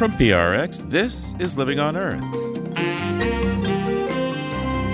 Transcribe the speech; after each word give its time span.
From 0.00 0.12
PRX, 0.12 0.88
this 0.88 1.34
is 1.38 1.58
Living 1.58 1.78
on 1.78 1.94
Earth. 1.94 2.24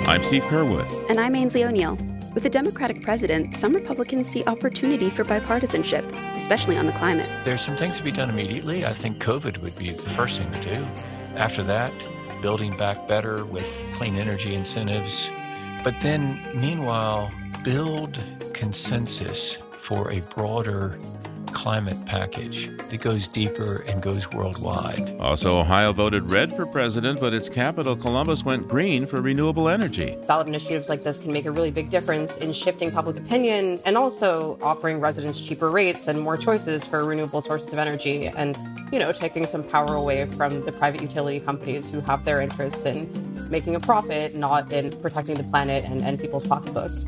I'm 0.09 0.21
Steve 0.25 0.43
Curwood. 0.43 1.09
And 1.09 1.21
I'm 1.21 1.35
Aynsley 1.35 1.65
O'Neill. 1.65 1.97
With 2.35 2.45
a 2.45 2.51
Democratic 2.51 3.03
president, 3.03 3.55
some 3.55 3.73
Republicans 3.73 4.29
see 4.29 4.43
opportunity 4.47 5.09
for 5.09 5.23
bipartisanship, 5.23 6.13
especially 6.35 6.77
on 6.77 6.87
the 6.87 6.93
climate. 6.95 7.31
There's 7.45 7.61
some 7.61 7.77
things 7.77 7.99
to 7.99 8.03
be 8.03 8.11
done 8.11 8.31
immediately. 8.31 8.85
I 8.85 8.95
think 8.95 9.23
COVID 9.23 9.59
would 9.59 9.77
be 9.77 9.93
the 9.93 10.11
first 10.11 10.41
thing 10.41 10.51
to 10.51 10.75
do. 10.75 10.85
After 11.37 11.63
that, 11.63 11.93
building 12.43 12.77
back 12.77 13.07
better 13.07 13.45
with 13.45 13.73
clean 13.95 14.17
energy 14.17 14.57
incentives. 14.57 15.31
But 15.85 16.01
then, 16.01 16.41
meanwhile, 16.53 17.31
build 17.63 18.19
consensus 18.55 19.57
for 19.71 20.11
a 20.11 20.19
broader 20.35 20.99
climate 21.57 21.97
package 22.05 22.69
that 22.91 23.01
goes 23.01 23.27
deeper 23.27 23.83
and 23.89 24.03
goes 24.03 24.31
worldwide. 24.33 25.17
Also, 25.19 25.57
Ohio 25.57 25.91
voted 25.91 26.31
red 26.31 26.55
for 26.55 26.67
president, 26.67 27.19
but 27.19 27.33
its 27.33 27.49
capital, 27.49 27.97
Columbus, 27.97 28.45
went 28.45 28.69
green 28.69 29.07
for 29.07 29.23
renewable 29.23 29.71
energy. 29.71 30.19
Ballot 30.29 30.49
initiatives 30.49 30.91
like 30.91 31.03
this 31.03 31.19
can 31.19 31.33
make 31.33 31.47
a 31.47 31.51
really 31.51 31.71
big 31.71 31.89
difference 31.89 32.37
in 32.37 32.53
shifting 32.53 32.91
public 32.91 33.17
opinion 33.17 33.81
and 33.87 33.97
also 33.97 34.59
offering 34.61 35.01
residents 35.01 35.41
cheaper 35.41 35.69
rates 35.69 36.09
and 36.09 36.21
more 36.21 36.37
choices 36.37 36.85
for 36.85 37.05
renewable 37.05 37.41
sources 37.41 37.73
of 37.73 37.79
energy 37.79 38.29
and, 38.29 38.59
you 38.93 38.99
know, 38.99 39.11
taking 39.11 39.47
some 39.47 39.65
power 39.65 39.95
away 39.95 40.27
from 40.27 40.51
the 40.67 40.73
private 40.73 41.01
utility 41.01 41.41
companies 41.41 41.89
who 41.89 42.01
have 42.01 42.27
their 42.27 42.43
interests 42.43 42.85
in 42.85 43.11
making 43.51 43.75
a 43.75 43.81
profit, 43.81 44.35
not 44.35 44.71
in 44.75 44.91
protecting 45.01 45.37
the 45.37 45.45
planet 45.45 45.85
and, 45.85 46.03
and 46.03 46.21
people's 46.21 46.47
pocketbooks. 46.47 47.07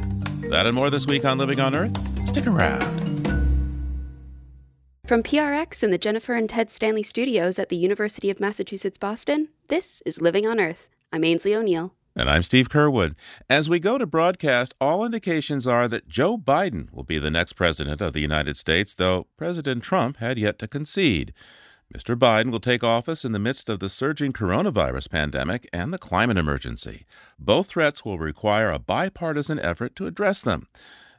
That 0.49 0.65
and 0.65 0.75
more 0.75 0.89
this 0.89 1.07
week 1.07 1.27
on 1.27 1.37
Living 1.37 1.61
on 1.61 1.77
Earth. 1.77 2.27
Stick 2.27 2.47
around. 2.47 3.18
From 5.09 5.23
PRX 5.23 5.83
in 5.83 5.91
the 5.91 5.97
Jennifer 5.97 6.35
and 6.35 6.47
Ted 6.51 6.71
Stanley 6.71 7.03
studios 7.03 7.59
at 7.59 7.71
the 7.71 7.79
University 7.79 8.29
of 8.29 8.41
Massachusetts 8.41 8.99
Boston, 8.99 9.49
this 9.69 10.03
is 10.05 10.21
Living 10.21 10.47
on 10.47 10.61
Earth. 10.61 10.87
I'm 11.11 11.23
Aynsley 11.23 11.57
O'Neill. 11.57 11.95
And 12.15 12.29
I'm 12.29 12.43
Steve 12.43 12.69
Curwood. 12.69 13.15
As 13.49 13.71
we 13.71 13.81
go 13.81 13.97
to 13.97 14.05
broadcast, 14.05 14.75
all 14.83 15.07
indications 15.07 15.67
are 15.67 15.89
that 15.89 16.11
Joe 16.11 16.37
Biden 16.37 16.93
will 16.93 17.05
be 17.05 17.19
the 17.19 17.31
next 17.31 17.55
president 17.55 18.03
of 18.03 18.13
the 18.13 18.21
United 18.21 18.59
States, 18.59 18.95
though 18.95 19.29
President 19.39 19.83
Trump 19.83 20.19
had 20.19 20.39
yet 20.39 20.59
to 20.59 20.69
concede. 20.69 21.33
Mr. 21.91 22.15
Biden 22.15 22.51
will 22.51 22.61
take 22.61 22.85
office 22.85 23.25
in 23.25 23.33
the 23.33 23.39
midst 23.39 23.71
of 23.71 23.81
the 23.81 23.89
surging 23.89 24.35
coronavirus 24.35 25.09
pandemic 25.09 25.67
and 25.73 25.91
the 25.91 25.97
climate 25.97 26.37
emergency. 26.37 27.07
Both 27.39 27.69
threats 27.69 28.05
will 28.05 28.19
require 28.19 28.71
a 28.71 28.79
bipartisan 28.79 29.59
effort 29.59 29.97
to 29.97 30.07
address 30.07 30.43
them. 30.43 30.69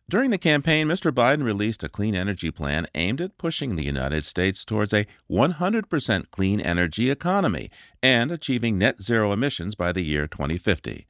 During 0.09 0.31
the 0.31 0.39
campaign, 0.39 0.87
Mr. 0.87 1.11
Biden 1.11 1.43
released 1.43 1.83
a 1.83 1.87
clean 1.87 2.15
energy 2.15 2.49
plan 2.49 2.87
aimed 2.95 3.21
at 3.21 3.37
pushing 3.37 3.75
the 3.75 3.85
United 3.85 4.25
States 4.25 4.65
towards 4.65 4.91
a 4.91 5.05
100% 5.29 6.31
clean 6.31 6.59
energy 6.59 7.11
economy 7.11 7.69
and 8.01 8.31
achieving 8.31 8.79
net 8.79 9.03
zero 9.03 9.31
emissions 9.31 9.75
by 9.75 9.91
the 9.91 10.01
year 10.01 10.25
2050. 10.25 11.05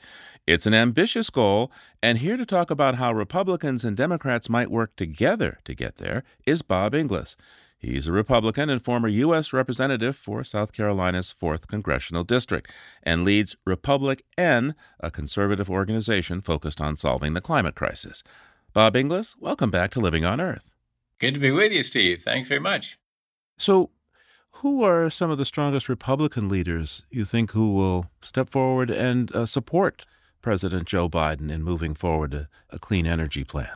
It's 0.46 0.66
an 0.66 0.74
ambitious 0.74 1.30
goal, 1.30 1.72
and 2.04 2.18
here 2.18 2.36
to 2.36 2.46
talk 2.46 2.70
about 2.70 2.96
how 2.96 3.14
Republicans 3.14 3.86
and 3.86 3.96
Democrats 3.96 4.50
might 4.50 4.70
work 4.70 4.94
together 4.98 5.60
to 5.64 5.74
get 5.74 5.96
there 5.96 6.26
is 6.46 6.62
Bob 6.62 6.94
Inglis. 6.94 7.38
He's 7.78 8.08
a 8.08 8.12
Republican 8.12 8.70
and 8.70 8.84
former 8.84 9.08
U.S. 9.08 9.54
Representative 9.54 10.18
for 10.18 10.44
South 10.44 10.74
Carolina's 10.74 11.34
4th 11.42 11.68
Congressional 11.68 12.26
District 12.26 12.70
and 13.04 13.24
leads 13.24 13.56
Republic 13.66 14.26
N, 14.38 14.76
a 15.00 15.10
conservative 15.10 15.70
organization 15.70 16.42
focused 16.42 16.82
on 16.82 16.98
solving 16.98 17.34
the 17.34 17.40
climate 17.40 17.76
crisis. 17.76 18.22
Bob 18.72 18.96
Inglis, 18.96 19.36
welcome 19.40 19.72
back 19.72 19.90
to 19.92 20.00
Living 20.00 20.24
on 20.24 20.40
Earth. 20.40 20.70
Good 21.20 21.34
to 21.34 21.40
be 21.40 21.52
with 21.52 21.72
you, 21.72 21.82
Steve. 21.82 22.22
Thanks 22.22 22.48
very 22.48 22.60
much. 22.60 23.00
So, 23.58 23.90
who 24.54 24.84
are 24.84 25.10
some 25.10 25.32
of 25.32 25.38
the 25.38 25.46
strongest 25.46 25.90
Republican 25.90 26.50
leaders 26.50 27.04
you 27.10 27.26
think 27.26 27.52
who 27.52 27.74
will 27.74 28.12
step 28.22 28.50
forward 28.50 28.92
and 28.92 29.36
uh, 29.36 29.46
support 29.48 30.06
President 30.42 30.86
Joe 30.86 31.10
Biden 31.10 31.52
in 31.52 31.64
moving 31.64 31.96
forward 31.96 32.34
a, 32.34 32.50
a 32.70 32.78
clean 32.78 33.08
energy 33.08 33.44
plan? 33.44 33.72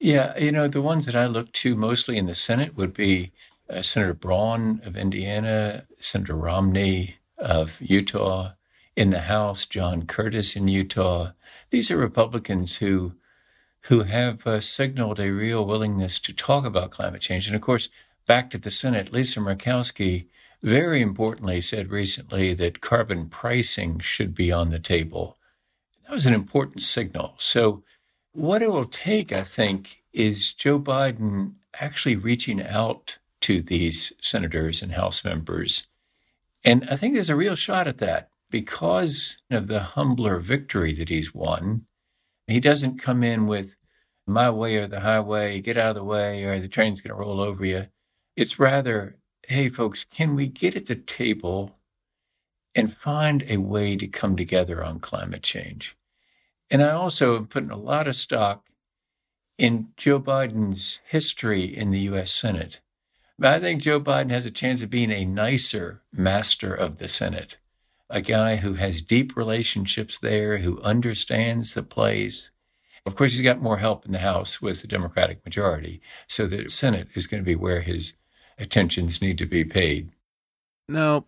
Yeah, 0.00 0.36
you 0.36 0.50
know, 0.50 0.66
the 0.66 0.82
ones 0.82 1.06
that 1.06 1.16
I 1.16 1.26
look 1.26 1.52
to 1.52 1.76
mostly 1.76 2.18
in 2.18 2.26
the 2.26 2.34
Senate 2.34 2.76
would 2.76 2.92
be 2.92 3.32
uh, 3.70 3.80
Senator 3.80 4.14
Braun 4.14 4.80
of 4.84 4.96
Indiana, 4.96 5.84
Senator 5.98 6.34
Romney 6.34 7.16
of 7.38 7.80
Utah, 7.80 8.52
in 8.96 9.10
the 9.10 9.20
House, 9.20 9.66
John 9.66 10.06
Curtis 10.06 10.56
in 10.56 10.68
Utah. 10.68 11.32
These 11.70 11.90
are 11.90 11.96
Republicans 11.96 12.76
who 12.76 13.12
who 13.88 14.02
have 14.02 14.46
uh, 14.46 14.60
signaled 14.60 15.20
a 15.20 15.30
real 15.30 15.64
willingness 15.64 16.18
to 16.18 16.32
talk 16.32 16.64
about 16.64 16.90
climate 16.90 17.20
change. 17.20 17.46
And 17.46 17.54
of 17.54 17.62
course, 17.62 17.88
back 18.26 18.50
to 18.50 18.58
the 18.58 18.70
Senate, 18.70 19.12
Lisa 19.12 19.38
Murkowski 19.38 20.26
very 20.62 21.00
importantly 21.00 21.60
said 21.60 21.90
recently 21.90 22.52
that 22.54 22.80
carbon 22.80 23.28
pricing 23.28 24.00
should 24.00 24.34
be 24.34 24.50
on 24.50 24.70
the 24.70 24.80
table. 24.80 25.36
That 26.04 26.14
was 26.14 26.26
an 26.26 26.34
important 26.34 26.82
signal. 26.82 27.36
So, 27.38 27.84
what 28.32 28.60
it 28.60 28.70
will 28.70 28.86
take, 28.86 29.32
I 29.32 29.44
think, 29.44 30.02
is 30.12 30.52
Joe 30.52 30.78
Biden 30.78 31.54
actually 31.80 32.16
reaching 32.16 32.60
out 32.60 33.18
to 33.42 33.62
these 33.62 34.12
senators 34.20 34.82
and 34.82 34.92
House 34.92 35.24
members. 35.24 35.86
And 36.64 36.86
I 36.90 36.96
think 36.96 37.14
there's 37.14 37.30
a 37.30 37.36
real 37.36 37.54
shot 37.54 37.86
at 37.86 37.98
that 37.98 38.30
because 38.50 39.38
of 39.50 39.68
the 39.68 39.80
humbler 39.80 40.38
victory 40.38 40.92
that 40.94 41.08
he's 41.08 41.32
won. 41.32 41.86
He 42.46 42.60
doesn't 42.60 42.98
come 43.00 43.22
in 43.22 43.46
with 43.46 43.75
my 44.26 44.50
way 44.50 44.76
or 44.76 44.86
the 44.86 45.00
highway, 45.00 45.60
get 45.60 45.76
out 45.76 45.90
of 45.90 45.96
the 45.96 46.04
way, 46.04 46.44
or 46.44 46.58
the 46.58 46.68
train's 46.68 47.00
going 47.00 47.16
to 47.16 47.20
roll 47.20 47.40
over 47.40 47.64
you. 47.64 47.86
It's 48.34 48.58
rather, 48.58 49.16
hey, 49.46 49.68
folks, 49.68 50.04
can 50.10 50.34
we 50.34 50.48
get 50.48 50.76
at 50.76 50.86
the 50.86 50.96
table 50.96 51.78
and 52.74 52.94
find 52.94 53.44
a 53.48 53.58
way 53.58 53.96
to 53.96 54.06
come 54.06 54.36
together 54.36 54.84
on 54.84 55.00
climate 55.00 55.42
change? 55.42 55.96
And 56.70 56.82
I 56.82 56.90
also 56.90 57.36
am 57.36 57.46
putting 57.46 57.70
a 57.70 57.76
lot 57.76 58.08
of 58.08 58.16
stock 58.16 58.66
in 59.56 59.88
Joe 59.96 60.20
Biden's 60.20 60.98
history 61.08 61.64
in 61.64 61.90
the 61.90 62.00
U.S. 62.00 62.32
Senate. 62.32 62.80
But 63.38 63.52
I 63.54 63.60
think 63.60 63.82
Joe 63.82 64.00
Biden 64.00 64.30
has 64.30 64.46
a 64.46 64.50
chance 64.50 64.82
of 64.82 64.90
being 64.90 65.10
a 65.10 65.24
nicer 65.24 66.02
master 66.12 66.74
of 66.74 66.98
the 66.98 67.08
Senate, 67.08 67.58
a 68.08 68.20
guy 68.20 68.56
who 68.56 68.74
has 68.74 69.02
deep 69.02 69.36
relationships 69.36 70.18
there, 70.18 70.58
who 70.58 70.80
understands 70.80 71.74
the 71.74 71.82
place, 71.82 72.50
of 73.06 73.14
course, 73.14 73.32
he's 73.32 73.42
got 73.42 73.62
more 73.62 73.78
help 73.78 74.04
in 74.04 74.12
the 74.12 74.18
House 74.18 74.60
with 74.60 74.82
the 74.82 74.88
Democratic 74.88 75.44
majority. 75.44 76.00
So 76.26 76.46
the 76.46 76.68
Senate 76.68 77.08
is 77.14 77.26
going 77.26 77.42
to 77.42 77.46
be 77.46 77.54
where 77.54 77.80
his 77.80 78.14
attentions 78.58 79.22
need 79.22 79.38
to 79.38 79.46
be 79.46 79.64
paid. 79.64 80.10
Now, 80.88 81.26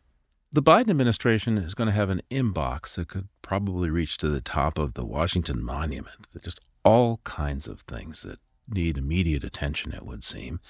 the 0.50 0.62
Biden 0.62 0.90
administration 0.90 1.56
is 1.58 1.74
going 1.74 1.88
to 1.88 1.94
have 1.94 2.10
an 2.10 2.22
inbox 2.30 2.94
that 2.94 3.08
could 3.08 3.28
probably 3.42 3.90
reach 3.90 4.16
to 4.18 4.28
the 4.28 4.40
top 4.40 4.78
of 4.78 4.94
the 4.94 5.04
Washington 5.04 5.62
Monument. 5.62 6.26
Just 6.42 6.60
all 6.84 7.20
kinds 7.24 7.66
of 7.66 7.82
things 7.82 8.22
that 8.22 8.38
need 8.68 8.98
immediate 8.98 9.44
attention, 9.44 9.92
it 9.92 10.04
would 10.04 10.24
seem. 10.24 10.60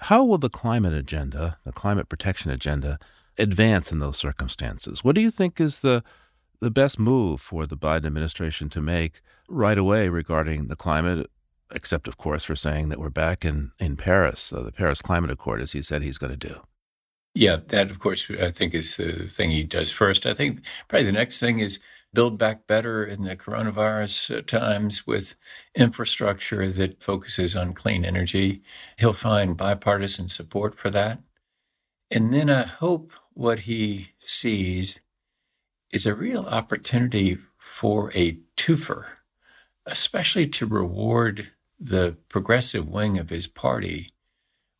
How 0.00 0.24
will 0.24 0.38
the 0.38 0.50
climate 0.50 0.94
agenda, 0.94 1.58
the 1.64 1.72
climate 1.72 2.08
protection 2.08 2.50
agenda, 2.50 2.98
advance 3.38 3.92
in 3.92 3.98
those 3.98 4.16
circumstances? 4.16 5.04
What 5.04 5.14
do 5.14 5.20
you 5.20 5.30
think 5.30 5.60
is 5.60 5.80
the 5.80 6.02
the 6.60 6.70
best 6.70 6.98
move 6.98 7.40
for 7.40 7.66
the 7.66 7.76
Biden 7.76 8.06
administration 8.06 8.68
to 8.70 8.80
make 8.80 9.20
right 9.48 9.78
away 9.78 10.08
regarding 10.08 10.68
the 10.68 10.76
climate, 10.76 11.30
except, 11.74 12.08
of 12.08 12.16
course, 12.16 12.44
for 12.44 12.56
saying 12.56 12.88
that 12.88 12.98
we're 12.98 13.10
back 13.10 13.44
in, 13.44 13.72
in 13.78 13.96
Paris, 13.96 14.40
so 14.40 14.62
the 14.62 14.72
Paris 14.72 15.02
Climate 15.02 15.30
Accord, 15.30 15.60
as 15.60 15.72
he 15.72 15.82
said 15.82 16.02
he's 16.02 16.18
going 16.18 16.36
to 16.36 16.48
do. 16.48 16.60
Yeah, 17.34 17.56
that, 17.68 17.90
of 17.90 17.98
course, 17.98 18.30
I 18.30 18.50
think 18.50 18.72
is 18.72 18.96
the 18.96 19.26
thing 19.26 19.50
he 19.50 19.62
does 19.62 19.90
first. 19.90 20.24
I 20.24 20.32
think 20.32 20.64
probably 20.88 21.04
the 21.06 21.12
next 21.12 21.38
thing 21.38 21.58
is 21.58 21.80
build 22.14 22.38
back 22.38 22.66
better 22.66 23.04
in 23.04 23.24
the 23.24 23.36
coronavirus 23.36 24.38
uh, 24.38 24.40
times 24.40 25.06
with 25.06 25.36
infrastructure 25.74 26.66
that 26.72 27.02
focuses 27.02 27.54
on 27.54 27.74
clean 27.74 28.06
energy. 28.06 28.62
He'll 28.98 29.12
find 29.12 29.54
bipartisan 29.54 30.28
support 30.28 30.78
for 30.78 30.88
that. 30.90 31.20
And 32.10 32.32
then 32.32 32.48
I 32.48 32.62
hope 32.62 33.12
what 33.34 33.60
he 33.60 34.12
sees 34.18 34.98
is 35.96 36.04
a 36.04 36.14
real 36.14 36.44
opportunity 36.50 37.38
for 37.56 38.12
a 38.14 38.38
twofer, 38.54 39.06
especially 39.86 40.46
to 40.46 40.66
reward 40.66 41.50
the 41.80 42.14
progressive 42.28 42.86
wing 42.86 43.16
of 43.16 43.30
his 43.30 43.46
party 43.46 44.12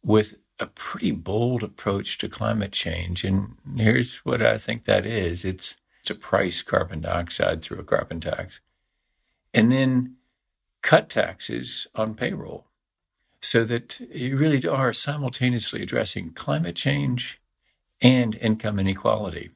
with 0.03 0.35
a 0.61 0.67
pretty 0.67 1.13
bold 1.13 1.63
approach 1.63 2.19
to 2.19 2.29
climate 2.29 2.73
change. 2.73 3.25
And 3.25 3.57
here's 3.77 4.17
what 4.27 4.43
I 4.43 4.59
think 4.59 4.85
that 4.85 5.07
is 5.07 5.43
it's 5.43 5.79
to 6.05 6.15
price 6.15 6.61
carbon 6.61 7.01
dioxide 7.01 7.63
through 7.63 7.79
a 7.79 7.85
carbon 7.85 8.21
tax. 8.21 8.61
And 9.55 9.73
then 9.73 10.17
cut 10.83 11.09
taxes 11.09 11.87
on 11.95 12.15
payroll 12.15 12.67
so 13.41 13.65
that 13.65 14.01
you 14.01 14.37
really 14.37 14.69
are 14.69 14.93
simultaneously 14.93 15.83
addressing 15.83 16.35
climate 16.35 16.77
change 16.77 17.41
and 18.03 18.35
income 18.35 18.79
inequality. 18.79 19.49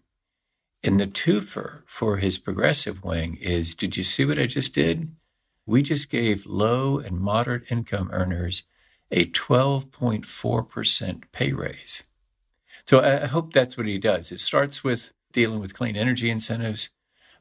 And 0.82 0.98
the 0.98 1.06
twofer 1.06 1.82
for 1.86 2.16
his 2.16 2.38
progressive 2.38 3.04
wing 3.04 3.36
is 3.40 3.74
Did 3.74 3.96
you 3.96 4.04
see 4.04 4.24
what 4.24 4.38
I 4.38 4.46
just 4.46 4.74
did? 4.74 5.14
We 5.66 5.82
just 5.82 6.10
gave 6.10 6.46
low 6.46 6.98
and 6.98 7.20
moderate 7.20 7.70
income 7.70 8.10
earners 8.12 8.64
a 9.10 9.26
12.4% 9.26 11.22
pay 11.32 11.52
raise. 11.52 12.02
So 12.86 13.00
I 13.00 13.26
hope 13.26 13.52
that's 13.52 13.76
what 13.76 13.86
he 13.86 13.98
does. 13.98 14.32
It 14.32 14.40
starts 14.40 14.82
with 14.82 15.12
dealing 15.32 15.60
with 15.60 15.74
clean 15.74 15.96
energy 15.96 16.30
incentives, 16.30 16.90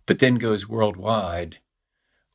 but 0.06 0.20
then 0.20 0.36
goes 0.36 0.68
worldwide 0.68 1.60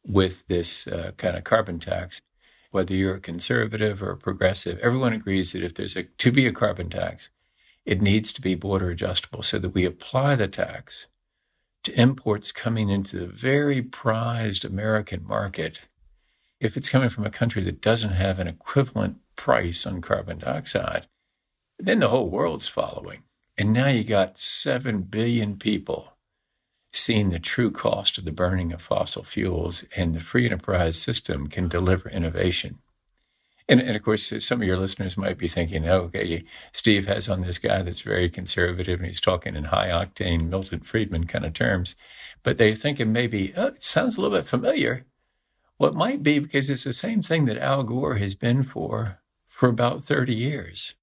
with 0.04 0.46
this 0.48 0.86
uh, 0.86 1.12
kind 1.16 1.36
of 1.36 1.44
carbon 1.44 1.78
tax. 1.78 2.22
Whether 2.70 2.94
you're 2.94 3.16
a 3.16 3.20
conservative 3.20 4.02
or 4.02 4.10
a 4.10 4.16
progressive, 4.16 4.80
everyone 4.80 5.12
agrees 5.12 5.52
that 5.52 5.62
if 5.62 5.74
there's 5.74 5.96
a, 5.96 6.04
to 6.04 6.32
be 6.32 6.46
a 6.46 6.52
carbon 6.52 6.90
tax, 6.90 7.28
it 7.84 8.00
needs 8.00 8.32
to 8.32 8.40
be 8.40 8.54
border 8.54 8.90
adjustable 8.90 9.42
so 9.42 9.58
that 9.58 9.70
we 9.70 9.84
apply 9.84 10.36
the 10.36 10.48
tax 10.48 11.06
to 11.84 12.00
imports 12.00 12.50
coming 12.50 12.88
into 12.88 13.18
the 13.18 13.26
very 13.26 13.82
prized 13.82 14.64
American 14.64 15.26
market. 15.26 15.82
If 16.60 16.76
it's 16.76 16.88
coming 16.88 17.10
from 17.10 17.24
a 17.24 17.30
country 17.30 17.62
that 17.62 17.82
doesn't 17.82 18.12
have 18.12 18.38
an 18.38 18.48
equivalent 18.48 19.18
price 19.36 19.86
on 19.86 20.00
carbon 20.00 20.38
dioxide, 20.38 21.06
then 21.78 21.98
the 21.98 22.08
whole 22.08 22.30
world's 22.30 22.68
following. 22.68 23.24
And 23.58 23.72
now 23.72 23.88
you 23.88 24.02
got 24.02 24.38
7 24.38 25.02
billion 25.02 25.58
people 25.58 26.14
seeing 26.92 27.30
the 27.30 27.40
true 27.40 27.70
cost 27.70 28.18
of 28.18 28.24
the 28.24 28.32
burning 28.32 28.72
of 28.72 28.80
fossil 28.80 29.24
fuels, 29.24 29.84
and 29.96 30.14
the 30.14 30.20
free 30.20 30.46
enterprise 30.46 30.96
system 30.96 31.48
can 31.48 31.66
deliver 31.66 32.08
innovation. 32.08 32.78
And, 33.66 33.80
and, 33.80 33.96
of 33.96 34.02
course, 34.02 34.32
some 34.44 34.60
of 34.60 34.66
your 34.66 34.76
listeners 34.76 35.16
might 35.16 35.38
be 35.38 35.48
thinking, 35.48 35.88
okay, 35.88 36.44
Steve 36.72 37.06
has 37.06 37.30
on 37.30 37.40
this 37.40 37.56
guy 37.56 37.80
that's 37.82 38.02
very 38.02 38.28
conservative 38.28 39.00
and 39.00 39.06
he's 39.06 39.20
talking 39.20 39.56
in 39.56 39.64
high 39.64 39.88
octane 39.88 40.48
Milton 40.48 40.80
Friedman 40.80 41.26
kind 41.26 41.46
of 41.46 41.54
terms. 41.54 41.96
But 42.42 42.58
they're 42.58 42.74
thinking 42.74 43.10
maybe, 43.10 43.54
oh, 43.56 43.68
it 43.68 43.82
sounds 43.82 44.16
a 44.16 44.20
little 44.20 44.36
bit 44.36 44.46
familiar. 44.46 45.06
Well, 45.78 45.90
it 45.90 45.96
might 45.96 46.22
be 46.22 46.38
because 46.40 46.68
it's 46.68 46.84
the 46.84 46.92
same 46.92 47.22
thing 47.22 47.46
that 47.46 47.58
Al 47.58 47.84
Gore 47.84 48.16
has 48.16 48.34
been 48.34 48.64
for 48.64 49.20
for 49.48 49.68
about 49.68 50.02
30 50.02 50.34
years. 50.34 50.94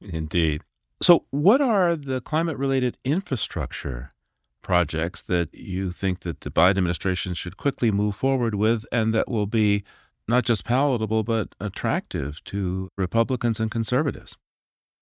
Indeed. 0.00 0.62
So, 1.02 1.26
what 1.30 1.60
are 1.60 1.96
the 1.96 2.20
climate 2.20 2.56
related 2.56 2.98
infrastructure 3.04 4.14
projects 4.62 5.22
that 5.24 5.54
you 5.54 5.90
think 5.90 6.20
that 6.20 6.42
the 6.42 6.50
Biden 6.50 6.78
administration 6.78 7.34
should 7.34 7.56
quickly 7.56 7.90
move 7.90 8.14
forward 8.14 8.54
with 8.54 8.84
and 8.92 9.14
that 9.14 9.28
will 9.28 9.46
be 9.46 9.82
not 10.30 10.44
just 10.44 10.64
palatable, 10.64 11.24
but 11.24 11.54
attractive 11.60 12.42
to 12.44 12.88
Republicans 12.96 13.60
and 13.60 13.70
conservatives? 13.70 14.36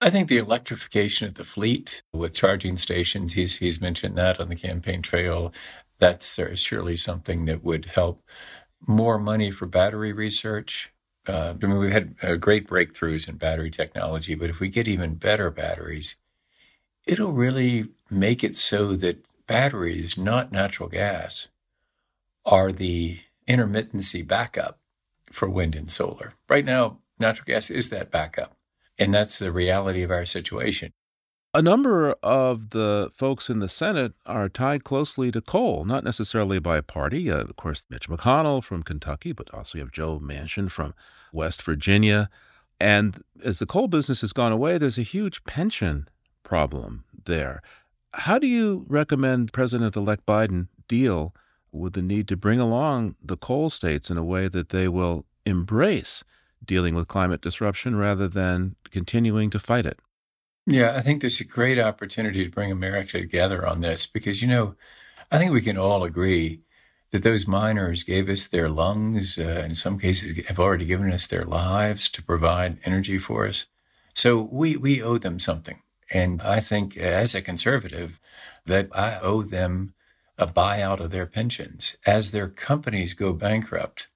I 0.01 0.11
think 0.11 0.29
the 0.29 0.39
electrification 0.39 1.29
of 1.29 1.35
the 1.35 1.45
fleet 1.45 2.03
with 2.13 2.35
charging 2.35 2.77
stations, 2.77 3.35
he's, 3.35 3.59
he's 3.59 3.81
mentioned 3.81 4.17
that 4.17 4.41
on 4.41 4.49
the 4.49 4.57
campaign 4.57 5.03
trail. 5.03 5.53
That's 5.99 6.41
surely 6.55 6.97
something 6.97 7.47
that 7.47 7.65
would 7.65 7.87
help. 7.87 8.21
More 8.87 9.19
money 9.19 9.51
for 9.51 9.67
battery 9.67 10.13
research. 10.13 10.93
Uh, 11.27 11.55
I 11.61 11.67
mean, 11.67 11.79
we've 11.79 11.93
had 11.93 12.15
uh, 12.23 12.37
great 12.37 12.69
breakthroughs 12.69 13.29
in 13.29 13.37
battery 13.37 13.71
technology, 13.71 14.35
but 14.35 14.51
if 14.51 14.61
we 14.61 14.69
get 14.69 14.87
even 14.87 15.17
better 15.17 15.51
batteries, 15.51 16.15
it'll 17.07 17.33
really 17.33 17.89
make 18.09 18.45
it 18.45 18.55
so 18.55 18.95
that 18.97 19.25
batteries, 19.47 20.17
not 20.17 20.53
natural 20.53 20.89
gas, 20.89 21.49
are 22.47 22.71
the 22.71 23.19
intermittency 23.49 24.27
backup 24.27 24.79
for 25.33 25.49
wind 25.49 25.75
and 25.75 25.89
solar. 25.91 26.35
Right 26.49 26.65
now, 26.65 26.99
natural 27.19 27.47
gas 27.47 27.71
is 27.71 27.91
that 27.91 28.11
backup. 28.11 28.57
And 28.99 29.15
that's 29.15 29.39
the 29.39 29.53
reality 29.53 30.03
of 30.03 30.11
our 30.11 30.27
situation. 30.27 30.93
A 31.55 31.63
number 31.63 32.15
of 32.23 32.71
the 32.71 33.11
folks 33.15 33.49
in 33.49 33.61
the 33.61 33.69
Senate 33.69 34.13
are 34.27 34.49
tied 34.49 34.85
closely 34.85 35.33
to 35.33 35.41
coal, 35.41 35.85
not 35.85 36.05
necessarily 36.05 36.59
by 36.59 36.81
party. 36.81 37.31
Uh, 37.31 37.41
of 37.41 37.57
course, 37.57 37.85
Mitch 37.89 38.09
McConnell 38.09 38.63
from 38.63 38.83
Kentucky, 38.83 39.33
but 39.33 39.53
also 39.55 39.79
you 39.79 39.85
have 39.85 39.93
Joe 39.93 40.21
Manchin 40.21 40.71
from 40.71 40.95
West 41.33 41.63
Virginia. 41.63 42.29
And 42.79 43.23
as 43.43 43.59
the 43.59 43.67
coal 43.67 43.89
business 43.89 44.21
has 44.21 44.33
gone 44.33 44.53
away, 44.53 44.79
there's 44.79 44.99
a 44.99 45.03
huge 45.03 45.43
pension 45.45 46.09
problem 46.43 47.05
there. 47.25 47.63
How 48.13 48.39
do 48.39 48.47
you 48.47 48.85
recommend 48.89 49.53
President 49.53 49.97
elect 49.97 50.27
Biden 50.27 50.69
deal 50.87 51.35
with 51.79 51.95
the 51.95 52.03
need 52.03 52.29
to 52.29 52.37
bring 52.37 52.61
along 52.61 53.15
the 53.23 53.37
coal 53.37 53.71
states 53.71 54.11
in 54.11 54.19
a 54.19 54.25
way 54.25 54.49
that 54.49 54.71
they 54.71 54.89
will 54.89 55.25
embrace 55.47 56.25
dealing 56.65 56.95
with 56.95 57.09
climate 57.09 57.41
disruption 57.41 57.97
rather 57.97 58.29
than 58.29 58.77
continuing 58.91 59.51
to 59.51 59.59
fight 59.59 59.87
it. 59.87 60.01
Yeah, 60.67 60.95
I 60.97 61.01
think 61.01 61.21
there's 61.21 61.41
a 61.41 61.45
great 61.45 61.79
opportunity 61.79 62.45
to 62.45 62.51
bring 62.51 62.71
America 62.71 63.19
together 63.19 63.67
on 63.67 63.81
this 63.81 64.07
because, 64.07 64.43
you 64.43 64.49
know, 64.49 64.75
I 65.31 65.39
think 65.39 65.53
we 65.53 65.63
can 65.63 65.79
all 65.79 66.05
agree 66.05 66.61
that 67.11 67.23
those 67.23 67.47
miners 67.47 68.03
gave 68.03 68.29
us 68.29 68.47
their 68.47 68.69
lungs, 68.69 69.39
uh, 69.39 69.65
in 69.65 69.75
some 69.75 69.99
cases, 69.99 70.45
have 70.47 70.59
already 70.59 70.85
given 70.85 71.11
us 71.11 71.27
their 71.27 71.45
lives 71.45 72.09
to 72.11 72.23
provide 72.23 72.79
energy 72.85 73.19
for 73.19 73.47
us. 73.47 73.65
So 74.15 74.49
we, 74.53 74.77
we 74.77 75.03
owe 75.03 75.17
them 75.17 75.39
something. 75.39 75.81
And 76.13 76.43
I 76.43 76.61
think 76.61 76.97
as 76.97 77.35
a 77.35 77.41
conservative, 77.41 78.21
that 78.67 78.89
I 78.95 79.19
owe 79.21 79.43
them 79.43 79.95
a 80.39 80.47
buyout 80.47 81.01
of 81.01 81.11
their 81.11 81.27
pensions. 81.27 81.97
As 82.07 82.31
their 82.31 82.49
companies 82.49 83.15
go 83.15 83.33
bankrupt 83.33 84.09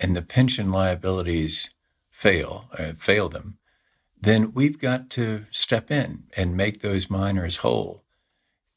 and 0.00 0.16
the 0.16 0.22
pension 0.22 0.72
liabilities 0.72 1.70
fail, 2.10 2.68
uh, 2.78 2.92
fail 2.96 3.28
them, 3.28 3.58
then 4.20 4.52
we've 4.52 4.78
got 4.78 5.10
to 5.10 5.46
step 5.50 5.90
in 5.90 6.24
and 6.36 6.56
make 6.56 6.80
those 6.80 7.10
miners 7.10 7.56
whole. 7.56 8.02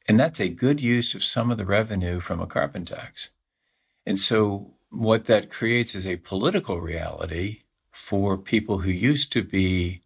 And 0.07 0.19
that's 0.19 0.39
a 0.39 0.49
good 0.49 0.81
use 0.81 1.15
of 1.15 1.23
some 1.23 1.49
of 1.49 1.57
the 1.57 1.65
revenue 1.65 2.19
from 2.19 2.39
a 2.39 2.47
carbon 2.47 2.85
tax. 2.85 3.29
And 4.05 4.19
so 4.19 4.73
what 4.89 5.25
that 5.25 5.49
creates 5.49 5.95
is 5.95 6.05
a 6.05 6.17
political 6.17 6.81
reality 6.81 7.61
for 7.91 8.38
people 8.38 8.79
who 8.79 8.91
used 8.91 9.31
to 9.33 9.43
be 9.43 10.01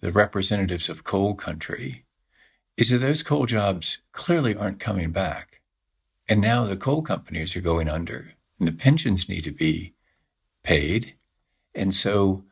the 0.00 0.12
representatives 0.12 0.88
of 0.88 1.04
coal 1.04 1.34
country 1.34 2.04
is 2.76 2.90
that 2.90 2.98
those 2.98 3.22
coal 3.22 3.46
jobs 3.46 3.98
clearly 4.12 4.54
aren't 4.54 4.78
coming 4.78 5.10
back. 5.10 5.57
And 6.28 6.40
now 6.40 6.64
the 6.64 6.76
coal 6.76 7.02
companies 7.02 7.56
are 7.56 7.60
going 7.60 7.88
under 7.88 8.34
and 8.58 8.68
the 8.68 8.72
pensions 8.72 9.28
need 9.28 9.44
to 9.44 9.52
be 9.52 9.94
paid. 10.62 11.14
And 11.74 11.94
so 11.94 12.44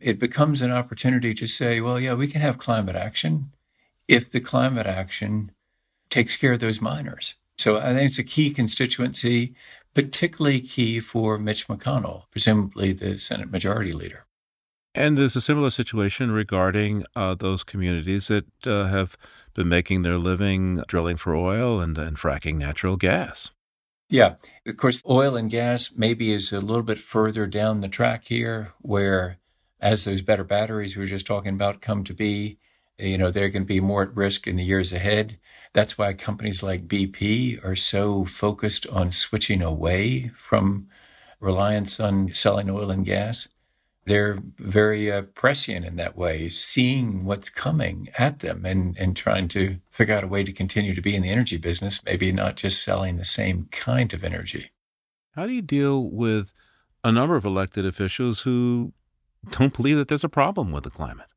it 0.00 0.18
becomes 0.18 0.60
an 0.60 0.70
opportunity 0.70 1.32
to 1.34 1.46
say, 1.46 1.80
well, 1.80 1.98
yeah, 1.98 2.14
we 2.14 2.26
can 2.26 2.40
have 2.40 2.58
climate 2.58 2.96
action 2.96 3.52
if 4.08 4.30
the 4.30 4.40
climate 4.40 4.86
action 4.86 5.52
takes 6.10 6.36
care 6.36 6.52
of 6.52 6.60
those 6.60 6.80
miners. 6.80 7.36
So 7.56 7.78
I 7.78 7.94
think 7.94 8.02
it's 8.02 8.18
a 8.18 8.24
key 8.24 8.50
constituency, 8.50 9.54
particularly 9.94 10.60
key 10.60 11.00
for 11.00 11.38
Mitch 11.38 11.68
McConnell, 11.68 12.24
presumably 12.30 12.92
the 12.92 13.18
Senate 13.18 13.50
Majority 13.50 13.92
Leader. 13.92 14.26
And 14.94 15.16
there's 15.16 15.36
a 15.36 15.40
similar 15.40 15.70
situation 15.70 16.32
regarding 16.32 17.04
uh, 17.16 17.34
those 17.34 17.64
communities 17.64 18.28
that 18.28 18.44
uh, 18.66 18.88
have 18.88 19.16
been 19.54 19.68
making 19.68 20.02
their 20.02 20.18
living 20.18 20.82
drilling 20.86 21.16
for 21.16 21.34
oil 21.34 21.80
and, 21.80 21.96
and 21.98 22.16
fracking 22.16 22.56
natural 22.56 22.96
gas. 22.96 23.50
Yeah. 24.08 24.34
Of 24.66 24.76
course, 24.76 25.02
oil 25.08 25.36
and 25.36 25.50
gas 25.50 25.90
maybe 25.96 26.32
is 26.32 26.52
a 26.52 26.60
little 26.60 26.82
bit 26.82 26.98
further 26.98 27.46
down 27.46 27.80
the 27.80 27.88
track 27.88 28.24
here, 28.26 28.72
where 28.80 29.38
as 29.80 30.04
those 30.04 30.22
better 30.22 30.44
batteries 30.44 30.96
we 30.96 31.00
were 31.00 31.06
just 31.06 31.26
talking 31.26 31.54
about 31.54 31.80
come 31.80 32.04
to 32.04 32.14
be, 32.14 32.58
you 32.98 33.16
know, 33.18 33.30
they're 33.30 33.48
going 33.48 33.62
to 33.62 33.66
be 33.66 33.80
more 33.80 34.02
at 34.02 34.14
risk 34.14 34.46
in 34.46 34.56
the 34.56 34.64
years 34.64 34.92
ahead. 34.92 35.38
That's 35.72 35.96
why 35.96 36.12
companies 36.12 36.62
like 36.62 36.86
BP 36.86 37.64
are 37.64 37.74
so 37.74 38.24
focused 38.26 38.86
on 38.86 39.12
switching 39.12 39.62
away 39.62 40.30
from 40.36 40.88
reliance 41.40 41.98
on 41.98 42.32
selling 42.34 42.70
oil 42.70 42.90
and 42.90 43.04
gas 43.04 43.48
they're 44.04 44.38
very 44.58 45.12
uh, 45.12 45.22
prescient 45.22 45.86
in 45.86 45.96
that 45.96 46.16
way, 46.16 46.48
seeing 46.48 47.24
what's 47.24 47.50
coming 47.50 48.08
at 48.18 48.40
them 48.40 48.64
and, 48.64 48.96
and 48.98 49.16
trying 49.16 49.48
to 49.48 49.78
figure 49.90 50.14
out 50.14 50.24
a 50.24 50.28
way 50.28 50.42
to 50.42 50.52
continue 50.52 50.94
to 50.94 51.00
be 51.00 51.14
in 51.14 51.22
the 51.22 51.30
energy 51.30 51.56
business, 51.56 52.04
maybe 52.04 52.32
not 52.32 52.56
just 52.56 52.82
selling 52.82 53.16
the 53.16 53.24
same 53.24 53.68
kind 53.70 54.12
of 54.12 54.24
energy. 54.24 54.70
How 55.36 55.46
do 55.46 55.52
you 55.52 55.62
deal 55.62 56.02
with 56.10 56.52
a 57.04 57.12
number 57.12 57.36
of 57.36 57.44
elected 57.44 57.86
officials 57.86 58.40
who 58.40 58.92
don't 59.50 59.74
believe 59.74 59.96
that 59.96 60.08
there's 60.08 60.24
a 60.24 60.28
problem 60.28 60.72
with 60.72 60.84
the 60.84 60.90
climate? 60.90 61.28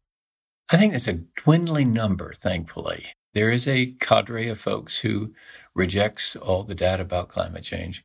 I 0.69 0.77
think 0.77 0.93
it's 0.95 1.07
a 1.07 1.21
dwindling 1.43 1.93
number, 1.93 2.33
thankfully. 2.33 3.05
There 3.33 3.51
is 3.51 3.67
a 3.67 3.93
cadre 3.99 4.47
of 4.47 4.59
folks 4.59 4.99
who 4.99 5.33
rejects 5.75 6.35
all 6.35 6.63
the 6.63 6.73
data 6.73 7.03
about 7.03 7.29
climate 7.29 7.63
change, 7.63 8.03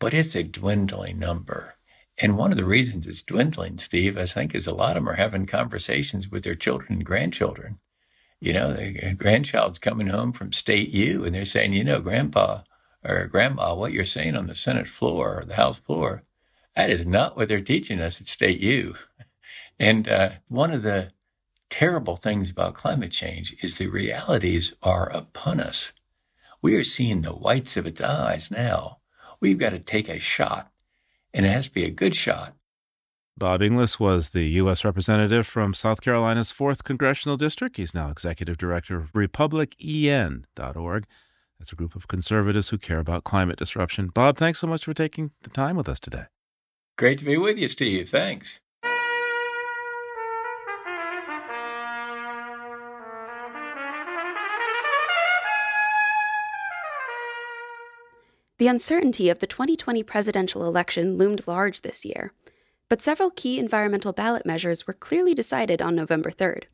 but 0.00 0.12
it's 0.12 0.34
a 0.34 0.42
dwindling 0.42 1.18
number. 1.18 1.76
And 2.20 2.36
one 2.38 2.52
of 2.52 2.58
the 2.58 2.64
reasons 2.66 3.06
it's 3.06 3.22
dwindling, 3.22 3.78
Steve, 3.78 4.18
I 4.18 4.26
think, 4.26 4.54
is 4.54 4.66
a 4.66 4.74
lot 4.74 4.96
of 4.96 5.04
them 5.04 5.08
are 5.08 5.14
having 5.14 5.46
conversations 5.46 6.30
with 6.30 6.44
their 6.44 6.54
children 6.54 6.94
and 6.94 7.06
grandchildren. 7.06 7.80
You 8.40 8.52
know, 8.54 8.74
the 8.74 9.14
grandchild's 9.18 9.78
coming 9.78 10.08
home 10.08 10.32
from 10.32 10.52
state 10.52 10.90
U 10.90 11.24
and 11.24 11.34
they're 11.34 11.46
saying, 11.46 11.72
you 11.72 11.84
know, 11.84 12.00
grandpa 12.00 12.62
or 13.04 13.26
grandma, 13.26 13.74
what 13.74 13.92
you're 13.92 14.06
saying 14.06 14.36
on 14.36 14.46
the 14.46 14.54
Senate 14.54 14.88
floor 14.88 15.40
or 15.40 15.44
the 15.44 15.56
House 15.56 15.78
floor, 15.78 16.22
that 16.76 16.90
is 16.90 17.06
not 17.06 17.36
what 17.36 17.48
they're 17.48 17.60
teaching 17.60 18.00
us 18.00 18.20
at 18.20 18.28
state 18.28 18.60
U. 18.60 18.96
And 19.80 20.08
uh, 20.08 20.30
one 20.48 20.72
of 20.72 20.82
the 20.82 21.12
terrible 21.70 22.16
things 22.16 22.50
about 22.50 22.74
climate 22.74 23.12
change 23.12 23.56
is 23.62 23.78
the 23.78 23.88
realities 23.88 24.74
are 24.82 25.08
upon 25.10 25.60
us. 25.60 25.92
We 26.62 26.76
are 26.76 26.84
seeing 26.84 27.22
the 27.22 27.32
whites 27.32 27.76
of 27.76 27.86
its 27.86 28.00
eyes 28.00 28.50
now. 28.50 28.98
We've 29.40 29.58
got 29.58 29.70
to 29.70 29.78
take 29.78 30.08
a 30.08 30.20
shot 30.20 30.69
and 31.32 31.46
it 31.46 31.50
has 31.50 31.66
to 31.66 31.72
be 31.72 31.84
a 31.84 31.90
good 31.90 32.14
shot. 32.14 32.54
Bob 33.36 33.62
Inglis 33.62 33.98
was 33.98 34.30
the 34.30 34.44
U.S. 34.48 34.84
Representative 34.84 35.46
from 35.46 35.72
South 35.72 36.02
Carolina's 36.02 36.52
4th 36.52 36.84
Congressional 36.84 37.38
District. 37.38 37.76
He's 37.76 37.94
now 37.94 38.10
Executive 38.10 38.58
Director 38.58 38.98
of 38.98 39.12
RepublicEN.org. 39.12 41.06
That's 41.58 41.72
a 41.72 41.76
group 41.76 41.94
of 41.94 42.08
conservatives 42.08 42.68
who 42.68 42.78
care 42.78 42.98
about 42.98 43.24
climate 43.24 43.58
disruption. 43.58 44.08
Bob, 44.08 44.36
thanks 44.36 44.58
so 44.58 44.66
much 44.66 44.84
for 44.84 44.94
taking 44.94 45.30
the 45.42 45.50
time 45.50 45.76
with 45.76 45.88
us 45.88 46.00
today. 46.00 46.24
Great 46.98 47.18
to 47.18 47.24
be 47.24 47.38
with 47.38 47.56
you, 47.56 47.68
Steve. 47.68 48.10
Thanks. 48.10 48.60
The 58.60 58.68
uncertainty 58.68 59.28
of 59.28 59.40
the 59.40 59.46
2020 59.48 60.04
presidential 60.04 60.64
election 60.64 61.16
loomed 61.16 61.48
large 61.48 61.80
this 61.80 62.04
year 62.04 62.32
but 62.90 63.00
several 63.00 63.30
key 63.30 63.58
environmental 63.58 64.12
ballot 64.12 64.44
measures 64.44 64.86
were 64.86 64.92
clearly 64.92 65.32
decided 65.32 65.80
on 65.80 65.94
November 65.94 66.30
3rd. 66.30 66.64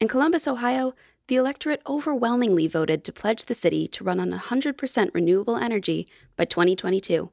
In 0.00 0.08
Columbus, 0.08 0.46
Ohio, 0.46 0.94
the 1.26 1.34
electorate 1.34 1.82
overwhelmingly 1.86 2.68
voted 2.68 3.04
to 3.04 3.12
pledge 3.12 3.44
the 3.44 3.54
city 3.54 3.86
to 3.88 4.04
run 4.04 4.20
on 4.20 4.32
100% 4.32 5.10
renewable 5.12 5.56
energy 5.56 6.08
by 6.36 6.44
2022. 6.44 7.30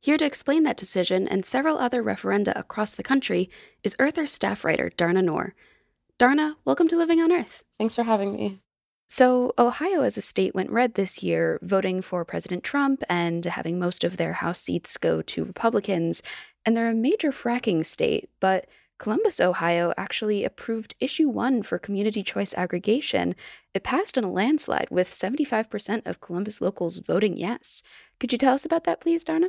Here 0.00 0.18
to 0.18 0.24
explain 0.24 0.62
that 0.64 0.76
decision 0.76 1.26
and 1.26 1.44
several 1.44 1.78
other 1.78 2.04
referenda 2.04 2.52
across 2.54 2.94
the 2.94 3.02
country 3.02 3.50
is 3.82 3.96
Earther 3.98 4.26
staff 4.26 4.64
writer 4.64 4.92
Dharna 4.96 5.24
Noor. 5.24 5.54
Dharna, 6.18 6.56
welcome 6.66 6.88
to 6.88 6.96
Living 6.96 7.20
on 7.20 7.32
Earth. 7.32 7.64
Thanks 7.78 7.96
for 7.96 8.02
having 8.02 8.34
me. 8.34 8.60
So, 9.12 9.52
Ohio 9.58 10.02
as 10.02 10.16
a 10.16 10.22
state 10.22 10.54
went 10.54 10.70
red 10.70 10.94
this 10.94 11.20
year, 11.20 11.58
voting 11.62 12.00
for 12.00 12.24
President 12.24 12.62
Trump 12.62 13.02
and 13.08 13.44
having 13.44 13.76
most 13.76 14.04
of 14.04 14.16
their 14.16 14.34
House 14.34 14.60
seats 14.60 14.96
go 14.96 15.20
to 15.20 15.44
Republicans. 15.44 16.22
And 16.64 16.76
they're 16.76 16.90
a 16.90 16.94
major 16.94 17.32
fracking 17.32 17.84
state, 17.84 18.30
but 18.38 18.68
Columbus, 19.00 19.40
Ohio 19.40 19.92
actually 19.96 20.44
approved 20.44 20.94
issue 21.00 21.28
one 21.28 21.64
for 21.64 21.76
community 21.76 22.22
choice 22.22 22.54
aggregation. 22.54 23.34
It 23.74 23.82
passed 23.82 24.16
in 24.16 24.22
a 24.22 24.30
landslide 24.30 24.88
with 24.92 25.10
75% 25.10 26.06
of 26.06 26.20
Columbus 26.20 26.60
locals 26.60 26.98
voting 26.98 27.36
yes. 27.36 27.82
Could 28.20 28.30
you 28.30 28.38
tell 28.38 28.54
us 28.54 28.64
about 28.64 28.84
that, 28.84 29.00
please, 29.00 29.24
Dharna? 29.24 29.48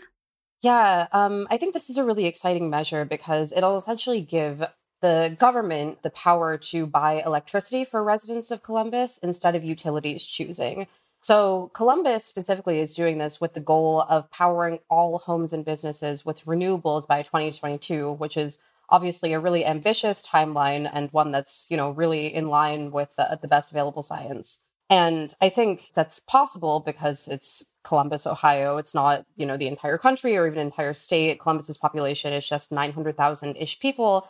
Yeah, 0.63 1.05
um, 1.11 1.47
I 1.51 1.57
think 1.57 1.75
this 1.75 1.87
is 1.87 1.97
a 1.97 2.03
really 2.03 2.25
exciting 2.25 2.71
measure 2.71 3.05
because 3.05 3.51
it'll 3.51 3.77
essentially 3.77 4.23
give 4.23 4.63
the 5.01 5.35
government 5.39 6.03
the 6.03 6.09
power 6.11 6.57
to 6.57 6.85
buy 6.85 7.21
electricity 7.25 7.83
for 7.83 8.03
residents 8.03 8.51
of 8.51 8.63
Columbus 8.63 9.17
instead 9.17 9.55
of 9.55 9.63
utilities 9.63 10.23
choosing. 10.23 10.87
So, 11.23 11.69
Columbus 11.73 12.25
specifically 12.25 12.79
is 12.79 12.95
doing 12.95 13.19
this 13.19 13.39
with 13.39 13.53
the 13.53 13.59
goal 13.59 14.01
of 14.09 14.31
powering 14.31 14.79
all 14.89 15.19
homes 15.19 15.53
and 15.53 15.63
businesses 15.63 16.25
with 16.25 16.45
renewables 16.45 17.05
by 17.05 17.21
2022, 17.21 18.13
which 18.13 18.37
is 18.37 18.59
obviously 18.89 19.33
a 19.33 19.39
really 19.39 19.63
ambitious 19.65 20.21
timeline 20.21 20.89
and 20.91 21.09
one 21.11 21.31
that's, 21.31 21.67
you 21.69 21.77
know, 21.77 21.91
really 21.91 22.33
in 22.33 22.49
line 22.49 22.91
with 22.91 23.15
the, 23.17 23.37
the 23.39 23.47
best 23.47 23.71
available 23.71 24.01
science. 24.01 24.59
And 24.89 25.33
I 25.39 25.47
think 25.49 25.91
that's 25.93 26.19
possible 26.19 26.81
because 26.81 27.27
it's 27.27 27.63
Columbus, 27.83 28.27
Ohio. 28.27 28.77
It's 28.77 28.93
not, 28.93 29.25
you 29.37 29.45
know, 29.45 29.55
the 29.55 29.67
entire 29.67 29.97
country 29.97 30.35
or 30.35 30.47
even 30.47 30.59
entire 30.59 30.93
state. 30.93 31.39
Columbus's 31.39 31.77
population 31.77 32.33
is 32.33 32.47
just 32.47 32.71
900,000 32.71 33.55
ish 33.55 33.79
people. 33.79 34.27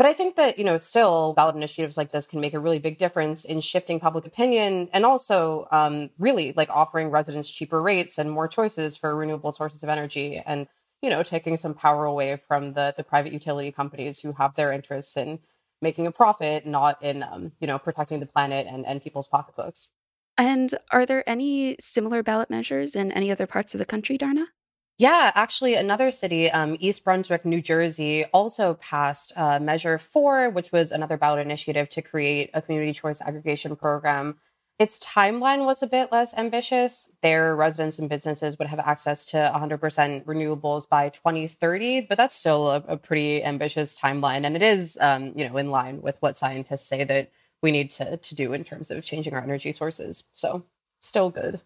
But 0.00 0.06
I 0.06 0.14
think 0.14 0.36
that, 0.36 0.56
you 0.56 0.64
know, 0.64 0.78
still 0.78 1.34
ballot 1.34 1.56
initiatives 1.56 1.98
like 1.98 2.10
this 2.10 2.26
can 2.26 2.40
make 2.40 2.54
a 2.54 2.58
really 2.58 2.78
big 2.78 2.96
difference 2.96 3.44
in 3.44 3.60
shifting 3.60 4.00
public 4.00 4.24
opinion 4.24 4.88
and 4.94 5.04
also 5.04 5.68
um, 5.70 6.08
really 6.18 6.54
like 6.56 6.70
offering 6.70 7.10
residents 7.10 7.50
cheaper 7.50 7.82
rates 7.82 8.16
and 8.16 8.30
more 8.30 8.48
choices 8.48 8.96
for 8.96 9.14
renewable 9.14 9.52
sources 9.52 9.82
of 9.82 9.90
energy 9.90 10.40
and, 10.46 10.68
you 11.02 11.10
know, 11.10 11.22
taking 11.22 11.58
some 11.58 11.74
power 11.74 12.06
away 12.06 12.40
from 12.48 12.72
the, 12.72 12.94
the 12.96 13.04
private 13.04 13.34
utility 13.34 13.70
companies 13.70 14.20
who 14.20 14.32
have 14.38 14.54
their 14.54 14.72
interests 14.72 15.18
in 15.18 15.38
making 15.82 16.06
a 16.06 16.12
profit, 16.12 16.64
not 16.64 16.96
in, 17.04 17.22
um, 17.22 17.52
you 17.60 17.66
know, 17.66 17.78
protecting 17.78 18.20
the 18.20 18.26
planet 18.26 18.66
and, 18.66 18.86
and 18.86 19.02
people's 19.02 19.28
pocketbooks. 19.28 19.90
And 20.38 20.78
are 20.90 21.04
there 21.04 21.28
any 21.28 21.76
similar 21.78 22.22
ballot 22.22 22.48
measures 22.48 22.96
in 22.96 23.12
any 23.12 23.30
other 23.30 23.46
parts 23.46 23.74
of 23.74 23.78
the 23.78 23.84
country, 23.84 24.16
Dharna? 24.16 24.46
Yeah, 25.00 25.32
actually, 25.34 25.76
another 25.76 26.10
city, 26.10 26.50
um, 26.50 26.76
East 26.78 27.04
Brunswick, 27.04 27.46
New 27.46 27.62
Jersey, 27.62 28.26
also 28.34 28.74
passed 28.74 29.32
uh, 29.34 29.58
Measure 29.58 29.96
4, 29.96 30.50
which 30.50 30.72
was 30.72 30.92
another 30.92 31.16
ballot 31.16 31.40
initiative 31.40 31.88
to 31.88 32.02
create 32.02 32.50
a 32.52 32.60
community 32.60 32.92
choice 32.92 33.22
aggregation 33.22 33.76
program. 33.76 34.36
Its 34.78 35.00
timeline 35.00 35.64
was 35.64 35.82
a 35.82 35.86
bit 35.86 36.12
less 36.12 36.36
ambitious. 36.36 37.10
Their 37.22 37.56
residents 37.56 37.98
and 37.98 38.10
businesses 38.10 38.58
would 38.58 38.68
have 38.68 38.78
access 38.78 39.24
to 39.26 39.38
100% 39.38 40.26
renewables 40.26 40.86
by 40.86 41.08
2030, 41.08 42.02
but 42.02 42.18
that's 42.18 42.36
still 42.36 42.68
a, 42.68 42.84
a 42.86 42.98
pretty 42.98 43.42
ambitious 43.42 43.98
timeline. 43.98 44.44
And 44.44 44.54
it 44.54 44.62
is, 44.62 44.98
um, 45.00 45.32
you 45.34 45.48
know, 45.48 45.56
in 45.56 45.70
line 45.70 46.02
with 46.02 46.18
what 46.20 46.36
scientists 46.36 46.86
say 46.86 47.04
that 47.04 47.30
we 47.62 47.70
need 47.70 47.88
to, 47.88 48.18
to 48.18 48.34
do 48.34 48.52
in 48.52 48.64
terms 48.64 48.90
of 48.90 49.02
changing 49.02 49.32
our 49.32 49.42
energy 49.42 49.72
sources. 49.72 50.24
So, 50.30 50.64
still 51.00 51.30
good. 51.30 51.62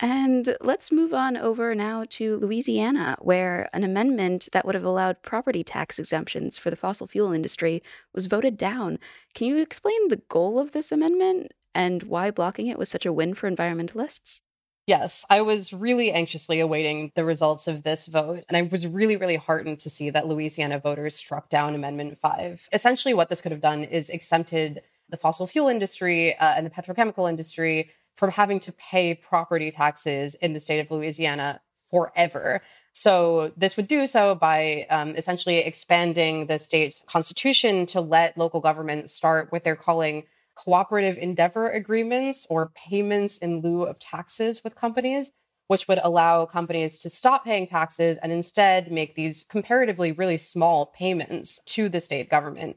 And 0.00 0.56
let's 0.60 0.90
move 0.90 1.14
on 1.14 1.36
over 1.36 1.74
now 1.74 2.04
to 2.10 2.36
Louisiana, 2.36 3.16
where 3.20 3.68
an 3.72 3.84
amendment 3.84 4.48
that 4.52 4.64
would 4.64 4.74
have 4.74 4.84
allowed 4.84 5.22
property 5.22 5.62
tax 5.62 5.98
exemptions 5.98 6.58
for 6.58 6.70
the 6.70 6.76
fossil 6.76 7.06
fuel 7.06 7.32
industry 7.32 7.82
was 8.12 8.26
voted 8.26 8.56
down. 8.56 8.98
Can 9.34 9.46
you 9.46 9.58
explain 9.58 10.08
the 10.08 10.22
goal 10.28 10.58
of 10.58 10.72
this 10.72 10.90
amendment 10.90 11.52
and 11.74 12.02
why 12.04 12.30
blocking 12.30 12.66
it 12.66 12.78
was 12.78 12.88
such 12.88 13.06
a 13.06 13.12
win 13.12 13.34
for 13.34 13.48
environmentalists? 13.48 14.40
Yes, 14.86 15.24
I 15.30 15.40
was 15.40 15.72
really 15.72 16.12
anxiously 16.12 16.60
awaiting 16.60 17.10
the 17.14 17.24
results 17.24 17.66
of 17.66 17.84
this 17.84 18.06
vote, 18.06 18.44
and 18.48 18.56
I 18.56 18.62
was 18.62 18.86
really, 18.86 19.16
really 19.16 19.36
heartened 19.36 19.78
to 19.78 19.88
see 19.88 20.10
that 20.10 20.26
Louisiana 20.28 20.78
voters 20.78 21.14
struck 21.14 21.48
down 21.48 21.74
Amendment 21.74 22.18
5. 22.18 22.68
Essentially, 22.70 23.14
what 23.14 23.30
this 23.30 23.40
could 23.40 23.52
have 23.52 23.62
done 23.62 23.84
is 23.84 24.10
exempted 24.10 24.82
the 25.08 25.16
fossil 25.16 25.46
fuel 25.46 25.68
industry 25.68 26.36
uh, 26.36 26.54
and 26.56 26.66
the 26.66 26.70
petrochemical 26.70 27.28
industry 27.28 27.90
from 28.14 28.30
having 28.30 28.60
to 28.60 28.72
pay 28.72 29.14
property 29.14 29.70
taxes 29.70 30.34
in 30.36 30.52
the 30.52 30.60
state 30.60 30.80
of 30.80 30.90
Louisiana 30.90 31.60
forever. 31.90 32.60
So 32.92 33.52
this 33.56 33.76
would 33.76 33.88
do 33.88 34.06
so 34.06 34.34
by 34.34 34.86
um, 34.90 35.16
essentially 35.16 35.58
expanding 35.58 36.46
the 36.46 36.58
state's 36.58 37.02
constitution 37.06 37.86
to 37.86 38.00
let 38.00 38.38
local 38.38 38.60
governments 38.60 39.12
start 39.12 39.50
what 39.50 39.64
they're 39.64 39.76
calling 39.76 40.24
cooperative 40.54 41.18
endeavor 41.18 41.68
agreements 41.68 42.46
or 42.48 42.70
payments 42.74 43.38
in 43.38 43.60
lieu 43.60 43.82
of 43.82 43.98
taxes 43.98 44.62
with 44.62 44.76
companies, 44.76 45.32
which 45.66 45.88
would 45.88 45.98
allow 46.02 46.46
companies 46.46 46.98
to 46.98 47.10
stop 47.10 47.44
paying 47.44 47.66
taxes 47.66 48.18
and 48.18 48.32
instead 48.32 48.92
make 48.92 49.14
these 49.14 49.44
comparatively 49.48 50.12
really 50.12 50.36
small 50.36 50.86
payments 50.86 51.60
to 51.66 51.88
the 51.88 52.00
state 52.00 52.30
government. 52.30 52.76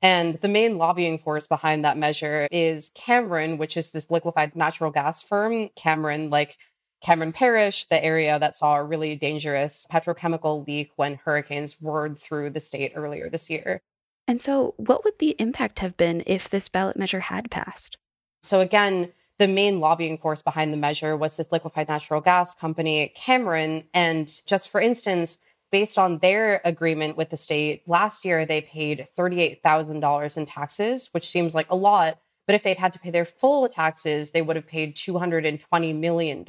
And 0.00 0.36
the 0.36 0.48
main 0.48 0.78
lobbying 0.78 1.18
force 1.18 1.46
behind 1.46 1.84
that 1.84 1.98
measure 1.98 2.46
is 2.50 2.90
Cameron, 2.94 3.58
which 3.58 3.76
is 3.76 3.90
this 3.90 4.10
liquefied 4.10 4.54
natural 4.54 4.90
gas 4.90 5.22
firm. 5.22 5.70
Cameron, 5.74 6.30
like 6.30 6.56
Cameron 7.02 7.32
Parish, 7.32 7.86
the 7.86 8.02
area 8.04 8.38
that 8.38 8.54
saw 8.54 8.76
a 8.76 8.84
really 8.84 9.16
dangerous 9.16 9.86
petrochemical 9.90 10.66
leak 10.66 10.92
when 10.96 11.16
hurricanes 11.16 11.80
roared 11.82 12.18
through 12.18 12.50
the 12.50 12.60
state 12.60 12.92
earlier 12.94 13.28
this 13.28 13.50
year. 13.50 13.80
And 14.26 14.42
so, 14.42 14.74
what 14.76 15.04
would 15.04 15.18
the 15.18 15.34
impact 15.38 15.78
have 15.78 15.96
been 15.96 16.22
if 16.26 16.48
this 16.50 16.68
ballot 16.68 16.96
measure 16.96 17.20
had 17.20 17.50
passed? 17.50 17.96
So, 18.42 18.60
again, 18.60 19.12
the 19.38 19.48
main 19.48 19.80
lobbying 19.80 20.18
force 20.18 20.42
behind 20.42 20.72
the 20.72 20.76
measure 20.76 21.16
was 21.16 21.36
this 21.36 21.50
liquefied 21.52 21.88
natural 21.88 22.20
gas 22.20 22.54
company, 22.54 23.12
Cameron. 23.14 23.84
And 23.94 24.30
just 24.46 24.68
for 24.68 24.80
instance, 24.80 25.40
based 25.70 25.98
on 25.98 26.18
their 26.18 26.60
agreement 26.64 27.16
with 27.16 27.30
the 27.30 27.36
state, 27.36 27.82
last 27.86 28.24
year 28.24 28.46
they 28.46 28.60
paid 28.60 29.06
$38,000 29.16 30.36
in 30.36 30.46
taxes, 30.46 31.08
which 31.12 31.28
seems 31.28 31.54
like 31.54 31.70
a 31.70 31.76
lot. 31.76 32.18
But 32.46 32.54
if 32.54 32.62
they'd 32.62 32.78
had 32.78 32.94
to 32.94 32.98
pay 32.98 33.10
their 33.10 33.26
full 33.26 33.68
taxes, 33.68 34.30
they 34.30 34.42
would 34.42 34.56
have 34.56 34.66
paid 34.66 34.96
$220 34.96 35.94
million. 35.98 36.44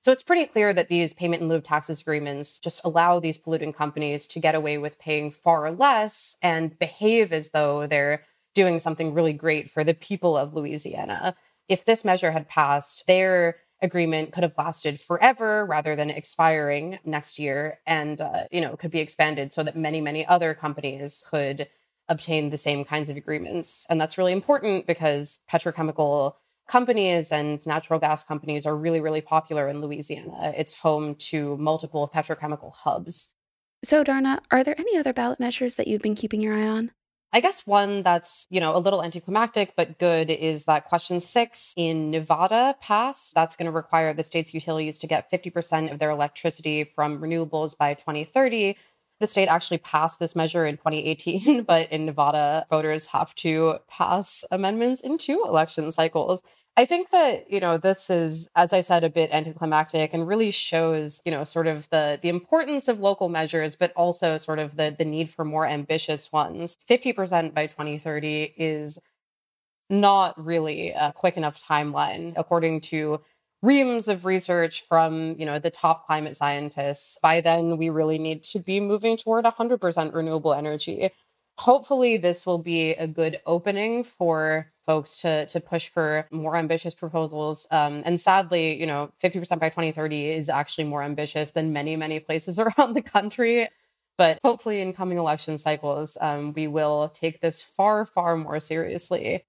So 0.00 0.12
it's 0.12 0.22
pretty 0.22 0.46
clear 0.46 0.72
that 0.72 0.88
these 0.88 1.12
payment 1.12 1.42
in 1.42 1.48
lieu 1.48 1.56
of 1.56 1.64
taxes 1.64 2.00
agreements 2.00 2.60
just 2.60 2.80
allow 2.84 3.18
these 3.18 3.36
polluting 3.36 3.72
companies 3.72 4.28
to 4.28 4.38
get 4.38 4.54
away 4.54 4.78
with 4.78 4.98
paying 5.00 5.32
far 5.32 5.72
less 5.72 6.36
and 6.40 6.78
behave 6.78 7.32
as 7.32 7.50
though 7.50 7.86
they're 7.88 8.22
doing 8.54 8.78
something 8.78 9.12
really 9.12 9.32
great 9.32 9.68
for 9.68 9.82
the 9.82 9.94
people 9.94 10.36
of 10.36 10.54
Louisiana. 10.54 11.34
If 11.68 11.84
this 11.84 12.04
measure 12.04 12.30
had 12.30 12.48
passed, 12.48 13.06
their 13.06 13.56
agreement 13.80 14.32
could 14.32 14.42
have 14.42 14.54
lasted 14.58 15.00
forever 15.00 15.64
rather 15.64 15.94
than 15.94 16.10
expiring 16.10 16.98
next 17.04 17.38
year 17.38 17.78
and 17.86 18.20
uh, 18.20 18.44
you 18.50 18.60
know 18.60 18.76
could 18.76 18.90
be 18.90 19.00
expanded 19.00 19.52
so 19.52 19.62
that 19.62 19.76
many 19.76 20.00
many 20.00 20.26
other 20.26 20.54
companies 20.54 21.24
could 21.30 21.68
obtain 22.08 22.50
the 22.50 22.58
same 22.58 22.84
kinds 22.84 23.10
of 23.10 23.16
agreements. 23.16 23.86
And 23.90 24.00
that's 24.00 24.16
really 24.16 24.32
important 24.32 24.86
because 24.86 25.38
petrochemical 25.50 26.34
companies 26.66 27.30
and 27.30 27.64
natural 27.66 28.00
gas 28.00 28.24
companies 28.24 28.66
are 28.66 28.76
really 28.76 29.00
really 29.00 29.20
popular 29.20 29.68
in 29.68 29.80
Louisiana. 29.80 30.52
It's 30.56 30.74
home 30.74 31.14
to 31.30 31.56
multiple 31.58 32.10
petrochemical 32.12 32.74
hubs. 32.74 33.32
So 33.84 34.02
Dharna 34.02 34.40
are 34.50 34.64
there 34.64 34.78
any 34.78 34.96
other 34.96 35.12
ballot 35.12 35.38
measures 35.38 35.76
that 35.76 35.86
you've 35.86 36.02
been 36.02 36.16
keeping 36.16 36.40
your 36.40 36.54
eye 36.54 36.66
on 36.66 36.90
I 37.32 37.40
guess 37.40 37.66
one 37.66 38.02
that's, 38.02 38.46
you 38.48 38.58
know, 38.58 38.74
a 38.74 38.78
little 38.78 39.04
anticlimactic 39.04 39.74
but 39.76 39.98
good 39.98 40.30
is 40.30 40.64
that 40.64 40.86
question 40.86 41.20
6 41.20 41.74
in 41.76 42.10
Nevada 42.10 42.74
passed. 42.80 43.34
That's 43.34 43.54
going 43.54 43.66
to 43.66 43.72
require 43.72 44.14
the 44.14 44.22
state's 44.22 44.54
utilities 44.54 44.96
to 44.98 45.06
get 45.06 45.30
50% 45.30 45.92
of 45.92 45.98
their 45.98 46.10
electricity 46.10 46.84
from 46.84 47.20
renewables 47.20 47.76
by 47.76 47.92
2030. 47.94 48.76
The 49.20 49.26
state 49.26 49.48
actually 49.48 49.78
passed 49.78 50.20
this 50.20 50.34
measure 50.34 50.64
in 50.64 50.76
2018, 50.76 51.62
but 51.66 51.92
in 51.92 52.06
Nevada, 52.06 52.66
voters 52.70 53.08
have 53.08 53.34
to 53.36 53.78
pass 53.88 54.44
amendments 54.50 55.02
in 55.02 55.18
two 55.18 55.44
election 55.46 55.92
cycles. 55.92 56.42
I 56.78 56.84
think 56.84 57.10
that, 57.10 57.50
you 57.50 57.58
know, 57.58 57.76
this 57.76 58.08
is, 58.08 58.48
as 58.54 58.72
I 58.72 58.82
said, 58.82 59.02
a 59.02 59.10
bit 59.10 59.30
anticlimactic 59.32 60.14
and 60.14 60.28
really 60.28 60.52
shows, 60.52 61.20
you 61.24 61.32
know, 61.32 61.42
sort 61.42 61.66
of 61.66 61.90
the, 61.90 62.20
the 62.22 62.28
importance 62.28 62.86
of 62.86 63.00
local 63.00 63.28
measures, 63.28 63.74
but 63.74 63.92
also 63.96 64.36
sort 64.36 64.60
of 64.60 64.76
the, 64.76 64.94
the 64.96 65.04
need 65.04 65.28
for 65.28 65.44
more 65.44 65.66
ambitious 65.66 66.30
ones. 66.30 66.78
50% 66.88 67.52
by 67.52 67.66
2030 67.66 68.54
is 68.56 69.00
not 69.90 70.40
really 70.40 70.90
a 70.90 71.12
quick 71.16 71.36
enough 71.36 71.60
timeline, 71.60 72.32
according 72.36 72.80
to 72.82 73.22
reams 73.60 74.06
of 74.06 74.24
research 74.24 74.82
from 74.82 75.34
you 75.36 75.44
know 75.44 75.58
the 75.58 75.70
top 75.70 76.06
climate 76.06 76.36
scientists 76.36 77.18
by 77.20 77.40
then 77.40 77.76
we 77.76 77.90
really 77.90 78.16
need 78.16 78.40
to 78.40 78.60
be 78.60 78.78
moving 78.78 79.16
toward 79.16 79.44
100% 79.44 80.14
renewable 80.14 80.54
energy 80.54 81.10
hopefully 81.58 82.16
this 82.16 82.46
will 82.46 82.58
be 82.58 82.92
a 82.92 83.06
good 83.06 83.40
opening 83.44 84.04
for 84.04 84.70
folks 84.86 85.20
to 85.20 85.44
to 85.46 85.60
push 85.60 85.88
for 85.88 86.26
more 86.30 86.56
ambitious 86.56 86.94
proposals. 86.94 87.66
Um, 87.70 88.02
and 88.06 88.20
sadly, 88.20 88.80
you 88.80 88.86
know, 88.86 89.10
50% 89.22 89.58
by 89.58 89.68
2030 89.68 90.30
is 90.30 90.48
actually 90.48 90.84
more 90.84 91.02
ambitious 91.02 91.50
than 91.50 91.72
many, 91.72 91.96
many 91.96 92.20
places 92.20 92.58
around 92.78 92.94
the 92.94 93.02
country. 93.02 93.68
But 94.16 94.40
hopefully, 94.42 94.80
in 94.80 94.92
coming 94.92 95.18
election 95.18 95.58
cycles, 95.58 96.18
um, 96.20 96.52
we 96.52 96.66
will 96.66 97.08
take 97.10 97.40
this 97.40 97.62
far, 97.62 98.04
far 98.04 98.36
more 98.36 98.58
seriously. 98.58 99.44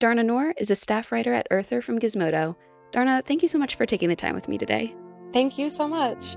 Dharna 0.00 0.24
Noor 0.24 0.54
is 0.56 0.70
a 0.70 0.76
staff 0.76 1.12
writer 1.12 1.34
at 1.34 1.46
Earther 1.50 1.82
from 1.82 1.98
Gizmodo. 1.98 2.56
Dharna, 2.92 3.22
thank 3.24 3.42
you 3.42 3.48
so 3.48 3.58
much 3.58 3.74
for 3.74 3.84
taking 3.84 4.08
the 4.08 4.16
time 4.16 4.34
with 4.34 4.48
me 4.48 4.56
today. 4.56 4.94
Thank 5.32 5.58
you 5.58 5.68
so 5.68 5.86
much. 5.86 6.36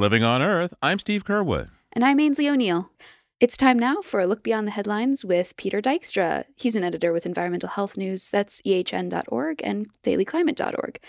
Living 0.00 0.24
on 0.24 0.40
Earth. 0.40 0.72
I'm 0.80 0.98
Steve 0.98 1.26
Curwood. 1.26 1.68
And 1.92 2.02
I'm 2.02 2.16
Aynsley 2.16 2.50
O'Neill. 2.50 2.90
It's 3.38 3.54
time 3.54 3.78
now 3.78 4.00
for 4.00 4.18
a 4.18 4.26
look 4.26 4.42
beyond 4.42 4.66
the 4.66 4.70
headlines 4.70 5.26
with 5.26 5.54
Peter 5.58 5.82
Dykstra. 5.82 6.46
He's 6.56 6.74
an 6.74 6.82
editor 6.82 7.12
with 7.12 7.26
Environmental 7.26 7.68
Health 7.68 7.98
News. 7.98 8.30
That's 8.30 8.62
ehn.org 8.62 9.60
and 9.62 9.90
dailyclimate.org. 10.02 11.00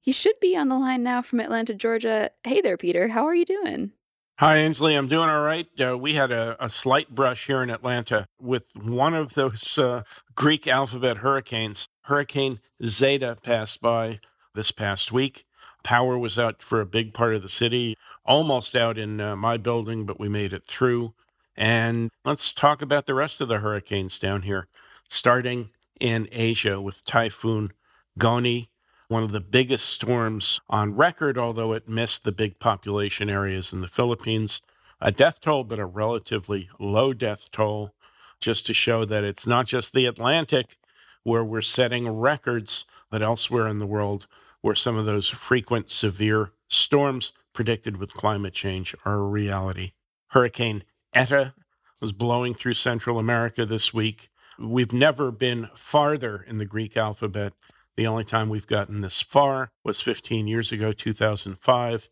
He 0.00 0.12
should 0.12 0.40
be 0.40 0.56
on 0.56 0.70
the 0.70 0.78
line 0.78 1.02
now 1.02 1.20
from 1.20 1.40
Atlanta, 1.40 1.74
Georgia. 1.74 2.30
Hey 2.42 2.62
there, 2.62 2.78
Peter. 2.78 3.08
How 3.08 3.26
are 3.26 3.34
you 3.34 3.44
doing? 3.44 3.92
Hi, 4.38 4.56
Aynsley. 4.56 4.96
I'm 4.96 5.08
doing 5.08 5.28
all 5.28 5.42
right. 5.42 5.66
Uh, 5.78 5.98
we 5.98 6.14
had 6.14 6.32
a, 6.32 6.56
a, 6.58 6.70
slight 6.70 7.14
brush 7.14 7.48
here 7.48 7.62
in 7.62 7.68
Atlanta 7.68 8.26
with 8.40 8.64
one 8.74 9.12
of 9.12 9.34
those 9.34 9.76
uh, 9.76 10.04
Greek 10.34 10.66
alphabet 10.66 11.18
hurricanes. 11.18 11.86
Hurricane 12.04 12.60
Zeta 12.82 13.36
passed 13.42 13.82
by 13.82 14.20
this 14.54 14.70
past 14.70 15.12
week. 15.12 15.44
Power 15.82 16.18
was 16.18 16.38
out 16.38 16.62
for 16.62 16.80
a 16.80 16.86
big 16.86 17.14
part 17.14 17.34
of 17.34 17.42
the 17.42 17.48
city 17.48 17.96
almost 18.24 18.76
out 18.76 18.98
in 18.98 19.20
uh, 19.20 19.34
my 19.34 19.56
building, 19.56 20.04
but 20.04 20.20
we 20.20 20.28
made 20.28 20.52
it 20.52 20.66
through. 20.66 21.14
And 21.56 22.10
let's 22.24 22.52
talk 22.52 22.82
about 22.82 23.06
the 23.06 23.14
rest 23.14 23.40
of 23.40 23.48
the 23.48 23.58
hurricanes 23.58 24.18
down 24.18 24.42
here, 24.42 24.68
starting 25.08 25.70
in 25.98 26.28
Asia 26.30 26.80
with 26.80 27.04
Typhoon 27.04 27.72
Goni, 28.18 28.70
one 29.08 29.22
of 29.22 29.32
the 29.32 29.40
biggest 29.40 29.88
storms 29.88 30.60
on 30.68 30.94
record, 30.94 31.38
although 31.38 31.72
it 31.72 31.88
missed 31.88 32.22
the 32.22 32.32
big 32.32 32.58
population 32.60 33.30
areas 33.30 33.72
in 33.72 33.80
the 33.80 33.88
Philippines. 33.88 34.60
A 35.00 35.10
death 35.10 35.40
toll, 35.40 35.64
but 35.64 35.78
a 35.78 35.86
relatively 35.86 36.68
low 36.78 37.12
death 37.12 37.50
toll, 37.50 37.94
just 38.40 38.66
to 38.66 38.74
show 38.74 39.04
that 39.06 39.24
it's 39.24 39.46
not 39.46 39.66
just 39.66 39.92
the 39.92 40.06
Atlantic 40.06 40.76
where 41.22 41.44
we're 41.44 41.62
setting 41.62 42.08
records, 42.08 42.84
but 43.10 43.22
elsewhere 43.22 43.66
in 43.66 43.78
the 43.78 43.86
world 43.86 44.26
where 44.60 44.74
some 44.74 44.96
of 44.96 45.06
those 45.06 45.28
frequent 45.28 45.90
severe 45.90 46.52
storms 46.68 47.32
predicted 47.52 47.96
with 47.96 48.14
climate 48.14 48.54
change 48.54 48.94
are 49.04 49.14
a 49.14 49.28
reality. 49.28 49.92
Hurricane 50.28 50.84
Eta 51.14 51.54
was 52.00 52.12
blowing 52.12 52.54
through 52.54 52.74
Central 52.74 53.18
America 53.18 53.64
this 53.64 53.92
week. 53.92 54.30
We've 54.58 54.92
never 54.92 55.30
been 55.30 55.68
farther 55.74 56.44
in 56.46 56.58
the 56.58 56.64
Greek 56.64 56.96
alphabet. 56.96 57.52
The 57.96 58.06
only 58.06 58.24
time 58.24 58.48
we've 58.48 58.66
gotten 58.66 59.00
this 59.00 59.20
far 59.20 59.70
was 59.84 60.00
15 60.00 60.46
years 60.46 60.70
ago, 60.70 60.92
2005, 60.92 62.08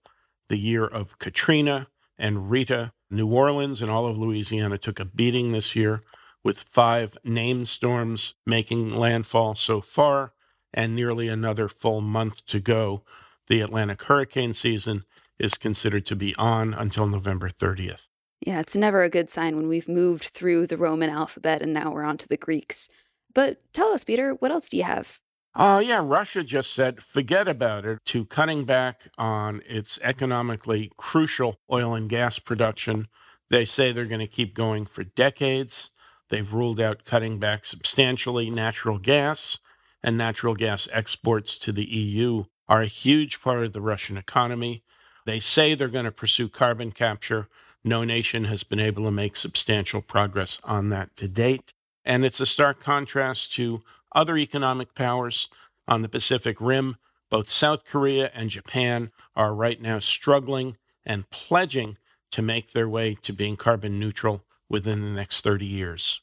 the 0.49 0.59
year 0.59 0.85
of 0.85 1.19
Katrina 1.19 1.89
and 2.19 2.51
Rita. 2.51 2.93
New 3.09 3.29
Orleans 3.29 3.83
and 3.83 3.91
all 3.91 4.07
of 4.07 4.19
Louisiana 4.19 4.79
took 4.79 4.99
a 4.99 5.05
beating 5.05 5.53
this 5.53 5.77
year, 5.77 6.03
with 6.43 6.59
five 6.59 7.17
named 7.23 7.69
storms 7.69 8.35
making 8.45 8.97
landfall 8.97 9.55
so 9.55 9.81
far 9.81 10.33
and 10.77 10.95
nearly 10.95 11.27
another 11.27 11.69
full 11.69 12.01
month 12.01 12.47
to 12.47 12.61
go. 12.61 13.03
The 13.49 13.62
Atlantic 13.62 14.03
hurricane 14.03 14.53
season 14.53 15.05
is 15.39 15.55
considered 15.55 16.07
to 16.07 16.17
be 16.17 16.35
on 16.37 16.75
until 16.75 17.07
November 17.07 17.49
30th. 17.49 18.07
Yeah, 18.41 18.61
it's 18.61 18.77
never 18.77 19.03
a 19.03 19.11
good 19.11 19.31
sign 19.31 19.57
when 19.57 19.67
we've 19.67 19.89
moved 19.89 20.25
through 20.25 20.67
the 20.67 20.77
Roman 20.77 21.11
alphabet 21.11 21.62
and 21.62 21.73
now 21.73 21.91
we're 21.91 22.05
on 22.05 22.19
to 22.19 22.29
the 22.29 22.37
Greeks. 22.37 22.89
But 23.35 23.61
tell 23.73 23.93
us, 23.93 24.05
Peter, 24.05 24.35
what 24.35 24.51
else 24.51 24.69
do 24.69 24.77
you 24.77 24.85
have? 24.85 25.21
Uh, 25.55 25.83
yeah, 25.85 26.01
Russia 26.05 26.45
just 26.45 26.75
said 26.75 27.03
forget 27.03 27.49
about 27.49 27.87
it 27.87 27.99
to 28.05 28.27
cutting 28.27 28.65
back 28.65 29.09
on 29.17 29.62
its 29.67 29.99
economically 30.03 30.93
crucial 30.99 31.59
oil 31.73 31.95
and 31.95 32.11
gas 32.11 32.39
production. 32.39 33.09
They 33.49 33.65
say 33.65 33.91
they're 33.91 34.05
going 34.05 34.21
to 34.21 34.27
keep 34.27 34.55
going 34.55 34.85
for 34.85 35.05
decades. 35.05 35.91
They've 36.29 36.53
ruled 36.53 36.79
out 36.79 37.05
cutting 37.07 37.39
back 37.39 37.65
substantially 37.65 38.51
natural 38.51 38.99
gas, 38.99 39.59
and 40.07 40.16
natural 40.16 40.55
gas 40.55 40.88
exports 40.92 41.59
to 41.59 41.73
the 41.73 41.85
EU 41.85 42.45
are 42.69 42.81
a 42.81 42.87
huge 42.87 43.42
part 43.42 43.64
of 43.64 43.73
the 43.73 43.81
Russian 43.81 44.16
economy. 44.16 44.85
They 45.27 45.40
say 45.40 45.75
they're 45.75 45.88
going 45.88 46.05
to 46.05 46.12
pursue 46.12 46.49
carbon 46.49 46.92
capture. 46.92 47.49
No 47.83 48.05
nation 48.05 48.45
has 48.45 48.62
been 48.62 48.79
able 48.79 49.05
to 49.05 49.11
make 49.11 49.37
substantial 49.37 50.01
progress 50.01 50.61
on 50.62 50.90
that 50.90 51.16
to 51.16 51.27
date. 51.27 51.73
And 52.05 52.25
it's 52.25 52.38
a 52.38 52.47
stark 52.47 52.81
contrast 52.81 53.53
to 53.55 53.83
other 54.14 54.38
economic 54.38 54.95
powers 54.95 55.49
on 55.88 56.03
the 56.03 56.09
Pacific 56.09 56.61
Rim. 56.61 56.99
Both 57.29 57.49
South 57.49 57.85
Korea 57.85 58.31
and 58.33 58.49
Japan 58.49 59.11
are 59.35 59.53
right 59.53 59.83
now 59.83 59.99
struggling 59.99 60.77
and 61.05 61.29
pledging 61.31 61.99
to 62.31 62.42
make 62.42 62.73
their 62.73 62.88
way 62.88 63.16
to 63.23 63.33
being 63.33 63.57
carbon 63.57 63.99
neutral 63.99 64.45
within 64.69 65.01
the 65.01 65.11
next 65.11 65.40
30 65.40 65.66
years. 65.66 66.21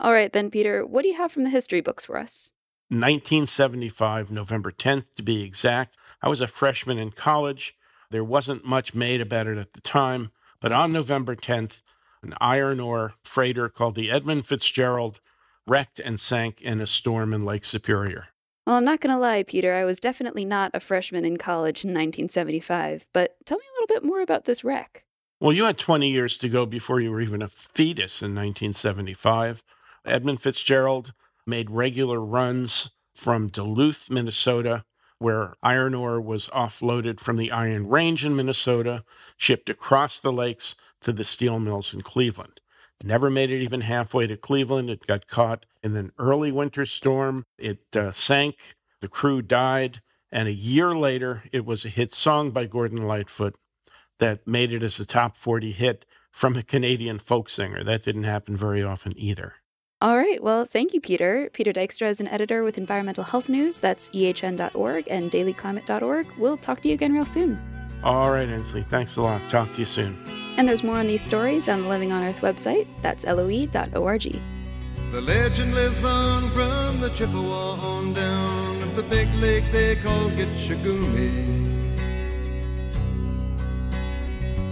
All 0.00 0.12
right, 0.12 0.32
then, 0.32 0.50
Peter, 0.50 0.84
what 0.84 1.02
do 1.02 1.08
you 1.08 1.16
have 1.16 1.32
from 1.32 1.44
the 1.44 1.50
history 1.50 1.80
books 1.80 2.04
for 2.04 2.18
us? 2.18 2.52
1975, 2.88 4.30
November 4.30 4.70
10th 4.70 5.04
to 5.16 5.22
be 5.22 5.42
exact, 5.42 5.96
I 6.22 6.28
was 6.28 6.40
a 6.40 6.46
freshman 6.46 6.98
in 6.98 7.10
college. 7.10 7.76
There 8.10 8.24
wasn't 8.24 8.64
much 8.64 8.94
made 8.94 9.20
about 9.20 9.46
it 9.46 9.58
at 9.58 9.72
the 9.72 9.80
time, 9.80 10.30
but 10.60 10.72
on 10.72 10.92
November 10.92 11.34
10th, 11.36 11.82
an 12.22 12.34
iron 12.40 12.80
ore 12.80 13.14
freighter 13.22 13.68
called 13.68 13.94
the 13.94 14.10
Edmund 14.10 14.46
Fitzgerald 14.46 15.20
wrecked 15.66 16.00
and 16.00 16.18
sank 16.18 16.60
in 16.60 16.80
a 16.80 16.86
storm 16.86 17.32
in 17.32 17.44
Lake 17.44 17.64
Superior. 17.64 18.28
Well, 18.66 18.76
I'm 18.76 18.84
not 18.84 19.00
going 19.00 19.14
to 19.14 19.20
lie, 19.20 19.42
Peter. 19.42 19.74
I 19.74 19.84
was 19.84 20.00
definitely 20.00 20.44
not 20.44 20.70
a 20.72 20.80
freshman 20.80 21.24
in 21.24 21.36
college 21.36 21.84
in 21.84 21.90
1975, 21.90 23.04
but 23.12 23.36
tell 23.44 23.58
me 23.58 23.64
a 23.64 23.74
little 23.80 23.94
bit 23.94 24.06
more 24.06 24.22
about 24.22 24.46
this 24.46 24.64
wreck. 24.64 25.04
Well, 25.40 25.52
you 25.52 25.64
had 25.64 25.76
20 25.76 26.08
years 26.08 26.38
to 26.38 26.48
go 26.48 26.64
before 26.64 27.00
you 27.00 27.10
were 27.10 27.20
even 27.20 27.42
a 27.42 27.48
fetus 27.48 28.22
in 28.22 28.34
1975. 28.34 29.62
Edmund 30.04 30.42
Fitzgerald 30.42 31.12
made 31.46 31.70
regular 31.70 32.20
runs 32.20 32.90
from 33.14 33.48
Duluth, 33.48 34.10
Minnesota, 34.10 34.84
where 35.18 35.54
iron 35.62 35.94
ore 35.94 36.20
was 36.20 36.48
offloaded 36.48 37.20
from 37.20 37.36
the 37.36 37.50
Iron 37.50 37.88
Range 37.88 38.24
in 38.24 38.36
Minnesota, 38.36 39.04
shipped 39.36 39.70
across 39.70 40.20
the 40.20 40.32
lakes 40.32 40.74
to 41.02 41.12
the 41.12 41.24
steel 41.24 41.58
mills 41.58 41.94
in 41.94 42.02
Cleveland. 42.02 42.60
Never 43.02 43.28
made 43.28 43.50
it 43.50 43.62
even 43.62 43.82
halfway 43.82 44.26
to 44.26 44.36
Cleveland. 44.36 44.88
It 44.88 45.06
got 45.06 45.26
caught 45.26 45.66
in 45.82 45.96
an 45.96 46.12
early 46.18 46.50
winter 46.50 46.86
storm. 46.86 47.44
It 47.58 47.84
uh, 47.94 48.12
sank. 48.12 48.76
The 49.00 49.08
crew 49.08 49.42
died. 49.42 50.00
And 50.32 50.48
a 50.48 50.52
year 50.52 50.96
later, 50.96 51.44
it 51.52 51.66
was 51.66 51.84
a 51.84 51.90
hit 51.90 52.14
song 52.14 52.50
by 52.50 52.64
Gordon 52.66 53.06
Lightfoot 53.06 53.56
that 54.20 54.46
made 54.46 54.72
it 54.72 54.82
as 54.82 54.98
a 54.98 55.06
top 55.06 55.36
40 55.36 55.72
hit 55.72 56.06
from 56.32 56.56
a 56.56 56.62
Canadian 56.62 57.18
folk 57.18 57.50
singer. 57.50 57.84
That 57.84 58.04
didn't 58.04 58.24
happen 58.24 58.56
very 58.56 58.82
often 58.82 59.12
either. 59.16 59.56
All 60.04 60.18
right. 60.18 60.42
Well, 60.42 60.66
thank 60.66 60.92
you, 60.92 61.00
Peter. 61.00 61.48
Peter 61.54 61.72
Dykstra 61.72 62.10
is 62.10 62.20
an 62.20 62.28
editor 62.28 62.62
with 62.62 62.76
Environmental 62.76 63.24
Health 63.24 63.48
News. 63.48 63.78
That's 63.78 64.10
ehn.org 64.10 65.08
and 65.08 65.30
dailyclimate.org. 65.30 66.26
We'll 66.36 66.58
talk 66.58 66.82
to 66.82 66.88
you 66.88 66.94
again 66.94 67.14
real 67.14 67.24
soon. 67.24 67.58
All 68.02 68.30
right, 68.30 68.46
Aynsley. 68.46 68.86
Thanks 68.86 69.16
a 69.16 69.22
lot. 69.22 69.40
Talk 69.50 69.72
to 69.72 69.78
you 69.78 69.86
soon. 69.86 70.22
And 70.58 70.68
there's 70.68 70.82
more 70.82 70.98
on 70.98 71.06
these 71.06 71.22
stories 71.22 71.70
on 71.70 71.84
the 71.84 71.88
Living 71.88 72.12
on 72.12 72.22
Earth 72.22 72.42
website. 72.42 72.86
That's 73.00 73.24
loe.org. 73.24 74.36
The 75.10 75.20
legend 75.22 75.74
lives 75.74 76.04
on 76.04 76.50
from 76.50 77.00
the 77.00 77.08
Chippewa 77.14 77.80
on 77.80 78.12
down 78.12 78.82
of 78.82 78.94
the 78.96 79.04
big 79.04 79.32
lake 79.36 79.64
they 79.72 79.96
call 79.96 80.28
Gitche 80.28 80.82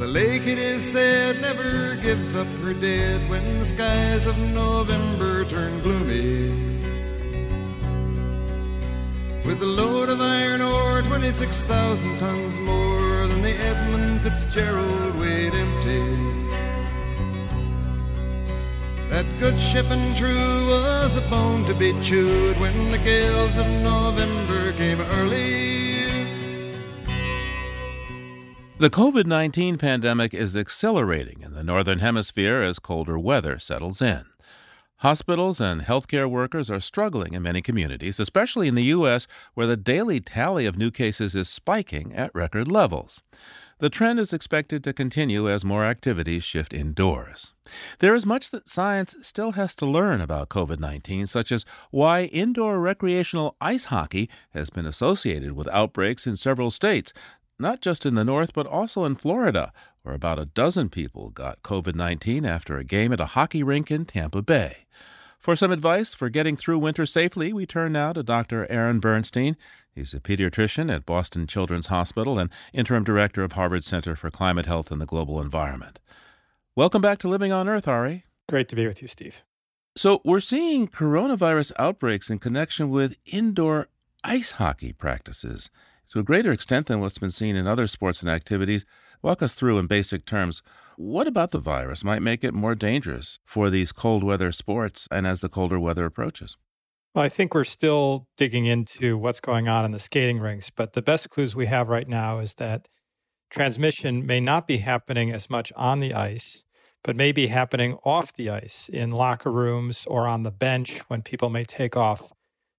The 0.02 0.08
lake, 0.08 0.48
it 0.48 0.58
is 0.58 0.82
said, 0.82 1.40
never 1.40 1.94
gives 1.94 2.34
up 2.34 2.48
her 2.64 2.74
dead 2.74 3.30
when 3.30 3.60
the 3.60 3.64
skies 3.64 4.26
of 4.26 4.36
November 4.52 5.44
turn 5.44 5.80
gloomy. 5.82 6.50
With 9.46 9.62
a 9.62 9.66
load 9.66 10.08
of 10.08 10.20
iron 10.20 10.60
ore, 10.60 11.02
26,000 11.02 12.18
tons 12.18 12.58
more 12.58 13.28
than 13.28 13.42
the 13.42 13.54
Edmund 13.54 14.22
Fitzgerald 14.22 15.14
weighed 15.20 15.54
empty. 15.54 16.02
That 19.08 19.26
good 19.38 19.56
ship 19.60 19.86
and 19.88 20.16
true 20.16 20.66
was 20.66 21.16
a 21.16 21.30
bone 21.30 21.64
to 21.66 21.74
be 21.74 21.94
chewed 22.02 22.58
when 22.58 22.90
the 22.90 22.98
gales 22.98 23.56
of 23.56 23.68
November 23.84 24.72
came 24.72 25.00
early. 25.00 25.91
The 28.82 28.90
COVID 28.90 29.26
19 29.26 29.78
pandemic 29.78 30.34
is 30.34 30.56
accelerating 30.56 31.42
in 31.42 31.52
the 31.52 31.62
Northern 31.62 32.00
Hemisphere 32.00 32.62
as 32.62 32.80
colder 32.80 33.16
weather 33.16 33.60
settles 33.60 34.02
in. 34.02 34.24
Hospitals 34.96 35.60
and 35.60 35.82
healthcare 35.82 36.28
workers 36.28 36.68
are 36.68 36.80
struggling 36.80 37.34
in 37.34 37.44
many 37.44 37.62
communities, 37.62 38.18
especially 38.18 38.66
in 38.66 38.74
the 38.74 38.90
U.S., 38.96 39.28
where 39.54 39.68
the 39.68 39.76
daily 39.76 40.18
tally 40.18 40.66
of 40.66 40.76
new 40.76 40.90
cases 40.90 41.36
is 41.36 41.48
spiking 41.48 42.12
at 42.12 42.34
record 42.34 42.66
levels. 42.66 43.22
The 43.78 43.90
trend 43.90 44.18
is 44.18 44.32
expected 44.32 44.84
to 44.84 44.92
continue 44.92 45.48
as 45.48 45.64
more 45.64 45.84
activities 45.84 46.44
shift 46.44 46.72
indoors. 46.72 47.52
There 48.00 48.14
is 48.14 48.26
much 48.26 48.50
that 48.50 48.68
science 48.68 49.16
still 49.22 49.52
has 49.52 49.74
to 49.76 49.86
learn 49.86 50.20
about 50.20 50.50
COVID 50.50 50.78
19, 50.78 51.26
such 51.26 51.50
as 51.50 51.64
why 51.90 52.24
indoor 52.24 52.80
recreational 52.80 53.56
ice 53.60 53.86
hockey 53.86 54.28
has 54.50 54.70
been 54.70 54.86
associated 54.86 55.52
with 55.52 55.66
outbreaks 55.68 56.28
in 56.28 56.36
several 56.36 56.70
states, 56.70 57.12
not 57.58 57.80
just 57.80 58.04
in 58.06 58.14
the 58.14 58.24
north, 58.24 58.52
but 58.52 58.66
also 58.66 59.04
in 59.04 59.14
Florida, 59.14 59.72
where 60.02 60.14
about 60.14 60.38
a 60.38 60.46
dozen 60.46 60.88
people 60.88 61.30
got 61.30 61.62
COVID 61.62 61.94
19 61.94 62.44
after 62.44 62.76
a 62.78 62.84
game 62.84 63.12
at 63.12 63.20
a 63.20 63.26
hockey 63.26 63.62
rink 63.62 63.90
in 63.90 64.04
Tampa 64.04 64.42
Bay. 64.42 64.86
For 65.38 65.56
some 65.56 65.72
advice 65.72 66.14
for 66.14 66.28
getting 66.28 66.56
through 66.56 66.78
winter 66.78 67.04
safely, 67.04 67.52
we 67.52 67.66
turn 67.66 67.92
now 67.92 68.12
to 68.12 68.22
Dr. 68.22 68.70
Aaron 68.70 69.00
Bernstein. 69.00 69.56
He's 69.92 70.14
a 70.14 70.20
pediatrician 70.20 70.88
at 70.88 71.04
Boston 71.04 71.48
Children's 71.48 71.88
Hospital 71.88 72.38
and 72.38 72.48
interim 72.72 73.02
director 73.02 73.42
of 73.42 73.52
Harvard 73.52 73.82
Center 73.82 74.14
for 74.14 74.30
Climate 74.30 74.66
Health 74.66 74.92
and 74.92 75.00
the 75.00 75.06
Global 75.06 75.40
Environment. 75.40 75.98
Welcome 76.76 77.02
back 77.02 77.18
to 77.18 77.28
Living 77.28 77.52
on 77.52 77.68
Earth, 77.68 77.88
Ari. 77.88 78.22
Great 78.48 78.68
to 78.68 78.76
be 78.76 78.86
with 78.86 79.02
you, 79.02 79.08
Steve. 79.08 79.42
So, 79.96 80.22
we're 80.24 80.40
seeing 80.40 80.86
coronavirus 80.86 81.72
outbreaks 81.78 82.30
in 82.30 82.38
connection 82.38 82.88
with 82.88 83.16
indoor 83.26 83.88
ice 84.24 84.52
hockey 84.52 84.92
practices 84.92 85.70
to 86.12 86.18
a 86.18 86.22
greater 86.22 86.52
extent 86.52 86.86
than 86.86 87.00
what's 87.00 87.18
been 87.18 87.30
seen 87.30 87.56
in 87.56 87.66
other 87.66 87.86
sports 87.86 88.20
and 88.20 88.30
activities. 88.30 88.84
Walk 89.22 89.42
us 89.42 89.54
through 89.54 89.78
in 89.78 89.86
basic 89.86 90.26
terms 90.26 90.62
what 90.96 91.26
about 91.26 91.52
the 91.52 91.58
virus 91.58 92.04
might 92.04 92.20
make 92.20 92.44
it 92.44 92.52
more 92.52 92.74
dangerous 92.74 93.40
for 93.46 93.70
these 93.70 93.92
cold 93.92 94.22
weather 94.22 94.52
sports 94.52 95.08
and 95.10 95.26
as 95.26 95.40
the 95.40 95.48
colder 95.48 95.80
weather 95.80 96.04
approaches? 96.04 96.58
Well, 97.14 97.24
I 97.24 97.30
think 97.30 97.54
we're 97.54 97.64
still 97.64 98.28
digging 98.36 98.66
into 98.66 99.16
what's 99.16 99.40
going 99.40 99.68
on 99.68 99.86
in 99.86 99.92
the 99.92 99.98
skating 99.98 100.38
rinks, 100.38 100.68
but 100.68 100.92
the 100.92 101.02
best 101.02 101.30
clues 101.30 101.56
we 101.56 101.66
have 101.66 101.88
right 101.88 102.06
now 102.06 102.40
is 102.40 102.54
that 102.54 102.88
transmission 103.50 104.26
may 104.26 104.38
not 104.38 104.66
be 104.66 104.78
happening 104.78 105.32
as 105.32 105.48
much 105.48 105.72
on 105.76 106.00
the 106.00 106.12
ice, 106.12 106.64
but 107.02 107.16
may 107.16 107.32
be 107.32 107.46
happening 107.46 107.94
off 108.04 108.34
the 108.34 108.50
ice 108.50 108.90
in 108.90 109.10
locker 109.10 109.50
rooms 109.50 110.04
or 110.06 110.26
on 110.26 110.42
the 110.42 110.50
bench 110.50 110.98
when 111.08 111.22
people 111.22 111.48
may 111.48 111.64
take 111.64 111.96
off 111.96 112.32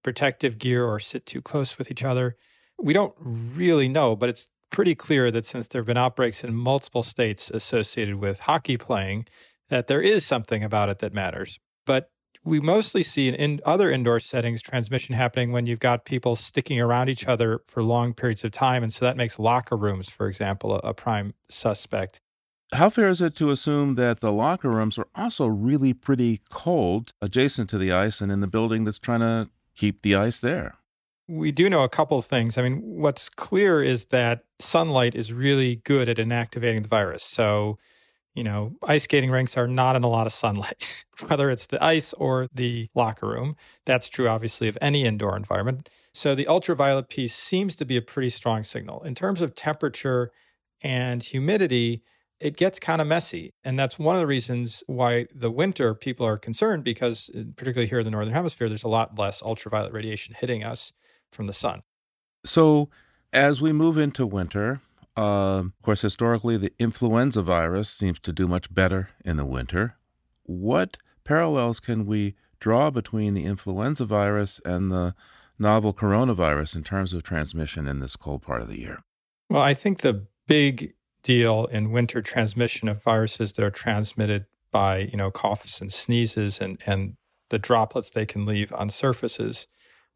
protective 0.04 0.58
gear 0.58 0.84
or 0.84 1.00
sit 1.00 1.26
too 1.26 1.42
close 1.42 1.78
with 1.78 1.90
each 1.90 2.04
other. 2.04 2.36
We 2.78 2.92
don't 2.92 3.14
really 3.20 3.88
know, 3.88 4.16
but 4.16 4.28
it's 4.28 4.48
pretty 4.70 4.94
clear 4.94 5.30
that 5.30 5.46
since 5.46 5.68
there 5.68 5.80
have 5.80 5.86
been 5.86 5.96
outbreaks 5.96 6.42
in 6.42 6.54
multiple 6.54 7.02
states 7.02 7.50
associated 7.50 8.16
with 8.16 8.40
hockey 8.40 8.76
playing, 8.76 9.26
that 9.68 9.86
there 9.86 10.02
is 10.02 10.24
something 10.24 10.64
about 10.64 10.88
it 10.88 10.98
that 10.98 11.14
matters. 11.14 11.60
But 11.86 12.10
we 12.44 12.60
mostly 12.60 13.02
see 13.02 13.28
in, 13.28 13.60
other 13.64 13.90
indoor 13.90 14.20
settings 14.20 14.60
transmission 14.60 15.14
happening 15.14 15.50
when 15.50 15.66
you've 15.66 15.80
got 15.80 16.04
people 16.04 16.36
sticking 16.36 16.80
around 16.80 17.08
each 17.08 17.26
other 17.26 17.60
for 17.66 17.82
long 17.82 18.12
periods 18.12 18.44
of 18.44 18.52
time. 18.52 18.82
And 18.82 18.92
so 18.92 19.04
that 19.04 19.16
makes 19.16 19.38
locker 19.38 19.76
rooms, 19.76 20.10
for 20.10 20.28
example, 20.28 20.74
a, 20.74 20.78
a 20.78 20.94
prime 20.94 21.34
suspect. 21.48 22.20
How 22.72 22.90
fair 22.90 23.08
is 23.08 23.20
it 23.20 23.36
to 23.36 23.50
assume 23.50 23.94
that 23.94 24.20
the 24.20 24.32
locker 24.32 24.68
rooms 24.68 24.98
are 24.98 25.06
also 25.14 25.46
really 25.46 25.94
pretty 25.94 26.40
cold 26.50 27.12
adjacent 27.22 27.70
to 27.70 27.78
the 27.78 27.92
ice 27.92 28.20
and 28.20 28.32
in 28.32 28.40
the 28.40 28.48
building 28.48 28.84
that's 28.84 28.98
trying 28.98 29.20
to 29.20 29.50
keep 29.76 30.02
the 30.02 30.14
ice 30.14 30.40
there? 30.40 30.74
We 31.28 31.52
do 31.52 31.70
know 31.70 31.84
a 31.84 31.88
couple 31.88 32.18
of 32.18 32.24
things. 32.24 32.58
I 32.58 32.62
mean, 32.62 32.80
what's 32.82 33.28
clear 33.28 33.82
is 33.82 34.06
that 34.06 34.42
sunlight 34.58 35.14
is 35.14 35.32
really 35.32 35.76
good 35.76 36.08
at 36.08 36.18
inactivating 36.18 36.82
the 36.82 36.88
virus. 36.88 37.22
So, 37.22 37.78
you 38.34 38.44
know, 38.44 38.72
ice 38.82 39.04
skating 39.04 39.30
rinks 39.30 39.56
are 39.56 39.68
not 39.68 39.96
in 39.96 40.02
a 40.02 40.08
lot 40.08 40.26
of 40.26 40.32
sunlight, 40.32 41.04
whether 41.26 41.50
it's 41.50 41.66
the 41.66 41.82
ice 41.82 42.12
or 42.14 42.48
the 42.52 42.88
locker 42.94 43.28
room. 43.28 43.56
That's 43.86 44.08
true, 44.08 44.28
obviously, 44.28 44.68
of 44.68 44.76
any 44.80 45.04
indoor 45.04 45.36
environment. 45.36 45.88
So, 46.12 46.34
the 46.34 46.46
ultraviolet 46.46 47.08
piece 47.08 47.34
seems 47.34 47.74
to 47.76 47.84
be 47.84 47.96
a 47.96 48.02
pretty 48.02 48.30
strong 48.30 48.62
signal. 48.64 49.02
In 49.02 49.14
terms 49.14 49.40
of 49.40 49.54
temperature 49.54 50.30
and 50.82 51.22
humidity, 51.22 52.02
it 52.40 52.56
gets 52.56 52.78
kind 52.78 53.00
of 53.00 53.06
messy. 53.06 53.54
And 53.62 53.78
that's 53.78 53.98
one 53.98 54.16
of 54.16 54.20
the 54.20 54.26
reasons 54.26 54.82
why 54.86 55.26
the 55.34 55.50
winter 55.50 55.94
people 55.94 56.26
are 56.26 56.36
concerned 56.36 56.84
because, 56.84 57.30
uh, 57.34 57.44
particularly 57.56 57.88
here 57.88 58.00
in 58.00 58.04
the 58.04 58.10
Northern 58.10 58.34
Hemisphere, 58.34 58.68
there's 58.68 58.84
a 58.84 58.88
lot 58.88 59.18
less 59.18 59.42
ultraviolet 59.42 59.92
radiation 59.92 60.34
hitting 60.38 60.62
us 60.62 60.92
from 61.34 61.46
the 61.46 61.52
sun. 61.52 61.82
So, 62.44 62.88
as 63.32 63.60
we 63.60 63.72
move 63.72 63.98
into 63.98 64.26
winter, 64.26 64.80
uh, 65.16 65.60
of 65.60 65.82
course, 65.82 66.02
historically, 66.02 66.56
the 66.56 66.72
influenza 66.78 67.42
virus 67.42 67.90
seems 67.90 68.20
to 68.20 68.32
do 68.32 68.48
much 68.48 68.72
better 68.72 69.10
in 69.24 69.36
the 69.36 69.44
winter. 69.44 69.96
What 70.44 70.96
parallels 71.24 71.80
can 71.80 72.06
we 72.06 72.34
draw 72.60 72.90
between 72.90 73.34
the 73.34 73.44
influenza 73.44 74.04
virus 74.04 74.60
and 74.64 74.90
the 74.90 75.14
novel 75.58 75.92
coronavirus 75.94 76.76
in 76.76 76.84
terms 76.84 77.12
of 77.12 77.22
transmission 77.22 77.86
in 77.86 78.00
this 78.00 78.16
cold 78.16 78.42
part 78.42 78.62
of 78.62 78.68
the 78.68 78.80
year? 78.80 79.00
Well, 79.48 79.62
I 79.62 79.74
think 79.74 80.00
the 80.00 80.26
big 80.46 80.94
deal 81.22 81.66
in 81.66 81.90
winter 81.90 82.22
transmission 82.22 82.88
of 82.88 83.02
viruses 83.02 83.52
that 83.52 83.64
are 83.64 83.70
transmitted 83.70 84.46
by, 84.70 84.98
you 84.98 85.16
know, 85.16 85.30
coughs 85.30 85.80
and 85.80 85.92
sneezes 85.92 86.60
and, 86.60 86.78
and 86.86 87.16
the 87.50 87.58
droplets 87.58 88.10
they 88.10 88.26
can 88.26 88.44
leave 88.44 88.72
on 88.72 88.90
surfaces 88.90 89.66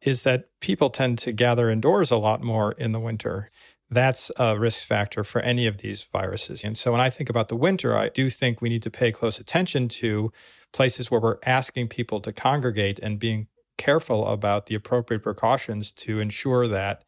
is 0.02 0.22
that 0.22 0.48
people 0.60 0.90
tend 0.90 1.18
to 1.18 1.32
gather 1.32 1.70
indoors 1.70 2.10
a 2.10 2.16
lot 2.16 2.42
more 2.42 2.72
in 2.72 2.92
the 2.92 3.00
winter. 3.00 3.50
That's 3.90 4.30
a 4.36 4.58
risk 4.58 4.86
factor 4.86 5.24
for 5.24 5.40
any 5.40 5.66
of 5.66 5.78
these 5.78 6.02
viruses. 6.02 6.62
And 6.62 6.76
so 6.76 6.92
when 6.92 7.00
I 7.00 7.10
think 7.10 7.30
about 7.30 7.48
the 7.48 7.56
winter, 7.56 7.96
I 7.96 8.10
do 8.10 8.28
think 8.28 8.60
we 8.60 8.68
need 8.68 8.82
to 8.82 8.90
pay 8.90 9.10
close 9.12 9.40
attention 9.40 9.88
to 9.88 10.30
places 10.72 11.10
where 11.10 11.20
we're 11.20 11.38
asking 11.44 11.88
people 11.88 12.20
to 12.20 12.32
congregate 12.32 12.98
and 12.98 13.18
being 13.18 13.48
careful 13.78 14.26
about 14.26 14.66
the 14.66 14.74
appropriate 14.74 15.22
precautions 15.22 15.90
to 15.92 16.20
ensure 16.20 16.68
that 16.68 17.04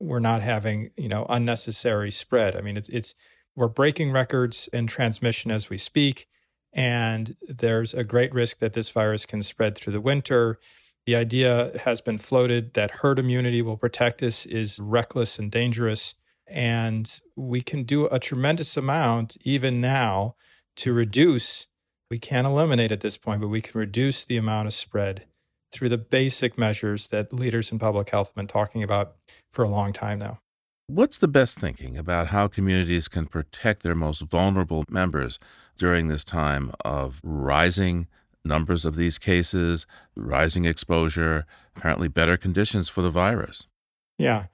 we're 0.00 0.18
not 0.18 0.42
having, 0.42 0.90
you 0.96 1.08
know, 1.08 1.24
unnecessary 1.28 2.10
spread. 2.10 2.56
I 2.56 2.60
mean, 2.60 2.76
it's 2.76 2.88
it's 2.88 3.14
we're 3.54 3.68
breaking 3.68 4.10
records 4.10 4.68
in 4.72 4.88
transmission 4.88 5.52
as 5.52 5.70
we 5.70 5.78
speak, 5.78 6.26
and 6.72 7.36
there's 7.42 7.94
a 7.94 8.02
great 8.02 8.34
risk 8.34 8.58
that 8.58 8.72
this 8.72 8.90
virus 8.90 9.24
can 9.24 9.42
spread 9.42 9.76
through 9.76 9.92
the 9.92 10.00
winter. 10.00 10.58
The 11.06 11.16
idea 11.16 11.72
has 11.84 12.00
been 12.00 12.18
floated 12.18 12.74
that 12.74 12.90
herd 13.02 13.18
immunity 13.18 13.60
will 13.60 13.76
protect 13.76 14.22
us 14.22 14.46
is 14.46 14.80
reckless 14.80 15.38
and 15.38 15.50
dangerous. 15.50 16.14
And 16.46 17.20
we 17.36 17.60
can 17.60 17.84
do 17.84 18.06
a 18.06 18.18
tremendous 18.18 18.76
amount 18.76 19.36
even 19.42 19.80
now 19.80 20.36
to 20.76 20.92
reduce, 20.92 21.66
we 22.10 22.18
can't 22.18 22.48
eliminate 22.48 22.92
at 22.92 23.00
this 23.00 23.16
point, 23.16 23.40
but 23.40 23.48
we 23.48 23.60
can 23.60 23.78
reduce 23.78 24.24
the 24.24 24.36
amount 24.36 24.66
of 24.66 24.74
spread 24.74 25.26
through 25.72 25.88
the 25.88 25.98
basic 25.98 26.56
measures 26.56 27.08
that 27.08 27.32
leaders 27.32 27.72
in 27.72 27.78
public 27.78 28.10
health 28.10 28.28
have 28.28 28.34
been 28.34 28.46
talking 28.46 28.82
about 28.82 29.16
for 29.52 29.64
a 29.64 29.68
long 29.68 29.92
time 29.92 30.18
now. 30.18 30.38
What's 30.86 31.18
the 31.18 31.28
best 31.28 31.58
thinking 31.58 31.96
about 31.96 32.28
how 32.28 32.46
communities 32.46 33.08
can 33.08 33.26
protect 33.26 33.82
their 33.82 33.94
most 33.94 34.20
vulnerable 34.20 34.84
members 34.88 35.38
during 35.78 36.08
this 36.08 36.24
time 36.24 36.72
of 36.84 37.20
rising 37.24 38.06
numbers 38.44 38.84
of 38.84 38.96
these 38.96 39.18
cases, 39.18 39.86
rising 40.14 40.64
exposure, 40.64 41.46
apparently 41.76 42.08
better 42.08 42.36
conditions 42.36 42.88
for 42.88 43.02
the 43.02 43.10
virus. 43.10 43.66
Yeah. 44.18 44.46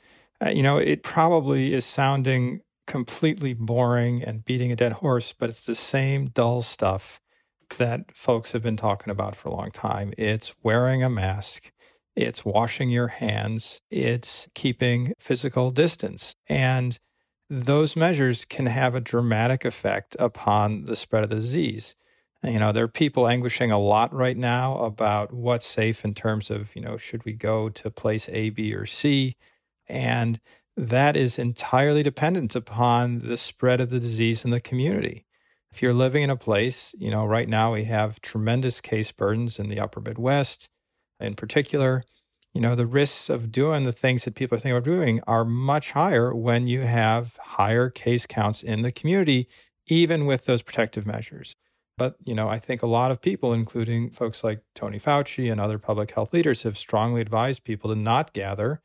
Uh, 0.44 0.50
you 0.50 0.62
know, 0.62 0.78
it 0.78 1.02
probably 1.02 1.74
is 1.74 1.84
sounding 1.84 2.60
completely 2.86 3.54
boring 3.54 4.22
and 4.22 4.44
beating 4.44 4.72
a 4.72 4.76
dead 4.76 4.92
horse, 4.94 5.32
but 5.32 5.48
it's 5.48 5.64
the 5.64 5.74
same 5.74 6.26
dull 6.26 6.62
stuff 6.62 7.20
that 7.78 8.16
folks 8.16 8.52
have 8.52 8.62
been 8.62 8.76
talking 8.76 9.10
about 9.10 9.36
for 9.36 9.48
a 9.48 9.54
long 9.54 9.70
time. 9.70 10.12
It's 10.18 10.54
wearing 10.62 11.02
a 11.02 11.10
mask, 11.10 11.70
it's 12.16 12.44
washing 12.44 12.90
your 12.90 13.08
hands, 13.08 13.80
it's 13.90 14.48
keeping 14.54 15.12
physical 15.18 15.70
distance. 15.70 16.34
And 16.48 16.98
those 17.48 17.96
measures 17.96 18.44
can 18.44 18.66
have 18.66 18.94
a 18.94 19.00
dramatic 19.00 19.64
effect 19.64 20.16
upon 20.18 20.84
the 20.84 20.96
spread 20.96 21.24
of 21.24 21.30
the 21.30 21.36
disease. 21.36 21.94
You 22.42 22.58
know, 22.58 22.72
there 22.72 22.84
are 22.84 22.88
people 22.88 23.28
anguishing 23.28 23.70
a 23.70 23.78
lot 23.78 24.14
right 24.14 24.36
now 24.36 24.78
about 24.78 25.32
what's 25.32 25.66
safe 25.66 26.04
in 26.04 26.14
terms 26.14 26.50
of, 26.50 26.74
you 26.74 26.80
know, 26.80 26.96
should 26.96 27.24
we 27.24 27.32
go 27.32 27.68
to 27.68 27.90
place 27.90 28.30
A, 28.30 28.48
B, 28.48 28.74
or 28.74 28.86
C? 28.86 29.36
And 29.86 30.40
that 30.76 31.16
is 31.16 31.38
entirely 31.38 32.02
dependent 32.02 32.56
upon 32.56 33.18
the 33.20 33.36
spread 33.36 33.80
of 33.80 33.90
the 33.90 34.00
disease 34.00 34.42
in 34.44 34.50
the 34.50 34.60
community. 34.60 35.26
If 35.70 35.82
you're 35.82 35.92
living 35.92 36.22
in 36.22 36.30
a 36.30 36.36
place, 36.36 36.94
you 36.98 37.10
know, 37.10 37.26
right 37.26 37.48
now 37.48 37.74
we 37.74 37.84
have 37.84 38.22
tremendous 38.22 38.80
case 38.80 39.12
burdens 39.12 39.58
in 39.58 39.68
the 39.68 39.78
upper 39.78 40.00
Midwest 40.00 40.70
in 41.20 41.34
particular. 41.34 42.04
You 42.54 42.62
know, 42.62 42.74
the 42.74 42.86
risks 42.86 43.28
of 43.28 43.52
doing 43.52 43.82
the 43.82 43.92
things 43.92 44.24
that 44.24 44.34
people 44.34 44.56
are 44.56 44.58
thinking 44.58 44.76
of 44.78 44.84
doing 44.84 45.20
are 45.26 45.44
much 45.44 45.92
higher 45.92 46.34
when 46.34 46.66
you 46.66 46.80
have 46.80 47.36
higher 47.36 47.90
case 47.90 48.26
counts 48.26 48.62
in 48.62 48.80
the 48.80 48.90
community, 48.90 49.46
even 49.86 50.24
with 50.24 50.46
those 50.46 50.62
protective 50.62 51.06
measures. 51.06 51.54
But, 52.00 52.16
you 52.24 52.34
know, 52.34 52.48
I 52.48 52.58
think 52.58 52.82
a 52.82 52.86
lot 52.86 53.10
of 53.10 53.20
people, 53.20 53.52
including 53.52 54.08
folks 54.08 54.42
like 54.42 54.62
Tony 54.74 54.98
Fauci 54.98 55.52
and 55.52 55.60
other 55.60 55.78
public 55.78 56.12
health 56.12 56.32
leaders, 56.32 56.62
have 56.62 56.78
strongly 56.78 57.20
advised 57.20 57.62
people 57.62 57.92
to 57.92 58.00
not 58.00 58.32
gather 58.32 58.80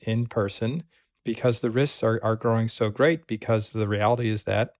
in 0.00 0.26
person 0.26 0.82
because 1.24 1.62
the 1.62 1.70
risks 1.70 2.02
are, 2.02 2.20
are 2.22 2.36
growing 2.36 2.68
so 2.68 2.90
great. 2.90 3.26
Because 3.26 3.70
the 3.70 3.88
reality 3.88 4.28
is 4.28 4.44
that 4.44 4.74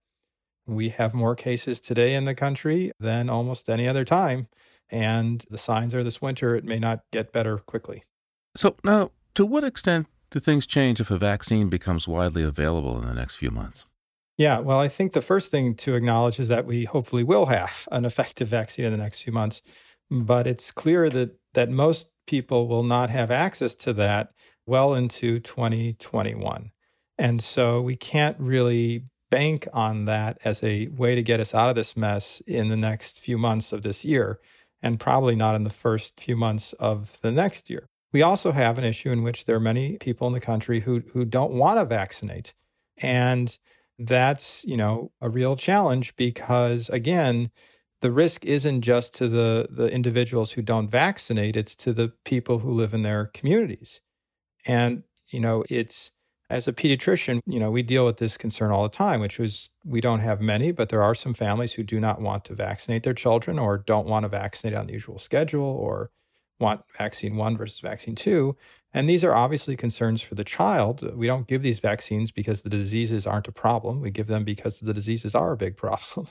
we 0.67 0.89
have 0.89 1.15
more 1.15 1.33
cases 1.33 1.79
today 1.79 2.13
in 2.13 2.25
the 2.25 2.35
country 2.35 2.91
than 2.99 3.27
almost 3.27 3.71
any 3.71 3.87
other 3.87 4.05
time. 4.05 4.49
And 4.91 5.43
the 5.49 5.57
signs 5.57 5.95
are 5.95 6.03
this 6.03 6.21
winter, 6.21 6.55
it 6.55 6.63
may 6.63 6.77
not 6.77 6.99
get 7.11 7.33
better 7.33 7.57
quickly. 7.57 8.03
So, 8.55 8.75
now, 8.83 9.09
to 9.33 9.47
what 9.47 9.63
extent 9.63 10.05
do 10.29 10.39
things 10.39 10.67
change 10.67 10.99
if 11.01 11.09
a 11.09 11.17
vaccine 11.17 11.69
becomes 11.69 12.07
widely 12.07 12.43
available 12.43 13.01
in 13.01 13.07
the 13.07 13.15
next 13.15 13.37
few 13.37 13.49
months? 13.49 13.85
Yeah, 14.39 14.59
well, 14.59 14.79
I 14.79 14.87
think 14.87 15.11
the 15.11 15.21
first 15.21 15.51
thing 15.51 15.75
to 15.75 15.95
acknowledge 15.95 16.39
is 16.39 16.47
that 16.47 16.65
we 16.65 16.85
hopefully 16.85 17.25
will 17.25 17.47
have 17.47 17.89
an 17.91 18.05
effective 18.05 18.47
vaccine 18.47 18.85
in 18.85 18.93
the 18.93 18.97
next 18.97 19.21
few 19.21 19.33
months. 19.33 19.61
But 20.09 20.47
it's 20.47 20.71
clear 20.71 21.09
that, 21.09 21.37
that 21.55 21.69
most 21.69 22.07
people 22.25 22.69
will 22.69 22.83
not 22.83 23.09
have 23.09 23.31
access 23.31 23.75
to 23.75 23.91
that 23.93 24.29
well 24.65 24.93
into 24.93 25.41
2021. 25.41 26.71
And 27.17 27.43
so 27.43 27.81
we 27.81 27.97
can't 27.97 28.37
really 28.39 29.03
bank 29.29 29.67
on 29.73 30.05
that 30.05 30.37
as 30.45 30.63
a 30.63 30.87
way 30.87 31.15
to 31.15 31.21
get 31.21 31.41
us 31.41 31.53
out 31.53 31.69
of 31.69 31.75
this 31.75 31.97
mess 31.97 32.41
in 32.47 32.69
the 32.69 32.77
next 32.77 33.19
few 33.19 33.37
months 33.37 33.73
of 33.73 33.81
this 33.81 34.05
year, 34.05 34.39
and 34.81 35.01
probably 35.01 35.35
not 35.35 35.53
in 35.53 35.65
the 35.65 35.69
first 35.69 36.17
few 36.17 36.37
months 36.37 36.71
of 36.79 37.19
the 37.19 37.31
next 37.33 37.69
year. 37.69 37.89
We 38.13 38.21
also 38.21 38.53
have 38.53 38.77
an 38.77 38.85
issue 38.85 39.11
in 39.11 39.21
which 39.21 39.43
there 39.43 39.57
are 39.57 39.59
many 39.59 39.97
people 39.97 40.27
in 40.27 40.33
the 40.33 40.39
country 40.39 40.79
who, 40.79 41.01
who 41.11 41.25
don't 41.25 41.51
want 41.51 41.77
to 41.77 41.83
vaccinate. 41.83 42.53
And 43.01 43.57
that's, 43.99 44.63
you 44.65 44.77
know, 44.77 45.11
a 45.21 45.29
real 45.29 45.55
challenge 45.55 46.15
because 46.15 46.89
again, 46.89 47.51
the 48.01 48.11
risk 48.11 48.45
isn't 48.45 48.81
just 48.81 49.13
to 49.15 49.27
the, 49.27 49.67
the 49.69 49.87
individuals 49.87 50.53
who 50.53 50.61
don't 50.61 50.89
vaccinate, 50.89 51.57
it's 51.57 51.75
to 51.75 51.91
the 51.91 52.13
people 52.23 52.59
who 52.59 52.71
live 52.71 52.93
in 52.93 53.03
their 53.03 53.25
communities. 53.25 53.99
And, 54.65 55.03
you 55.27 55.41
know, 55.41 55.65
it's 55.69 56.11
as 56.49 56.67
a 56.67 56.73
pediatrician, 56.73 57.41
you 57.45 57.59
know, 57.59 57.69
we 57.69 57.83
deal 57.83 58.05
with 58.05 58.17
this 58.17 58.37
concern 58.37 58.71
all 58.71 58.83
the 58.83 58.89
time, 58.89 59.19
which 59.19 59.37
was 59.37 59.69
we 59.85 60.01
don't 60.01 60.21
have 60.21 60.41
many, 60.41 60.71
but 60.71 60.89
there 60.89 61.03
are 61.03 61.13
some 61.13 61.33
families 61.33 61.73
who 61.73 61.83
do 61.83 61.99
not 61.99 62.21
want 62.21 62.45
to 62.45 62.55
vaccinate 62.55 63.03
their 63.03 63.13
children 63.13 63.59
or 63.59 63.77
don't 63.77 64.07
want 64.07 64.23
to 64.23 64.29
vaccinate 64.29 64.75
on 64.75 64.87
the 64.87 64.93
usual 64.93 65.19
schedule 65.19 65.61
or 65.63 66.09
want 66.59 66.81
vaccine 66.97 67.35
one 67.35 67.57
versus 67.57 67.79
vaccine 67.81 68.15
two. 68.15 68.55
And 68.93 69.07
these 69.07 69.23
are 69.23 69.35
obviously 69.35 69.75
concerns 69.75 70.21
for 70.21 70.35
the 70.35 70.43
child. 70.43 71.15
We 71.15 71.27
don't 71.27 71.47
give 71.47 71.61
these 71.61 71.79
vaccines 71.79 72.31
because 72.31 72.63
the 72.63 72.69
diseases 72.69 73.27
aren't 73.27 73.47
a 73.47 73.51
problem. 73.51 74.01
We 74.01 74.09
give 74.09 74.27
them 74.27 74.43
because 74.43 74.79
the 74.79 74.93
diseases 74.93 75.35
are 75.35 75.51
a 75.51 75.57
big 75.57 75.77
problem. 75.85 76.27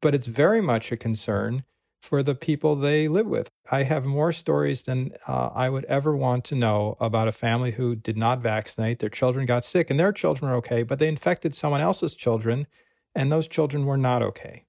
but 0.00 0.14
it's 0.14 0.26
very 0.26 0.60
much 0.60 0.90
a 0.90 0.96
concern 0.96 1.64
for 2.00 2.22
the 2.22 2.34
people 2.34 2.76
they 2.76 3.08
live 3.08 3.26
with. 3.26 3.50
I 3.70 3.82
have 3.82 4.04
more 4.04 4.32
stories 4.32 4.84
than 4.84 5.12
uh, 5.26 5.50
I 5.54 5.68
would 5.68 5.84
ever 5.86 6.16
want 6.16 6.44
to 6.46 6.54
know 6.54 6.96
about 7.00 7.28
a 7.28 7.32
family 7.32 7.72
who 7.72 7.96
did 7.96 8.16
not 8.16 8.40
vaccinate. 8.40 9.00
Their 9.00 9.10
children 9.10 9.46
got 9.46 9.64
sick 9.64 9.90
and 9.90 9.98
their 9.98 10.12
children 10.12 10.50
were 10.50 10.56
okay, 10.58 10.84
but 10.84 10.98
they 10.98 11.08
infected 11.08 11.54
someone 11.54 11.80
else's 11.80 12.14
children 12.14 12.66
and 13.14 13.32
those 13.32 13.48
children 13.48 13.84
were 13.84 13.96
not 13.96 14.22
okay. 14.22 14.64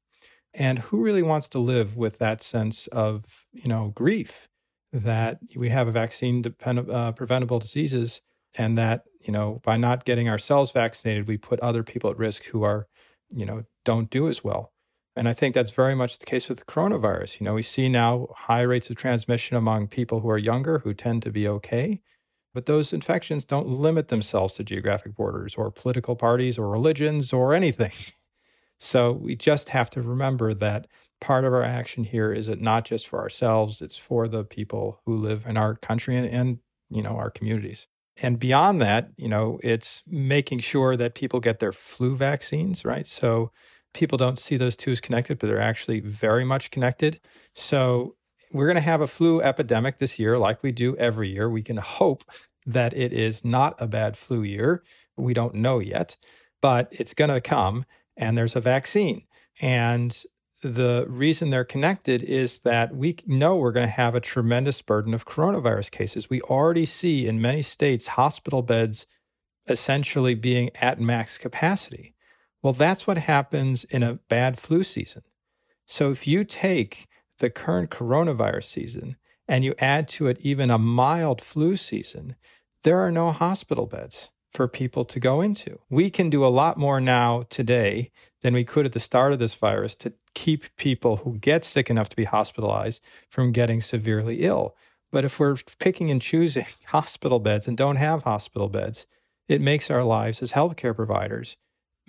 And 0.53 0.79
who 0.79 1.03
really 1.03 1.21
wants 1.21 1.47
to 1.49 1.59
live 1.59 1.95
with 1.95 2.17
that 2.17 2.41
sense 2.41 2.87
of, 2.87 3.45
you 3.53 3.69
know, 3.69 3.91
grief 3.95 4.49
that 4.91 5.39
we 5.55 5.69
have 5.69 5.87
a 5.87 5.91
vaccine 5.91 6.41
depend- 6.41 6.89
uh, 6.89 7.11
preventable 7.11 7.59
diseases 7.59 8.21
and 8.57 8.77
that, 8.77 9.03
you 9.21 9.31
know, 9.31 9.61
by 9.63 9.77
not 9.77 10.05
getting 10.05 10.27
ourselves 10.27 10.71
vaccinated, 10.71 11.27
we 11.27 11.37
put 11.37 11.59
other 11.59 11.83
people 11.83 12.09
at 12.09 12.17
risk 12.17 12.45
who 12.45 12.63
are, 12.63 12.87
you 13.29 13.45
know, 13.45 13.63
don't 13.85 14.09
do 14.09 14.27
as 14.27 14.43
well. 14.43 14.73
And 15.15 15.27
I 15.27 15.33
think 15.33 15.53
that's 15.53 15.71
very 15.71 15.95
much 15.95 16.17
the 16.17 16.25
case 16.25 16.49
with 16.49 16.59
the 16.59 16.65
coronavirus. 16.65 17.39
You 17.39 17.45
know, 17.45 17.53
we 17.53 17.61
see 17.61 17.89
now 17.89 18.27
high 18.35 18.61
rates 18.61 18.89
of 18.89 18.95
transmission 18.95 19.57
among 19.57 19.87
people 19.87 20.21
who 20.21 20.29
are 20.29 20.37
younger 20.37 20.79
who 20.79 20.93
tend 20.93 21.23
to 21.23 21.31
be 21.31 21.47
okay. 21.47 22.01
But 22.53 22.65
those 22.65 22.93
infections 22.93 23.45
don't 23.45 23.67
limit 23.67 24.07
themselves 24.07 24.55
to 24.55 24.63
geographic 24.63 25.15
borders 25.15 25.55
or 25.55 25.71
political 25.71 26.15
parties 26.15 26.57
or 26.57 26.69
religions 26.69 27.33
or 27.33 27.53
anything. 27.53 27.91
So 28.81 29.11
we 29.11 29.35
just 29.35 29.69
have 29.69 29.89
to 29.89 30.01
remember 30.01 30.53
that 30.53 30.87
part 31.19 31.45
of 31.45 31.53
our 31.53 31.63
action 31.63 32.03
here 32.03 32.31
is 32.31 32.47
it 32.47 32.61
not 32.61 32.85
just 32.85 33.07
for 33.07 33.19
ourselves, 33.19 33.81
it's 33.81 33.97
for 33.97 34.27
the 34.27 34.43
people 34.43 35.01
who 35.05 35.15
live 35.15 35.45
in 35.45 35.57
our 35.57 35.75
country 35.75 36.15
and, 36.15 36.27
and 36.27 36.59
you 36.89 37.01
know, 37.01 37.11
our 37.11 37.29
communities. 37.29 37.87
And 38.21 38.39
beyond 38.39 38.81
that, 38.81 39.11
you 39.17 39.29
know, 39.29 39.59
it's 39.63 40.03
making 40.07 40.59
sure 40.59 40.97
that 40.97 41.15
people 41.15 41.39
get 41.39 41.59
their 41.59 41.71
flu 41.71 42.15
vaccines, 42.15 42.83
right? 42.83 43.07
So 43.07 43.51
people 43.93 44.17
don't 44.17 44.39
see 44.39 44.57
those 44.57 44.75
two 44.75 44.91
as 44.91 45.01
connected, 45.01 45.39
but 45.39 45.47
they're 45.47 45.61
actually 45.61 45.99
very 45.99 46.43
much 46.43 46.71
connected. 46.71 47.19
So 47.53 48.15
we're 48.51 48.65
going 48.65 48.75
to 48.75 48.81
have 48.81 49.01
a 49.01 49.07
flu 49.07 49.41
epidemic 49.41 49.99
this 49.99 50.19
year, 50.19 50.37
like 50.37 50.63
we 50.63 50.71
do 50.71 50.97
every 50.97 51.29
year. 51.29 51.49
We 51.49 51.61
can 51.61 51.77
hope 51.77 52.23
that 52.65 52.93
it 52.93 53.13
is 53.13 53.45
not 53.45 53.75
a 53.79 53.87
bad 53.87 54.17
flu 54.17 54.43
year. 54.43 54.83
We 55.15 55.33
don't 55.33 55.55
know 55.55 55.79
yet, 55.79 56.17
but 56.61 56.87
it's 56.91 57.13
going 57.13 57.29
to 57.29 57.41
come, 57.41 57.85
and 58.17 58.37
there's 58.37 58.55
a 58.55 58.61
vaccine. 58.61 59.23
And 59.61 60.17
the 60.61 61.05
reason 61.07 61.49
they're 61.49 61.63
connected 61.63 62.21
is 62.21 62.59
that 62.59 62.95
we 62.95 63.15
know 63.25 63.55
we're 63.55 63.71
going 63.71 63.87
to 63.87 63.91
have 63.91 64.15
a 64.15 64.19
tremendous 64.19 64.81
burden 64.81 65.13
of 65.13 65.25
coronavirus 65.25 65.91
cases. 65.91 66.29
We 66.29 66.41
already 66.41 66.85
see 66.85 67.27
in 67.27 67.41
many 67.41 67.61
states 67.61 68.07
hospital 68.07 68.61
beds 68.61 69.05
essentially 69.67 70.35
being 70.35 70.69
at 70.81 70.99
max 70.99 71.37
capacity. 71.37 72.13
Well, 72.61 72.73
that's 72.73 73.07
what 73.07 73.17
happens 73.17 73.85
in 73.85 74.03
a 74.03 74.15
bad 74.27 74.59
flu 74.59 74.83
season. 74.83 75.23
So 75.85 76.11
if 76.11 76.27
you 76.27 76.43
take 76.43 77.07
the 77.39 77.49
current 77.49 77.89
coronavirus 77.89 78.65
season 78.65 79.15
and 79.47 79.63
you 79.63 79.75
add 79.79 80.07
to 80.09 80.27
it 80.27 80.39
even 80.41 80.69
a 80.69 80.77
mild 80.77 81.41
flu 81.41 81.75
season, 81.77 82.35
there 82.83 82.99
are 82.99 83.11
no 83.11 83.31
hospital 83.31 83.85
beds 83.85 84.29
for 84.51 84.67
people 84.67 85.05
to 85.05 85.19
go 85.19 85.41
into. 85.41 85.79
We 85.89 86.09
can 86.09 86.29
do 86.29 86.45
a 86.45 86.47
lot 86.47 86.77
more 86.77 86.99
now 86.99 87.43
today 87.49 88.11
than 88.41 88.53
we 88.53 88.63
could 88.63 88.85
at 88.85 88.93
the 88.93 88.99
start 88.99 89.31
of 89.33 89.39
this 89.39 89.53
virus 89.53 89.95
to 89.95 90.13
keep 90.39 90.73
people 90.77 91.17
who 91.17 91.37
get 91.37 91.65
sick 91.65 91.89
enough 91.89 92.07
to 92.07 92.15
be 92.15 92.23
hospitalized 92.23 93.03
from 93.27 93.51
getting 93.51 93.81
severely 93.81 94.37
ill. 94.39 94.73
But 95.11 95.25
if 95.25 95.37
we're 95.37 95.57
picking 95.79 96.09
and 96.09 96.21
choosing 96.21 96.65
hospital 96.85 97.39
beds 97.39 97.67
and 97.67 97.75
don't 97.75 97.97
have 97.97 98.23
hospital 98.23 98.69
beds, 98.69 99.05
it 99.49 99.59
makes 99.59 99.91
our 99.91 100.03
lives 100.03 100.41
as 100.41 100.53
healthcare 100.53 100.95
providers 100.95 101.57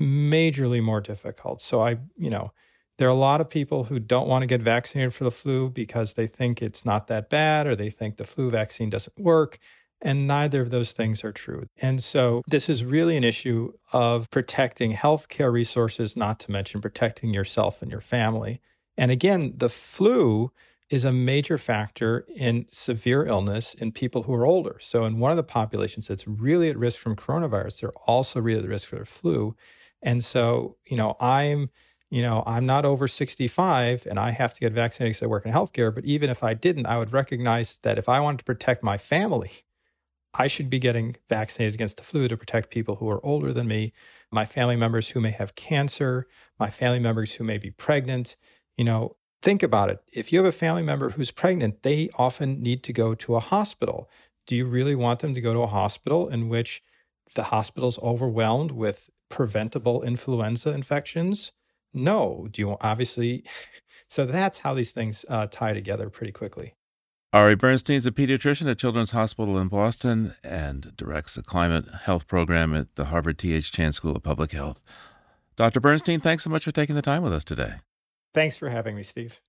majorly 0.00 0.80
more 0.80 1.00
difficult. 1.00 1.60
So 1.60 1.82
I, 1.82 1.98
you 2.16 2.30
know, 2.30 2.52
there 2.98 3.08
are 3.08 3.10
a 3.10 3.26
lot 3.30 3.40
of 3.40 3.50
people 3.50 3.84
who 3.84 3.98
don't 3.98 4.28
want 4.28 4.42
to 4.42 4.46
get 4.46 4.62
vaccinated 4.62 5.12
for 5.12 5.24
the 5.24 5.32
flu 5.32 5.68
because 5.68 6.12
they 6.12 6.28
think 6.28 6.62
it's 6.62 6.84
not 6.84 7.08
that 7.08 7.30
bad 7.30 7.66
or 7.66 7.74
they 7.74 7.90
think 7.90 8.16
the 8.16 8.24
flu 8.24 8.48
vaccine 8.48 8.90
doesn't 8.90 9.18
work. 9.18 9.58
And 10.02 10.26
neither 10.26 10.62
of 10.62 10.70
those 10.70 10.92
things 10.92 11.22
are 11.24 11.32
true. 11.32 11.66
And 11.76 12.02
so 12.02 12.42
this 12.46 12.68
is 12.68 12.84
really 12.84 13.16
an 13.16 13.24
issue 13.24 13.72
of 13.92 14.30
protecting 14.30 14.94
healthcare 14.94 15.52
resources, 15.52 16.16
not 16.16 16.40
to 16.40 16.50
mention 16.50 16.80
protecting 16.80 17.34
yourself 17.34 17.82
and 17.82 17.90
your 17.90 18.00
family. 18.00 18.60
And 18.96 19.10
again, 19.10 19.54
the 19.56 19.68
flu 19.68 20.52
is 20.90 21.04
a 21.04 21.12
major 21.12 21.56
factor 21.56 22.26
in 22.34 22.66
severe 22.68 23.24
illness 23.24 23.74
in 23.74 23.92
people 23.92 24.24
who 24.24 24.34
are 24.34 24.44
older. 24.44 24.76
So, 24.80 25.04
in 25.04 25.18
one 25.18 25.30
of 25.30 25.36
the 25.36 25.44
populations 25.44 26.08
that's 26.08 26.26
really 26.26 26.68
at 26.68 26.76
risk 26.76 26.98
from 26.98 27.14
coronavirus, 27.14 27.80
they're 27.80 27.92
also 28.06 28.40
really 28.40 28.64
at 28.64 28.68
risk 28.68 28.88
for 28.88 28.98
the 28.98 29.04
flu. 29.04 29.54
And 30.02 30.24
so, 30.24 30.76
you 30.86 30.96
know, 30.96 31.16
I'm, 31.20 31.70
you 32.10 32.22
know, 32.22 32.42
I'm 32.46 32.66
not 32.66 32.84
over 32.84 33.06
65 33.06 34.06
and 34.06 34.18
I 34.18 34.30
have 34.30 34.52
to 34.54 34.60
get 34.60 34.72
vaccinated 34.72 35.12
because 35.12 35.22
I 35.22 35.26
work 35.26 35.46
in 35.46 35.52
healthcare. 35.52 35.94
But 35.94 36.06
even 36.06 36.28
if 36.28 36.42
I 36.42 36.54
didn't, 36.54 36.86
I 36.86 36.98
would 36.98 37.12
recognize 37.12 37.78
that 37.82 37.98
if 37.98 38.08
I 38.08 38.18
wanted 38.18 38.38
to 38.38 38.44
protect 38.44 38.82
my 38.82 38.98
family, 38.98 39.52
I 40.34 40.46
should 40.46 40.70
be 40.70 40.78
getting 40.78 41.16
vaccinated 41.28 41.74
against 41.74 41.96
the 41.96 42.02
flu 42.02 42.28
to 42.28 42.36
protect 42.36 42.70
people 42.70 42.96
who 42.96 43.08
are 43.08 43.24
older 43.24 43.52
than 43.52 43.66
me, 43.66 43.92
my 44.30 44.44
family 44.46 44.76
members 44.76 45.10
who 45.10 45.20
may 45.20 45.30
have 45.30 45.54
cancer, 45.56 46.26
my 46.58 46.70
family 46.70 47.00
members 47.00 47.34
who 47.34 47.44
may 47.44 47.58
be 47.58 47.70
pregnant. 47.70 48.36
You 48.76 48.84
know, 48.84 49.16
think 49.42 49.62
about 49.62 49.90
it. 49.90 50.00
If 50.12 50.32
you 50.32 50.38
have 50.38 50.46
a 50.46 50.52
family 50.52 50.82
member 50.82 51.10
who's 51.10 51.32
pregnant, 51.32 51.82
they 51.82 52.10
often 52.16 52.62
need 52.62 52.82
to 52.84 52.92
go 52.92 53.14
to 53.14 53.36
a 53.36 53.40
hospital. 53.40 54.08
Do 54.46 54.54
you 54.54 54.66
really 54.66 54.94
want 54.94 55.20
them 55.20 55.34
to 55.34 55.40
go 55.40 55.52
to 55.52 55.60
a 55.60 55.66
hospital 55.66 56.28
in 56.28 56.48
which 56.48 56.82
the 57.34 57.44
hospital's 57.44 57.98
overwhelmed 57.98 58.70
with 58.70 59.10
preventable 59.28 60.02
influenza 60.02 60.70
infections? 60.70 61.52
No. 61.92 62.48
Do 62.50 62.62
you 62.62 62.76
obviously? 62.80 63.44
So 64.08 64.26
that's 64.26 64.58
how 64.58 64.74
these 64.74 64.90
things 64.90 65.24
uh, 65.28 65.46
tie 65.48 65.72
together 65.72 66.10
pretty 66.10 66.32
quickly. 66.32 66.74
Ari 67.32 67.54
Bernstein 67.54 67.94
is 67.94 68.06
a 68.06 68.10
pediatrician 68.10 68.68
at 68.68 68.78
Children's 68.78 69.12
Hospital 69.12 69.56
in 69.56 69.68
Boston 69.68 70.34
and 70.42 70.96
directs 70.96 71.36
the 71.36 71.44
climate 71.44 71.84
health 72.02 72.26
program 72.26 72.74
at 72.74 72.96
the 72.96 73.04
Harvard 73.04 73.38
T.H. 73.38 73.70
Chan 73.70 73.92
School 73.92 74.16
of 74.16 74.24
Public 74.24 74.50
Health. 74.50 74.82
Dr. 75.54 75.78
Bernstein, 75.78 76.18
thanks 76.18 76.42
so 76.42 76.50
much 76.50 76.64
for 76.64 76.72
taking 76.72 76.96
the 76.96 77.02
time 77.02 77.22
with 77.22 77.32
us 77.32 77.44
today. 77.44 77.74
Thanks 78.34 78.56
for 78.56 78.68
having 78.68 78.96
me, 78.96 79.04
Steve. 79.04 79.40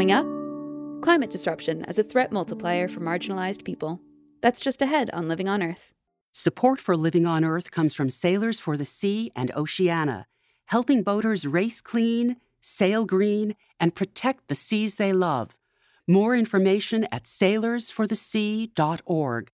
Coming 0.00 0.12
up, 0.12 0.24
climate 1.02 1.28
disruption 1.28 1.84
as 1.84 1.98
a 1.98 2.02
threat 2.02 2.32
multiplier 2.32 2.88
for 2.88 3.00
marginalized 3.00 3.64
people. 3.64 4.00
That's 4.40 4.62
just 4.62 4.80
ahead 4.80 5.10
on 5.10 5.28
Living 5.28 5.46
on 5.46 5.62
Earth. 5.62 5.92
Support 6.32 6.80
for 6.80 6.96
Living 6.96 7.26
on 7.26 7.44
Earth 7.44 7.70
comes 7.70 7.94
from 7.94 8.08
Sailors 8.08 8.60
for 8.60 8.78
the 8.78 8.86
Sea 8.86 9.30
and 9.36 9.52
Oceana, 9.54 10.26
helping 10.68 11.02
boaters 11.02 11.46
race 11.46 11.82
clean, 11.82 12.36
sail 12.62 13.04
green, 13.04 13.56
and 13.78 13.94
protect 13.94 14.48
the 14.48 14.54
seas 14.54 14.94
they 14.94 15.12
love. 15.12 15.58
More 16.08 16.34
information 16.34 17.06
at 17.12 17.24
sailorsforthesea.org. 17.24 19.50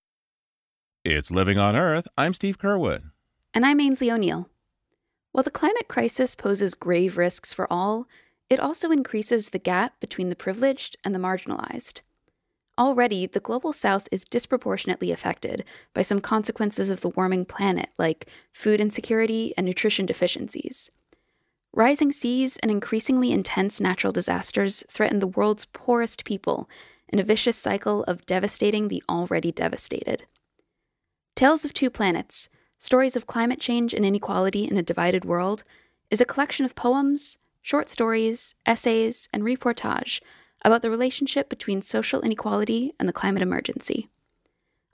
It's 1.05 1.31
Living 1.33 1.59
on 1.59 1.75
Earth. 1.75 2.07
I'm 2.17 2.35
Steve 2.35 2.57
Curwood. 2.57 3.11
And 3.53 3.67
I'm 3.67 3.81
Aynsley 3.81 4.15
O'Neill. 4.15 4.49
While 5.33 5.43
the 5.43 5.51
climate 5.51 5.89
crisis 5.89 6.37
poses 6.37 6.75
grave 6.75 7.17
risks 7.17 7.53
for 7.53 7.67
all, 7.71 8.07
it 8.49 8.61
also 8.61 8.91
increases 8.91 9.49
the 9.49 9.59
gap 9.59 9.99
between 10.01 10.29
the 10.29 10.37
privileged 10.37 10.97
and 11.05 11.15
the 11.15 11.19
marginalized. 11.19 12.01
Already, 12.79 13.27
the 13.27 13.41
global 13.41 13.73
south 13.73 14.07
is 14.13 14.25
disproportionately 14.25 15.11
affected 15.11 15.65
by 15.95 16.03
some 16.03 16.21
consequences 16.21 16.91
of 16.91 17.01
the 17.01 17.09
warming 17.09 17.47
planet, 17.47 17.89
like 17.97 18.29
food 18.53 18.81
insecurity 18.81 19.55
and 19.57 19.67
nutrition 19.67 20.05
deficiencies. 20.05 20.91
Rising 21.73 22.13
seas 22.13 22.59
and 22.59 22.71
increasingly 22.71 23.33
intense 23.33 23.81
natural 23.81 24.13
disasters 24.13 24.85
threaten 24.91 25.21
the 25.21 25.27
world's 25.27 25.65
poorest 25.67 26.25
people 26.25 26.69
in 27.09 27.19
a 27.19 27.25
vicious 27.25 27.57
cycle 27.57 28.03
of 28.05 28.27
devastating 28.27 28.89
the 28.89 29.03
already 29.09 29.53
devastated. 29.53 30.27
Tales 31.35 31.65
of 31.65 31.73
Two 31.73 31.91
Planets 31.91 32.49
Stories 32.79 33.17
of 33.17 33.27
Climate 33.27 33.61
Change 33.61 33.95
and 33.95 34.05
Inequality 34.05 34.65
in 34.67 34.77
a 34.77 34.83
Divided 34.83 35.25
World 35.25 35.65
is 36.11 36.21
a 36.21 36.27
collection 36.27 36.67
of 36.67 36.75
poems, 36.75 37.39
short 37.66 37.90
stories, 37.90 38.55
essays, 38.64 39.29
and 39.33 39.42
reportage 39.42 40.20
about 40.62 40.83
the 40.83 40.90
relationship 40.90 41.48
between 41.48 41.83
social 41.83 42.20
inequality 42.20 42.94
and 42.96 43.09
the 43.09 43.12
climate 43.12 43.42
emergency. 43.42 44.09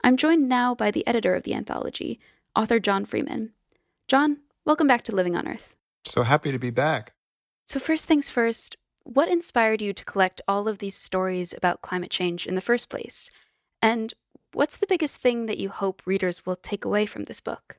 I'm 0.03 0.17
joined 0.17 0.49
now 0.49 0.73
by 0.73 0.89
the 0.89 1.05
editor 1.05 1.35
of 1.35 1.43
the 1.43 1.53
anthology, 1.53 2.19
author 2.55 2.79
John 2.79 3.05
Freeman. 3.05 3.51
John, 4.07 4.39
welcome 4.65 4.87
back 4.87 5.03
to 5.03 5.15
Living 5.15 5.35
on 5.35 5.47
Earth. 5.47 5.75
So 6.03 6.23
happy 6.23 6.51
to 6.51 6.57
be 6.57 6.71
back. 6.71 7.13
So, 7.67 7.79
first 7.79 8.07
things 8.07 8.31
first, 8.31 8.75
what 9.03 9.29
inspired 9.29 9.79
you 9.79 9.93
to 9.93 10.03
collect 10.03 10.41
all 10.47 10.67
of 10.67 10.79
these 10.79 10.95
stories 10.95 11.53
about 11.53 11.83
climate 11.83 12.09
change 12.09 12.47
in 12.47 12.55
the 12.55 12.59
first 12.59 12.89
place? 12.89 13.29
And 13.83 14.15
what's 14.51 14.77
the 14.77 14.87
biggest 14.87 15.17
thing 15.17 15.45
that 15.45 15.59
you 15.59 15.69
hope 15.69 16.01
readers 16.07 16.43
will 16.43 16.55
take 16.55 16.85
away 16.85 17.05
from 17.05 17.25
this 17.25 17.39
book? 17.39 17.77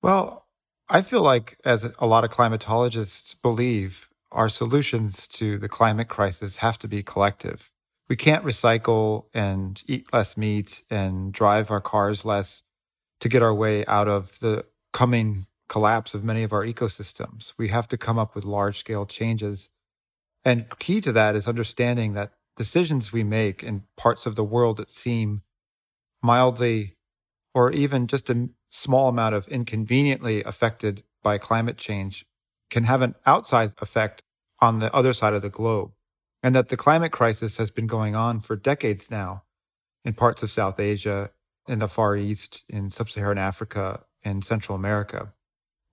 Well, 0.00 0.46
I 0.88 1.02
feel 1.02 1.20
like, 1.20 1.58
as 1.62 1.84
a 1.98 2.06
lot 2.06 2.24
of 2.24 2.30
climatologists 2.30 3.40
believe, 3.42 4.09
our 4.32 4.48
solutions 4.48 5.26
to 5.28 5.58
the 5.58 5.68
climate 5.68 6.08
crisis 6.08 6.58
have 6.58 6.78
to 6.78 6.88
be 6.88 7.02
collective. 7.02 7.70
We 8.08 8.16
can't 8.16 8.44
recycle 8.44 9.26
and 9.34 9.82
eat 9.86 10.12
less 10.12 10.36
meat 10.36 10.82
and 10.90 11.32
drive 11.32 11.70
our 11.70 11.80
cars 11.80 12.24
less 12.24 12.64
to 13.20 13.28
get 13.28 13.42
our 13.42 13.54
way 13.54 13.84
out 13.86 14.08
of 14.08 14.38
the 14.40 14.64
coming 14.92 15.46
collapse 15.68 16.14
of 16.14 16.24
many 16.24 16.42
of 16.42 16.52
our 16.52 16.64
ecosystems. 16.64 17.52
We 17.56 17.68
have 17.68 17.86
to 17.88 17.96
come 17.96 18.18
up 18.18 18.34
with 18.34 18.44
large 18.44 18.78
scale 18.78 19.06
changes. 19.06 19.68
And 20.44 20.66
key 20.78 21.00
to 21.02 21.12
that 21.12 21.36
is 21.36 21.46
understanding 21.46 22.14
that 22.14 22.32
decisions 22.56 23.12
we 23.12 23.22
make 23.22 23.62
in 23.62 23.84
parts 23.96 24.26
of 24.26 24.34
the 24.36 24.44
world 24.44 24.78
that 24.78 24.90
seem 24.90 25.42
mildly 26.22 26.96
or 27.54 27.70
even 27.70 28.06
just 28.06 28.28
a 28.30 28.48
small 28.68 29.08
amount 29.08 29.34
of 29.34 29.46
inconveniently 29.48 30.42
affected 30.44 31.02
by 31.22 31.38
climate 31.38 31.76
change 31.76 32.26
can 32.70 32.84
have 32.84 33.02
an 33.02 33.14
outsized 33.26 33.80
effect 33.82 34.22
on 34.60 34.78
the 34.78 34.92
other 34.94 35.12
side 35.12 35.34
of 35.34 35.42
the 35.42 35.50
globe, 35.50 35.92
and 36.42 36.54
that 36.54 36.68
the 36.68 36.76
climate 36.76 37.12
crisis 37.12 37.56
has 37.56 37.70
been 37.70 37.86
going 37.86 38.14
on 38.14 38.40
for 38.40 38.56
decades 38.56 39.10
now 39.10 39.42
in 40.04 40.14
parts 40.14 40.42
of 40.42 40.50
South 40.50 40.80
Asia, 40.80 41.30
in 41.68 41.78
the 41.78 41.88
Far 41.88 42.16
East, 42.16 42.62
in 42.68 42.90
Sub 42.90 43.10
Saharan 43.10 43.38
Africa, 43.38 44.00
and 44.22 44.44
Central 44.44 44.76
America. 44.76 45.32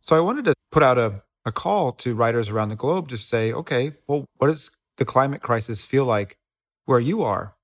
So 0.02 0.16
I 0.16 0.22
wanted 0.22 0.46
to 0.46 0.54
put 0.72 0.84
out 0.84 0.98
a, 0.98 1.24
a 1.46 1.52
call 1.52 1.92
to 1.94 2.16
writers 2.16 2.50
around 2.50 2.70
the 2.70 2.76
globe 2.76 3.10
to 3.10 3.18
say, 3.18 3.52
okay, 3.52 3.94
well, 4.08 4.26
what 4.38 4.48
does 4.48 4.72
the 4.98 5.06
climate 5.06 5.42
crisis 5.42 5.86
feel 5.86 6.06
like 6.06 6.38
where 6.86 7.00
you 7.00 7.24
are? 7.24 7.56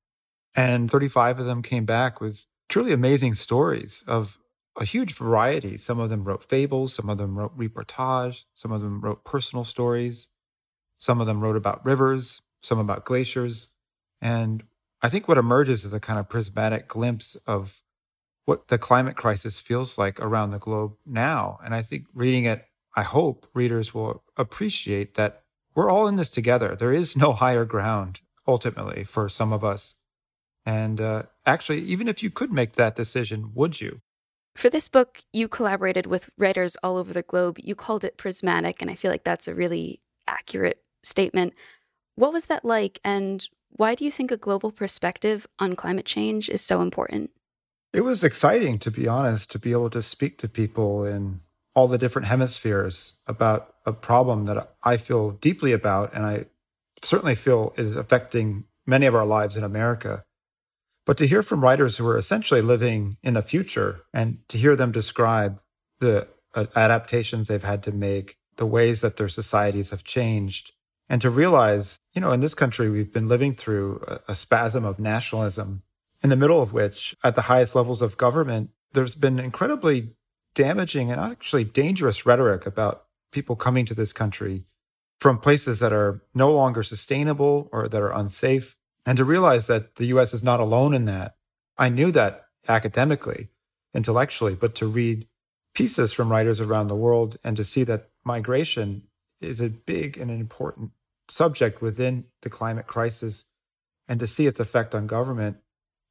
And 0.56 0.92
35 0.92 1.40
of 1.40 1.46
them 1.46 1.62
came 1.62 1.86
back 1.86 2.22
with 2.22 2.46
truly 2.70 2.92
amazing 2.92 3.34
stories 3.34 4.04
of 4.08 4.38
a 4.76 4.86
huge 4.86 5.14
variety. 5.14 5.78
Some 5.78 6.00
of 6.00 6.10
them 6.10 6.24
wrote 6.24 6.44
fables, 6.44 6.94
some 6.94 7.10
of 7.10 7.18
them 7.18 7.38
wrote 7.38 7.58
reportage, 7.58 8.44
some 8.56 8.72
of 8.72 8.82
them 8.82 9.02
wrote 9.02 9.24
personal 9.24 9.66
stories, 9.66 10.28
some 10.98 11.22
of 11.22 11.28
them 11.28 11.42
wrote 11.42 11.56
about 11.56 11.86
rivers, 11.86 12.42
some 12.62 12.80
about 12.80 13.06
glaciers. 13.06 13.70
And 14.22 14.64
I 15.02 15.10
think 15.10 15.28
what 15.28 15.38
emerges 15.38 15.86
is 15.86 15.94
a 15.94 16.00
kind 16.00 16.20
of 16.20 16.30
prismatic 16.30 16.88
glimpse 16.88 17.36
of 17.46 17.82
what 18.46 18.68
the 18.68 18.78
climate 18.78 19.16
crisis 19.16 19.60
feels 19.60 19.98
like 19.98 20.20
around 20.20 20.52
the 20.52 20.60
globe 20.60 20.94
now. 21.06 21.60
And 21.64 21.76
I 21.76 21.82
think 21.82 22.06
reading 22.14 22.46
it, 22.46 22.66
I 22.96 23.04
hope 23.04 23.48
readers 23.54 23.94
will 23.94 24.24
appreciate 24.38 25.16
that 25.16 25.44
we're 25.76 25.90
all 25.90 26.08
in 26.08 26.16
this 26.16 26.30
together. 26.30 26.76
There 26.76 26.94
is 26.94 27.18
no 27.18 27.34
higher 27.34 27.66
ground 27.66 28.22
ultimately 28.48 29.04
for 29.04 29.30
some 29.30 29.54
of 29.54 29.64
us. 29.64 29.96
And 30.66 31.02
uh, 31.02 31.24
actually, 31.46 31.82
even 31.82 32.08
if 32.08 32.24
you 32.24 32.30
could 32.30 32.52
make 32.52 32.74
that 32.74 32.96
decision, 32.96 33.52
would 33.54 33.82
you? 33.82 34.02
For 34.56 34.70
this 34.70 34.88
book, 34.88 35.24
you 35.34 35.48
collaborated 35.48 36.06
with 36.06 36.30
writers 36.38 36.78
all 36.84 36.98
over 36.98 37.12
the 37.12 37.24
globe. 37.24 37.58
You 37.60 37.76
called 37.76 38.04
it 38.04 38.18
prismatic, 38.18 38.82
and 38.82 38.92
I 38.92 38.96
feel 38.96 39.12
like 39.12 39.24
that's 39.24 39.48
a 39.48 39.56
really 39.56 40.02
accurate 40.28 40.84
statement. 41.04 41.54
What 42.16 42.34
was 42.34 42.46
that 42.46 42.64
like, 42.64 43.00
and 43.04 43.48
why 43.72 43.96
do 43.96 44.06
you 44.06 44.12
think 44.12 44.32
a 44.32 44.38
global 44.38 44.72
perspective 44.72 45.48
on 45.58 45.76
climate 45.76 46.06
change 46.06 46.50
is 46.50 46.62
so 46.62 46.82
important? 46.82 47.32
It 47.94 48.02
was 48.02 48.24
exciting, 48.24 48.80
to 48.80 48.92
be 48.92 49.08
honest, 49.08 49.52
to 49.52 49.60
be 49.60 49.72
able 49.72 49.90
to 49.90 50.02
speak 50.02 50.38
to 50.40 50.48
people 50.48 51.06
in 51.06 51.40
all 51.76 51.88
the 51.88 51.98
different 51.98 52.28
hemispheres 52.28 53.14
about 53.26 53.74
a 53.86 53.94
problem 53.94 54.46
that 54.46 54.76
I 54.84 54.98
feel 54.98 55.32
deeply 55.32 55.72
about, 55.72 56.14
and 56.14 56.26
I 56.26 56.46
certainly 57.02 57.36
feel 57.36 57.74
is 57.76 57.96
affecting 57.96 58.66
many 58.86 59.08
of 59.08 59.16
our 59.16 59.26
lives 59.26 59.58
in 59.58 59.64
America. 59.64 60.24
But 61.06 61.18
to 61.18 61.28
hear 61.28 61.44
from 61.44 61.64
writers 61.64 61.98
who 61.98 62.08
are 62.08 62.18
essentially 62.18 62.62
living 62.62 63.18
in 63.24 63.34
the 63.34 63.42
future 63.42 64.02
and 64.14 64.38
to 64.50 64.58
hear 64.58 64.76
them 64.76 64.92
describe 64.92 65.60
the 66.00 66.28
uh, 66.56 66.66
adaptations 66.76 67.48
they've 67.48 67.64
had 67.64 67.84
to 67.84 67.92
make, 67.92 68.38
the 68.58 68.66
ways 68.66 69.02
that 69.02 69.18
their 69.18 69.30
societies 69.30 69.90
have 69.90 70.04
changed, 70.04 70.72
and 71.10 71.22
to 71.22 71.30
realize, 71.30 71.98
you 72.14 72.22
know, 72.22 72.32
in 72.32 72.40
this 72.40 72.56
country, 72.56 72.90
we've 72.90 73.12
been 73.12 73.28
living 73.28 73.54
through 73.54 74.04
a, 74.08 74.32
a 74.32 74.36
spasm 74.36 74.86
of 74.86 75.00
nationalism, 75.00 75.84
in 76.24 76.30
the 76.30 76.36
middle 76.36 76.62
of 76.62 76.72
which, 76.72 77.16
at 77.24 77.36
the 77.36 77.44
highest 77.44 77.76
levels 77.76 78.02
of 78.02 78.18
government, 78.18 78.70
there's 78.94 79.16
been 79.16 79.40
incredibly 79.40 80.16
damaging 80.56 81.12
and 81.12 81.20
actually 81.20 81.64
dangerous 81.64 82.26
rhetoric 82.26 82.66
about 82.66 83.06
people 83.32 83.56
coming 83.56 83.86
to 83.86 83.94
this 83.94 84.14
country 84.14 84.66
from 85.20 85.38
places 85.38 85.80
that 85.80 85.92
are 85.92 86.22
no 86.34 86.52
longer 86.52 86.84
sustainable 86.84 87.70
or 87.72 87.88
that 87.88 88.02
are 88.02 88.12
unsafe 88.12 88.78
and 89.06 89.18
to 89.18 89.26
realize 89.26 89.68
that 89.68 89.96
the 89.96 90.06
US 90.08 90.34
is 90.34 90.44
not 90.44 90.60
alone 90.60 90.94
in 90.94 91.06
that. 91.06 91.36
I 91.78 91.90
knew 91.90 92.12
that 92.12 92.46
academically, 92.68 93.50
intellectually, 93.94 94.56
but 94.56 94.76
to 94.76 94.88
read 94.88 95.28
pieces 95.74 96.14
from 96.14 96.32
writers 96.32 96.62
around 96.62 96.88
the 96.88 96.96
world 96.96 97.38
and 97.44 97.58
to 97.58 97.64
see 97.64 97.84
that 97.84 98.10
migration 98.24 99.04
is 99.42 99.60
a 99.60 99.70
big 99.70 100.18
and 100.18 100.32
an 100.32 100.40
important 100.40 100.92
subject 101.30 101.82
within 101.82 102.26
the 102.42 102.50
climate 102.50 102.88
crisis 102.88 103.46
and 104.08 104.20
to 104.20 104.28
see 104.28 104.48
its 104.48 104.60
effect 104.60 104.94
on 104.94 105.08
government 105.08 105.58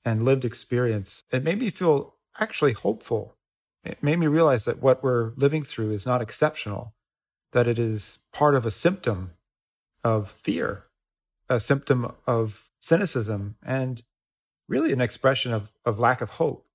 and 0.05 0.25
lived 0.25 0.45
experience, 0.45 1.23
it 1.31 1.45
made 1.45 1.61
me 1.61 1.71
feel 1.71 2.17
actually 2.39 2.73
hopeful. 2.73 3.37
It 3.85 4.03
made 4.03 4.19
me 4.19 4.27
realize 4.27 4.65
that 4.65 4.83
what 4.83 5.03
we're 5.03 5.33
living 5.37 5.63
through 5.63 5.93
is 5.93 6.07
not 6.07 6.23
exceptional, 6.23 6.95
that 7.53 7.69
it 7.69 7.79
is 7.79 8.19
part 8.33 8.55
of 8.55 8.67
a 8.67 8.71
symptom 8.71 9.33
of 10.03 10.31
fear, 10.31 10.85
a 11.49 11.61
symptom 11.61 12.13
of 12.27 12.71
cynicism, 12.83 13.55
and 13.65 14.03
really 14.69 14.93
an 14.93 15.01
expression 15.01 15.53
of, 15.53 15.73
of 15.85 15.99
lack 15.99 16.21
of 16.21 16.31
hope. 16.31 16.67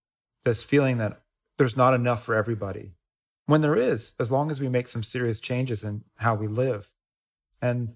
This 0.44 0.64
feeling 0.64 0.98
that 0.98 1.22
there's 1.58 1.76
not 1.76 1.94
enough 1.94 2.24
for 2.24 2.34
everybody. 2.34 2.94
When 3.46 3.62
there 3.62 3.76
is, 3.76 4.14
as 4.20 4.32
long 4.32 4.50
as 4.50 4.60
we 4.60 4.70
make 4.70 4.88
some 4.88 5.04
serious 5.04 5.40
changes 5.40 5.84
in 5.84 6.04
how 6.16 6.36
we 6.36 6.48
live. 6.48 6.92
And 7.62 7.96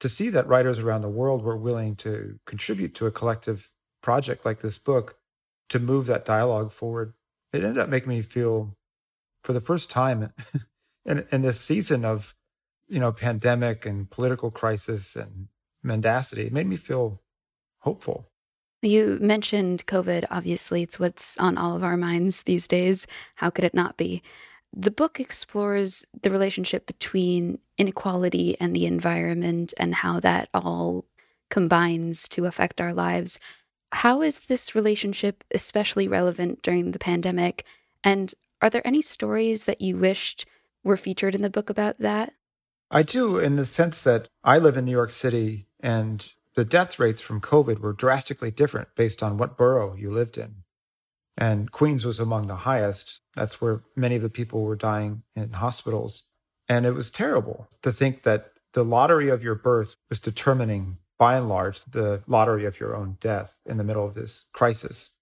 to 0.00 0.08
see 0.08 0.30
that 0.30 0.46
writers 0.46 0.78
around 0.78 1.02
the 1.02 1.08
world 1.08 1.42
were 1.42 1.56
willing 1.56 1.96
to 1.96 2.38
contribute 2.46 2.94
to 2.94 3.06
a 3.06 3.10
collective 3.10 3.72
project 4.02 4.44
like 4.44 4.60
this 4.60 4.78
book 4.78 5.18
to 5.68 5.78
move 5.78 6.06
that 6.06 6.24
dialogue 6.24 6.72
forward, 6.72 7.12
it 7.52 7.62
ended 7.62 7.78
up 7.78 7.88
making 7.88 8.08
me 8.08 8.22
feel, 8.22 8.76
for 9.44 9.52
the 9.52 9.60
first 9.60 9.90
time 9.90 10.32
in, 11.04 11.26
in 11.30 11.42
this 11.42 11.60
season 11.60 12.04
of, 12.04 12.34
you 12.88 13.00
know, 13.00 13.12
pandemic 13.12 13.84
and 13.84 14.10
political 14.10 14.50
crisis 14.50 15.14
and 15.14 15.48
mendacity, 15.82 16.46
it 16.46 16.52
made 16.52 16.66
me 16.66 16.76
feel 16.76 17.20
hopeful. 17.80 18.26
You 18.82 19.18
mentioned 19.20 19.86
COVID. 19.86 20.24
Obviously, 20.30 20.82
it's 20.82 20.98
what's 20.98 21.36
on 21.36 21.58
all 21.58 21.76
of 21.76 21.84
our 21.84 21.96
minds 21.96 22.44
these 22.44 22.66
days. 22.66 23.06
How 23.36 23.50
could 23.50 23.64
it 23.64 23.74
not 23.74 23.96
be? 23.96 24.22
The 24.72 24.90
book 24.90 25.20
explores 25.20 26.06
the 26.22 26.30
relationship 26.30 26.86
between 26.86 27.58
inequality 27.76 28.56
and 28.60 28.74
the 28.74 28.86
environment 28.86 29.74
and 29.76 29.96
how 29.96 30.20
that 30.20 30.48
all 30.54 31.04
combines 31.50 32.28
to 32.28 32.46
affect 32.46 32.80
our 32.80 32.92
lives. 32.92 33.38
How 33.92 34.22
is 34.22 34.40
this 34.40 34.74
relationship 34.74 35.42
especially 35.52 36.06
relevant 36.06 36.62
during 36.62 36.92
the 36.92 36.98
pandemic? 36.98 37.64
And 38.04 38.32
are 38.62 38.70
there 38.70 38.86
any 38.86 39.02
stories 39.02 39.64
that 39.64 39.80
you 39.80 39.96
wished 39.96 40.46
were 40.84 40.96
featured 40.96 41.34
in 41.34 41.42
the 41.42 41.50
book 41.50 41.68
about 41.68 41.98
that? 41.98 42.32
I 42.90 43.02
do, 43.02 43.38
in 43.38 43.56
the 43.56 43.64
sense 43.64 44.02
that 44.04 44.28
I 44.42 44.58
live 44.58 44.76
in 44.76 44.84
New 44.84 44.90
York 44.92 45.10
City 45.10 45.66
and 45.80 46.32
the 46.54 46.64
death 46.64 46.98
rates 46.98 47.20
from 47.20 47.40
COVID 47.40 47.78
were 47.78 47.92
drastically 47.92 48.50
different 48.50 48.88
based 48.96 49.22
on 49.22 49.38
what 49.38 49.56
borough 49.56 49.94
you 49.94 50.10
lived 50.10 50.36
in. 50.36 50.56
And 51.36 51.70
Queens 51.70 52.04
was 52.04 52.20
among 52.20 52.46
the 52.46 52.56
highest. 52.56 53.20
That's 53.34 53.60
where 53.60 53.82
many 53.96 54.16
of 54.16 54.22
the 54.22 54.28
people 54.28 54.62
were 54.62 54.76
dying 54.76 55.22
in 55.34 55.52
hospitals. 55.52 56.24
And 56.68 56.84
it 56.84 56.92
was 56.92 57.10
terrible 57.10 57.68
to 57.82 57.92
think 57.92 58.22
that 58.22 58.52
the 58.72 58.84
lottery 58.84 59.28
of 59.28 59.42
your 59.42 59.54
birth 59.54 59.96
was 60.08 60.20
determining, 60.20 60.98
by 61.18 61.36
and 61.36 61.48
large, 61.48 61.84
the 61.84 62.22
lottery 62.26 62.64
of 62.64 62.78
your 62.78 62.94
own 62.94 63.16
death 63.20 63.56
in 63.66 63.78
the 63.78 63.84
middle 63.84 64.06
of 64.06 64.14
this 64.14 64.44
crisis. 64.52 65.16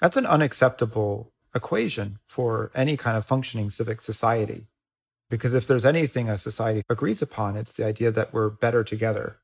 That's 0.00 0.16
an 0.16 0.26
unacceptable 0.26 1.32
equation 1.54 2.18
for 2.26 2.70
any 2.74 2.96
kind 2.96 3.16
of 3.16 3.24
functioning 3.24 3.70
civic 3.70 4.00
society. 4.00 4.66
Because 5.30 5.54
if 5.54 5.66
there's 5.66 5.84
anything 5.84 6.28
a 6.28 6.36
society 6.36 6.82
agrees 6.88 7.22
upon, 7.22 7.56
it's 7.56 7.76
the 7.76 7.84
idea 7.84 8.10
that 8.10 8.32
we're 8.32 8.50
better 8.50 8.84
together. 8.84 9.38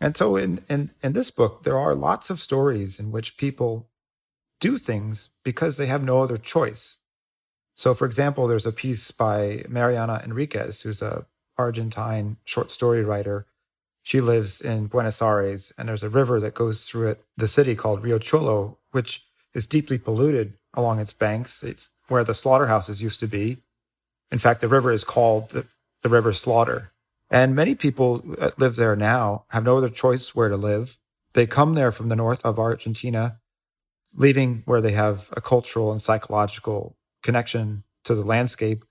And 0.00 0.16
so 0.16 0.36
in, 0.36 0.64
in, 0.68 0.90
in 1.02 1.12
this 1.12 1.30
book, 1.30 1.64
there 1.64 1.78
are 1.78 1.94
lots 1.94 2.30
of 2.30 2.40
stories 2.40 2.98
in 3.00 3.10
which 3.10 3.36
people 3.36 3.88
do 4.60 4.78
things 4.78 5.30
because 5.44 5.76
they 5.76 5.86
have 5.86 6.02
no 6.02 6.20
other 6.20 6.36
choice. 6.36 6.98
So, 7.74 7.94
for 7.94 8.06
example, 8.06 8.46
there's 8.46 8.66
a 8.66 8.72
piece 8.72 9.10
by 9.10 9.64
Mariana 9.68 10.20
Enriquez, 10.24 10.80
who's 10.80 11.00
a 11.02 11.26
Argentine 11.56 12.36
short 12.44 12.70
story 12.70 13.02
writer. 13.02 13.46
She 14.02 14.20
lives 14.20 14.60
in 14.60 14.86
Buenos 14.86 15.20
Aires, 15.20 15.72
and 15.76 15.88
there's 15.88 16.02
a 16.02 16.08
river 16.08 16.40
that 16.40 16.54
goes 16.54 16.84
through 16.84 17.08
it, 17.08 17.24
the 17.36 17.48
city 17.48 17.74
called 17.74 18.02
Riachuelo, 18.02 18.76
which 18.92 19.24
is 19.54 19.66
deeply 19.66 19.98
polluted 19.98 20.54
along 20.74 20.98
its 20.98 21.12
banks. 21.12 21.62
It's 21.62 21.88
where 22.08 22.24
the 22.24 22.34
slaughterhouses 22.34 23.02
used 23.02 23.20
to 23.20 23.26
be. 23.26 23.58
In 24.30 24.38
fact, 24.38 24.60
the 24.60 24.68
river 24.68 24.92
is 24.92 25.04
called 25.04 25.50
the, 25.50 25.66
the 26.02 26.08
River 26.08 26.32
Slaughter. 26.32 26.92
And 27.30 27.54
many 27.54 27.74
people 27.74 28.22
that 28.38 28.58
live 28.58 28.76
there 28.76 28.96
now 28.96 29.44
have 29.48 29.64
no 29.64 29.76
other 29.76 29.90
choice 29.90 30.34
where 30.34 30.48
to 30.48 30.56
live. 30.56 30.96
They 31.34 31.46
come 31.46 31.74
there 31.74 31.92
from 31.92 32.08
the 32.08 32.16
north 32.16 32.44
of 32.44 32.58
Argentina 32.58 33.38
leaving 34.14 34.62
where 34.64 34.80
they 34.80 34.92
have 34.92 35.28
a 35.36 35.40
cultural 35.40 35.92
and 35.92 36.02
psychological 36.02 36.96
connection 37.22 37.84
to 38.04 38.14
the 38.14 38.24
landscape, 38.24 38.84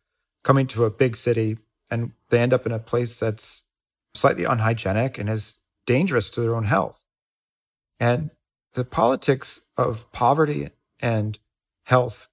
coming 0.44 0.68
to 0.68 0.86
a 0.86 0.90
big 0.90 1.16
city, 1.16 1.58
and 1.90 2.12
they 2.30 2.40
end 2.40 2.54
up 2.54 2.66
in 2.66 2.72
a 2.72 2.80
place 2.80 3.20
that's 3.20 3.64
slightly 4.14 4.44
unhygienic 4.44 5.18
and 5.18 5.30
is 5.30 5.56
dangerous 5.86 6.30
to 6.30 6.42
their 6.42 6.56
own 6.56 6.66
health. 6.66 7.04
And 8.00 8.30
the 8.74 8.86
politics 8.86 9.62
of 9.76 10.12
poverty 10.12 10.70
and 11.00 11.38
health 11.84 12.30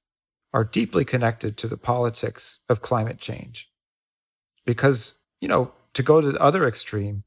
are 0.52 0.64
deeply 0.64 1.04
connected 1.04 1.56
to 1.56 1.68
the 1.68 1.76
politics 1.76 2.60
of 2.68 2.82
climate 2.82 3.18
change. 3.18 3.70
Because, 4.64 5.18
you 5.40 5.48
know, 5.48 5.72
to 5.94 6.02
go 6.02 6.20
to 6.20 6.32
the 6.32 6.40
other 6.40 6.66
extreme, 6.66 7.24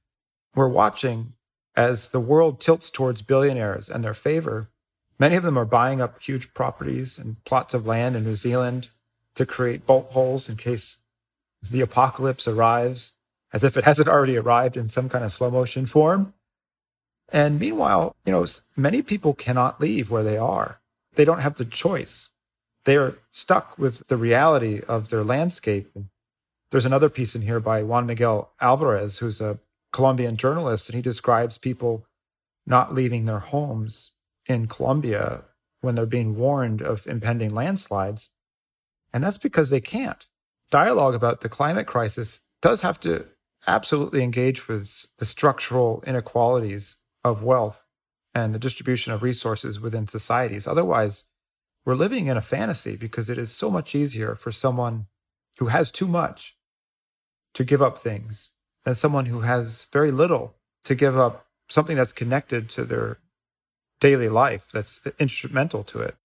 we're 0.55 0.67
watching 0.67 1.33
as 1.75 2.09
the 2.09 2.19
world 2.19 2.59
tilts 2.59 2.89
towards 2.89 3.21
billionaires 3.21 3.89
and 3.89 4.03
their 4.03 4.13
favor 4.13 4.69
Many 5.19 5.35
of 5.35 5.43
them 5.43 5.57
are 5.57 5.65
buying 5.65 5.99
up 5.99 6.21
huge 6.21 6.53
properties 6.53 7.17
and 7.17 7.43
plots 7.43 7.73
of 7.73 7.87
land 7.87 8.15
in 8.15 8.23
New 8.23 8.35
Zealand 8.35 8.89
to 9.35 9.45
create 9.45 9.85
bolt 9.85 10.11
holes 10.11 10.47
in 10.47 10.57
case 10.57 10.97
the 11.69 11.81
apocalypse 11.81 12.47
arrives, 12.47 13.13
as 13.51 13.63
if 13.63 13.77
it 13.77 13.83
hasn't 13.83 14.07
already 14.07 14.37
arrived 14.37 14.77
in 14.77 14.87
some 14.87 15.09
kind 15.09 15.25
of 15.25 15.33
slow 15.33 15.49
motion 15.49 15.85
form. 15.85 16.33
And 17.29 17.59
meanwhile, 17.59 18.15
you 18.25 18.31
know, 18.31 18.45
many 18.75 19.01
people 19.01 19.33
cannot 19.33 19.81
leave 19.81 20.11
where 20.11 20.23
they 20.23 20.37
are. 20.37 20.79
They 21.15 21.25
don't 21.25 21.41
have 21.41 21.55
the 21.55 21.65
choice. 21.65 22.29
They 22.85 22.95
are 22.95 23.17
stuck 23.31 23.77
with 23.77 24.07
the 24.07 24.17
reality 24.17 24.81
of 24.87 25.09
their 25.09 25.23
landscape. 25.23 25.89
And 25.95 26.09
there's 26.71 26.85
another 26.85 27.09
piece 27.09 27.35
in 27.35 27.41
here 27.41 27.59
by 27.59 27.83
Juan 27.83 28.05
Miguel 28.05 28.51
Alvarez, 28.59 29.19
who's 29.19 29.39
a 29.39 29.59
Colombian 29.93 30.37
journalist, 30.37 30.89
and 30.89 30.95
he 30.95 31.01
describes 31.01 31.57
people 31.57 32.05
not 32.65 32.93
leaving 32.93 33.25
their 33.25 33.39
homes 33.39 34.11
in 34.45 34.67
Colombia 34.67 35.43
when 35.81 35.95
they're 35.95 36.05
being 36.05 36.35
warned 36.35 36.81
of 36.81 37.07
impending 37.07 37.53
landslides. 37.53 38.29
And 39.13 39.23
that's 39.23 39.37
because 39.37 39.69
they 39.69 39.79
can't. 39.79 40.25
Dialogue 40.69 41.15
about 41.15 41.41
the 41.41 41.49
climate 41.49 41.87
crisis 41.87 42.41
does 42.61 42.81
have 42.81 42.99
to 43.01 43.25
absolutely 43.65 44.21
engage 44.21 44.67
with 44.67 45.05
the 45.17 45.25
structural 45.25 46.03
inequalities 46.05 46.97
of 47.23 47.43
wealth 47.43 47.85
and 48.35 48.53
the 48.53 48.59
distribution 48.59 49.13
of 49.13 49.23
resources 49.23 49.79
within 49.79 50.07
societies. 50.07 50.67
Otherwise, 50.67 51.25
we're 51.85 51.95
living 51.95 52.27
in 52.27 52.35
a 52.35 52.41
fantasy 52.41 52.97
because 52.97 53.29
it 53.29 53.37
is 53.37 53.51
so 53.51 53.69
much 53.69 53.95
easier 53.95 54.35
for 54.35 54.51
someone 54.51 55.07
who 55.57 55.67
has 55.67 55.89
too 55.89 56.07
much 56.07 56.56
to 57.57 57.63
give 57.63 57.81
up 57.81 57.97
things 57.97 58.51
than 58.85 58.93
someone 58.93 59.25
who 59.25 59.41
has 59.41 59.87
very 59.91 60.11
little 60.11 60.53
to 60.83 60.93
give 60.93 61.17
up 61.17 61.47
something 61.69 61.97
that's 61.97 62.13
connected 62.13 62.69
to 62.69 62.85
their 62.85 63.17
daily 63.99 64.29
life 64.29 64.69
that's 64.71 65.01
instrumental 65.19 65.83
to 65.83 65.99
it. 65.99 66.15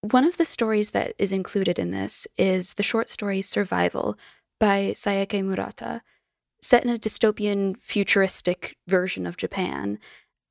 One 0.00 0.24
of 0.24 0.36
the 0.36 0.44
stories 0.44 0.90
that 0.90 1.14
is 1.16 1.30
included 1.30 1.78
in 1.78 1.92
this 1.92 2.26
is 2.36 2.74
the 2.74 2.82
short 2.82 3.08
story 3.08 3.40
Survival 3.40 4.16
by 4.58 4.92
Sayaka 4.96 5.44
Murata, 5.44 6.02
set 6.60 6.84
in 6.84 6.90
a 6.90 6.98
dystopian, 6.98 7.78
futuristic 7.78 8.76
version 8.88 9.28
of 9.28 9.36
Japan. 9.36 10.00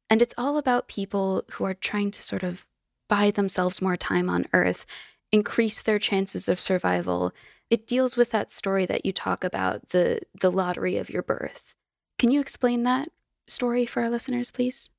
And 0.09 0.21
it's 0.21 0.33
all 0.37 0.57
about 0.57 0.87
people 0.87 1.43
who 1.51 1.65
are 1.65 1.73
trying 1.73 2.11
to 2.11 2.23
sort 2.23 2.43
of 2.43 2.65
buy 3.09 3.29
themselves 3.29 3.81
more 3.81 3.97
time 3.97 4.29
on 4.29 4.47
Earth, 4.53 4.85
increase 5.33 5.81
their 5.81 5.99
chances 5.99 6.47
of 6.47 6.61
survival. 6.61 7.33
It 7.69 7.87
deals 7.87 8.17
with 8.17 8.31
that 8.31 8.51
story 8.51 8.85
that 8.87 9.05
you 9.05 9.13
talk 9.13 9.43
about, 9.43 9.89
the, 9.89 10.21
the 10.39 10.51
lottery 10.51 10.97
of 10.97 11.09
your 11.09 11.21
birth. 11.21 11.75
Can 12.17 12.31
you 12.31 12.41
explain 12.41 12.83
that 12.83 13.09
story 13.47 13.85
for 13.85 14.01
our 14.01 14.09
listeners, 14.09 14.51
please? 14.51 14.89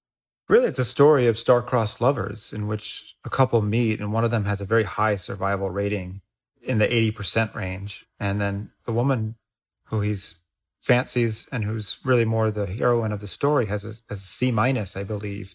Really, 0.48 0.66
it's 0.66 0.78
a 0.78 0.84
story 0.84 1.26
of 1.26 1.38
star-crossed 1.38 2.00
lovers 2.00 2.52
in 2.52 2.66
which 2.66 3.14
a 3.24 3.30
couple 3.30 3.62
meet, 3.62 4.00
and 4.00 4.12
one 4.12 4.24
of 4.24 4.30
them 4.30 4.44
has 4.44 4.60
a 4.60 4.64
very 4.64 4.84
high 4.84 5.14
survival 5.16 5.70
rating 5.70 6.22
in 6.62 6.78
the 6.78 6.88
80% 6.88 7.54
range. 7.54 8.06
And 8.18 8.40
then 8.40 8.70
the 8.84 8.92
woman 8.92 9.36
who 9.84 10.00
he's 10.00 10.36
fancies 10.82 11.48
and 11.52 11.64
who's 11.64 11.98
really 12.04 12.24
more 12.24 12.50
the 12.50 12.66
heroine 12.66 13.12
of 13.12 13.20
the 13.20 13.26
story 13.26 13.66
has 13.66 13.84
a, 13.84 13.88
has 14.08 14.18
a 14.18 14.26
C 14.26 14.50
minus, 14.50 14.96
I 14.96 15.04
believe. 15.04 15.54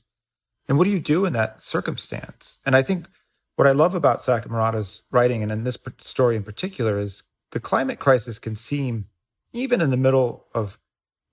And 0.67 0.77
what 0.77 0.85
do 0.85 0.91
you 0.91 0.99
do 0.99 1.25
in 1.25 1.33
that 1.33 1.61
circumstance? 1.61 2.59
And 2.65 2.75
I 2.75 2.81
think 2.81 3.07
what 3.55 3.67
I 3.67 3.71
love 3.71 3.95
about 3.95 4.17
Sayaka 4.17 4.47
Murata's 4.47 5.03
writing, 5.11 5.43
and 5.43 5.51
in 5.51 5.63
this 5.63 5.77
story 5.99 6.35
in 6.35 6.43
particular, 6.43 6.99
is 6.99 7.23
the 7.51 7.59
climate 7.59 7.99
crisis 7.99 8.39
can 8.39 8.55
seem, 8.55 9.05
even 9.53 9.81
in 9.81 9.91
the 9.91 9.97
middle 9.97 10.45
of 10.53 10.77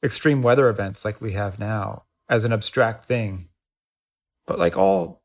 extreme 0.04 0.42
weather 0.42 0.68
events 0.68 1.04
like 1.04 1.20
we 1.20 1.32
have 1.32 1.58
now, 1.58 2.04
as 2.28 2.44
an 2.44 2.52
abstract 2.52 3.06
thing. 3.06 3.48
But 4.46 4.58
like 4.58 4.76
all 4.76 5.22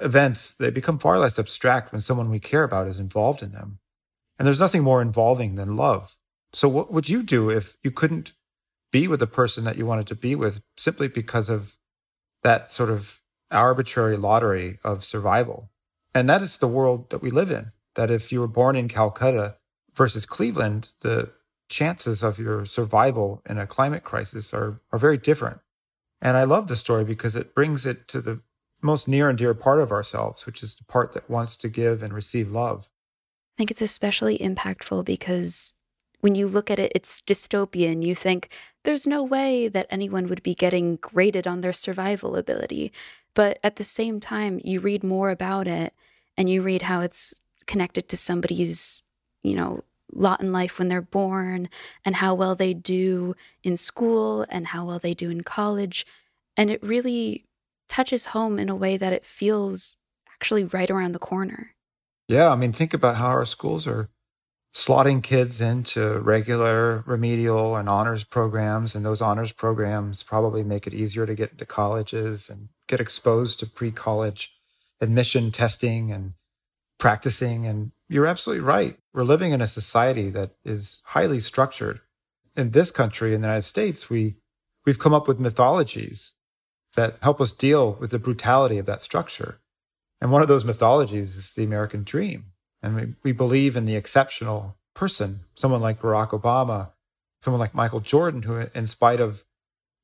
events, 0.00 0.52
they 0.52 0.70
become 0.70 0.98
far 0.98 1.18
less 1.18 1.38
abstract 1.38 1.92
when 1.92 2.00
someone 2.00 2.30
we 2.30 2.40
care 2.40 2.64
about 2.64 2.88
is 2.88 2.98
involved 2.98 3.42
in 3.42 3.52
them. 3.52 3.78
And 4.38 4.46
there's 4.46 4.60
nothing 4.60 4.82
more 4.82 5.02
involving 5.02 5.54
than 5.54 5.76
love. 5.76 6.16
So, 6.52 6.68
what 6.68 6.92
would 6.92 7.08
you 7.08 7.22
do 7.22 7.50
if 7.50 7.76
you 7.82 7.90
couldn't 7.90 8.32
be 8.90 9.06
with 9.06 9.20
the 9.20 9.26
person 9.26 9.64
that 9.64 9.76
you 9.76 9.86
wanted 9.86 10.06
to 10.08 10.14
be 10.14 10.34
with 10.34 10.62
simply 10.76 11.08
because 11.08 11.48
of 11.48 11.76
that 12.42 12.70
sort 12.70 12.90
of 12.90 13.20
arbitrary 13.50 14.16
lottery 14.16 14.78
of 14.84 15.04
survival. 15.04 15.69
And 16.14 16.28
that 16.28 16.42
is 16.42 16.58
the 16.58 16.68
world 16.68 17.10
that 17.10 17.22
we 17.22 17.30
live 17.30 17.50
in. 17.50 17.72
That 17.94 18.10
if 18.10 18.32
you 18.32 18.40
were 18.40 18.48
born 18.48 18.76
in 18.76 18.88
Calcutta 18.88 19.56
versus 19.94 20.26
Cleveland, 20.26 20.90
the 21.00 21.30
chances 21.68 22.22
of 22.22 22.38
your 22.38 22.66
survival 22.66 23.42
in 23.48 23.58
a 23.58 23.66
climate 23.66 24.04
crisis 24.04 24.52
are, 24.52 24.80
are 24.92 24.98
very 24.98 25.18
different. 25.18 25.60
And 26.20 26.36
I 26.36 26.44
love 26.44 26.66
the 26.66 26.76
story 26.76 27.04
because 27.04 27.36
it 27.36 27.54
brings 27.54 27.86
it 27.86 28.08
to 28.08 28.20
the 28.20 28.40
most 28.82 29.08
near 29.08 29.28
and 29.28 29.38
dear 29.38 29.54
part 29.54 29.80
of 29.80 29.92
ourselves, 29.92 30.46
which 30.46 30.62
is 30.62 30.74
the 30.74 30.84
part 30.84 31.12
that 31.12 31.30
wants 31.30 31.56
to 31.56 31.68
give 31.68 32.02
and 32.02 32.12
receive 32.12 32.50
love. 32.50 32.88
I 33.56 33.56
think 33.58 33.70
it's 33.70 33.82
especially 33.82 34.38
impactful 34.38 35.04
because 35.04 35.74
when 36.20 36.34
you 36.34 36.48
look 36.48 36.70
at 36.70 36.78
it, 36.78 36.92
it's 36.94 37.20
dystopian. 37.22 38.02
You 38.02 38.14
think 38.14 38.48
there's 38.84 39.06
no 39.06 39.22
way 39.22 39.68
that 39.68 39.86
anyone 39.90 40.28
would 40.28 40.42
be 40.42 40.54
getting 40.54 40.96
graded 40.96 41.46
on 41.46 41.60
their 41.60 41.72
survival 41.72 42.36
ability. 42.36 42.92
But 43.34 43.58
at 43.62 43.76
the 43.76 43.84
same 43.84 44.20
time, 44.20 44.60
you 44.64 44.80
read 44.80 45.04
more 45.04 45.30
about 45.30 45.66
it 45.66 45.94
and 46.36 46.50
you 46.50 46.62
read 46.62 46.82
how 46.82 47.00
it's 47.00 47.40
connected 47.66 48.08
to 48.08 48.16
somebody's, 48.16 49.02
you 49.42 49.54
know, 49.54 49.84
lot 50.12 50.40
in 50.40 50.52
life 50.52 50.78
when 50.78 50.88
they're 50.88 51.00
born 51.00 51.68
and 52.04 52.16
how 52.16 52.34
well 52.34 52.54
they 52.54 52.74
do 52.74 53.34
in 53.62 53.76
school 53.76 54.44
and 54.48 54.68
how 54.68 54.84
well 54.84 54.98
they 54.98 55.14
do 55.14 55.30
in 55.30 55.42
college. 55.42 56.04
And 56.56 56.70
it 56.70 56.82
really 56.82 57.44
touches 57.88 58.26
home 58.26 58.58
in 58.58 58.68
a 58.68 58.76
way 58.76 58.96
that 58.96 59.12
it 59.12 59.24
feels 59.24 59.98
actually 60.32 60.64
right 60.64 60.90
around 60.90 61.12
the 61.12 61.18
corner. 61.18 61.74
Yeah, 62.28 62.50
I 62.50 62.56
mean, 62.56 62.72
think 62.72 62.94
about 62.94 63.16
how 63.16 63.26
our 63.26 63.44
schools 63.44 63.86
are 63.86 64.08
slotting 64.74 65.22
kids 65.22 65.60
into 65.60 66.20
regular 66.20 67.02
remedial 67.06 67.76
and 67.76 67.88
honors 67.88 68.24
programs, 68.24 68.94
and 68.94 69.04
those 69.04 69.20
honors 69.20 69.52
programs 69.52 70.22
probably 70.22 70.62
make 70.62 70.86
it 70.86 70.94
easier 70.94 71.26
to 71.26 71.34
get 71.34 71.52
into 71.52 71.66
colleges 71.66 72.48
and 72.48 72.68
get 72.86 73.00
exposed 73.00 73.58
to 73.60 73.66
pre 73.66 73.90
college 73.90 74.52
admission 75.00 75.50
testing 75.50 76.12
and 76.12 76.34
practicing. 76.98 77.66
And 77.66 77.92
you're 78.08 78.26
absolutely 78.26 78.64
right. 78.64 78.98
We're 79.12 79.24
living 79.24 79.52
in 79.52 79.60
a 79.60 79.66
society 79.66 80.30
that 80.30 80.52
is 80.64 81.02
highly 81.06 81.40
structured. 81.40 82.00
In 82.56 82.70
this 82.70 82.90
country, 82.90 83.34
in 83.34 83.40
the 83.40 83.48
United 83.48 83.66
States, 83.66 84.10
we, 84.10 84.36
we've 84.84 84.98
come 84.98 85.14
up 85.14 85.26
with 85.26 85.40
mythologies 85.40 86.32
that 86.96 87.16
help 87.22 87.40
us 87.40 87.52
deal 87.52 87.94
with 87.94 88.10
the 88.10 88.18
brutality 88.18 88.78
of 88.78 88.86
that 88.86 89.02
structure. 89.02 89.60
And 90.20 90.30
one 90.30 90.42
of 90.42 90.48
those 90.48 90.64
mythologies 90.64 91.36
is 91.36 91.54
the 91.54 91.64
American 91.64 92.04
dream. 92.04 92.49
And 92.82 92.96
we, 92.96 93.14
we 93.22 93.32
believe 93.32 93.76
in 93.76 93.84
the 93.84 93.96
exceptional 93.96 94.76
person, 94.94 95.40
someone 95.54 95.80
like 95.80 96.00
Barack 96.00 96.30
Obama, 96.30 96.90
someone 97.40 97.60
like 97.60 97.74
Michael 97.74 98.00
Jordan, 98.00 98.42
who, 98.42 98.66
in 98.74 98.86
spite 98.86 99.20
of 99.20 99.44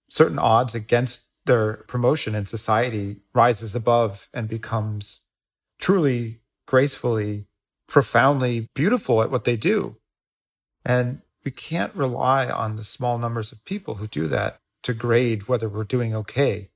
certain 0.09 0.39
odds 0.39 0.75
against 0.75 1.23
their 1.47 1.75
promotion 1.89 2.35
in 2.35 2.47
society, 2.47 3.17
rises 3.35 3.75
above 3.75 4.29
and 4.35 4.49
becomes 4.49 5.21
truly, 5.79 6.41
gracefully, 6.67 7.47
profoundly 7.87 8.69
beautiful 8.75 9.23
at 9.23 9.31
what 9.31 9.45
they 9.45 9.57
do. 9.57 9.97
And 10.85 11.21
we 11.45 11.51
can't 11.51 11.95
rely 11.95 12.49
on 12.49 12.77
the 12.77 12.85
small 12.85 13.19
numbers 13.19 13.53
of 13.53 13.65
people 13.65 13.95
who 13.97 14.07
do 14.07 14.27
that 14.29 14.59
to 14.83 14.95
grade 14.95 15.49
whether 15.49 15.69
we're 15.69 15.85
doing 15.85 16.15
okay 16.15 16.71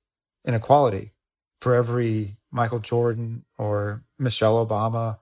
inequality. 0.44 1.12
For 1.60 1.74
every 1.74 2.36
Michael 2.50 2.78
Jordan 2.78 3.44
or 3.58 4.02
Michelle 4.18 4.66
Obama 4.66 5.18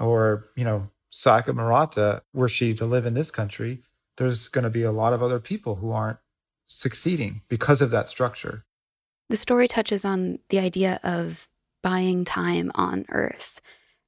or, 0.00 0.48
you 0.56 0.64
know, 0.64 0.88
Sayaka 1.12 1.54
Murata, 1.54 2.22
were 2.32 2.48
she 2.48 2.74
to 2.74 2.84
live 2.84 3.06
in 3.06 3.14
this 3.14 3.30
country, 3.30 3.82
there's 4.16 4.48
going 4.48 4.64
to 4.64 4.70
be 4.70 4.82
a 4.82 4.92
lot 4.92 5.12
of 5.12 5.22
other 5.22 5.40
people 5.40 5.76
who 5.76 5.92
aren't 5.92 6.18
succeeding 6.66 7.42
because 7.48 7.80
of 7.80 7.90
that 7.90 8.08
structure. 8.08 8.64
The 9.28 9.36
story 9.36 9.68
touches 9.68 10.04
on 10.04 10.40
the 10.48 10.58
idea 10.58 11.00
of 11.02 11.48
buying 11.82 12.24
time 12.24 12.72
on 12.74 13.06
earth, 13.10 13.60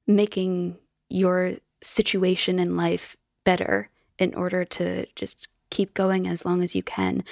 making 0.05 0.77
your 1.09 1.55
situation 1.81 2.59
in 2.59 2.75
life 2.75 3.15
better 3.45 3.89
in 4.19 4.33
order 4.33 4.65
to 4.65 5.05
just 5.15 5.47
keep 5.69 5.93
going 5.93 6.27
as 6.27 6.45
long 6.45 6.63
as 6.63 6.75
you 6.75 6.83
can. 6.83 7.23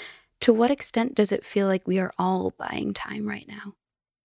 To 0.41 0.53
what 0.53 0.71
extent 0.71 1.15
does 1.15 1.31
it 1.31 1.45
feel 1.45 1.67
like 1.67 1.87
we 1.87 1.99
are 1.99 2.13
all 2.17 2.53
buying 2.57 2.93
time 2.93 3.27
right 3.27 3.47
now? 3.47 3.73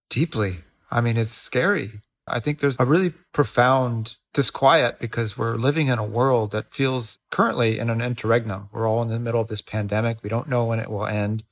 Deeply. 0.09 0.59
I 0.91 1.01
mean, 1.01 1.17
it's 1.17 1.33
scary. 1.33 2.01
I 2.33 2.41
think 2.41 2.59
there's 2.59 2.77
a 2.79 2.85
really 2.85 3.11
profound 3.33 4.17
disquiet 4.33 4.99
because 4.99 5.37
we're 5.37 5.57
living 5.57 5.89
in 5.89 5.99
a 5.99 6.05
world 6.05 6.53
that 6.53 6.73
feels 6.73 7.19
currently 7.31 7.79
in 7.79 7.91
an 7.91 8.01
interregnum. 8.01 8.69
We're 8.73 8.89
all 8.89 9.03
in 9.03 9.09
the 9.09 9.19
middle 9.19 9.41
of 9.41 9.49
this 9.49 9.63
pandemic. 9.63 10.19
We 10.23 10.31
don't 10.31 10.49
know 10.49 10.65
when 10.65 10.81
it 10.81 10.91
will 10.91 11.07
end. 11.07 11.45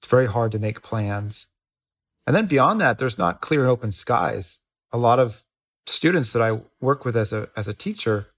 It's 0.00 0.10
very 0.10 0.26
hard 0.26 0.52
to 0.52 0.58
make 0.58 0.82
plans. 0.82 1.46
And 2.26 2.34
then 2.34 2.46
beyond 2.46 2.80
that, 2.80 2.98
there's 2.98 3.18
not 3.18 3.40
clear 3.40 3.62
and 3.62 3.70
open 3.70 3.92
skies. 3.92 4.60
A 4.92 4.98
lot 4.98 5.18
of 5.18 5.44
students 5.86 6.32
that 6.32 6.42
I 6.42 6.60
work 6.80 7.04
with 7.04 7.16
as 7.16 7.32
a 7.32 7.48
as 7.56 7.68
a 7.68 7.74
teacher, 7.74 8.28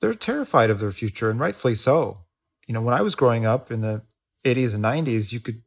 they're 0.00 0.14
terrified 0.14 0.70
of 0.70 0.78
their 0.78 0.92
future, 0.92 1.30
and 1.30 1.40
rightfully 1.40 1.74
so. 1.74 2.18
You 2.66 2.74
know, 2.74 2.82
when 2.82 2.94
I 2.94 3.02
was 3.02 3.14
growing 3.14 3.46
up 3.46 3.70
in 3.70 3.80
the 3.80 4.02
80s 4.44 4.74
and 4.74 4.84
90s, 4.84 5.32
you 5.32 5.40
could 5.40 5.62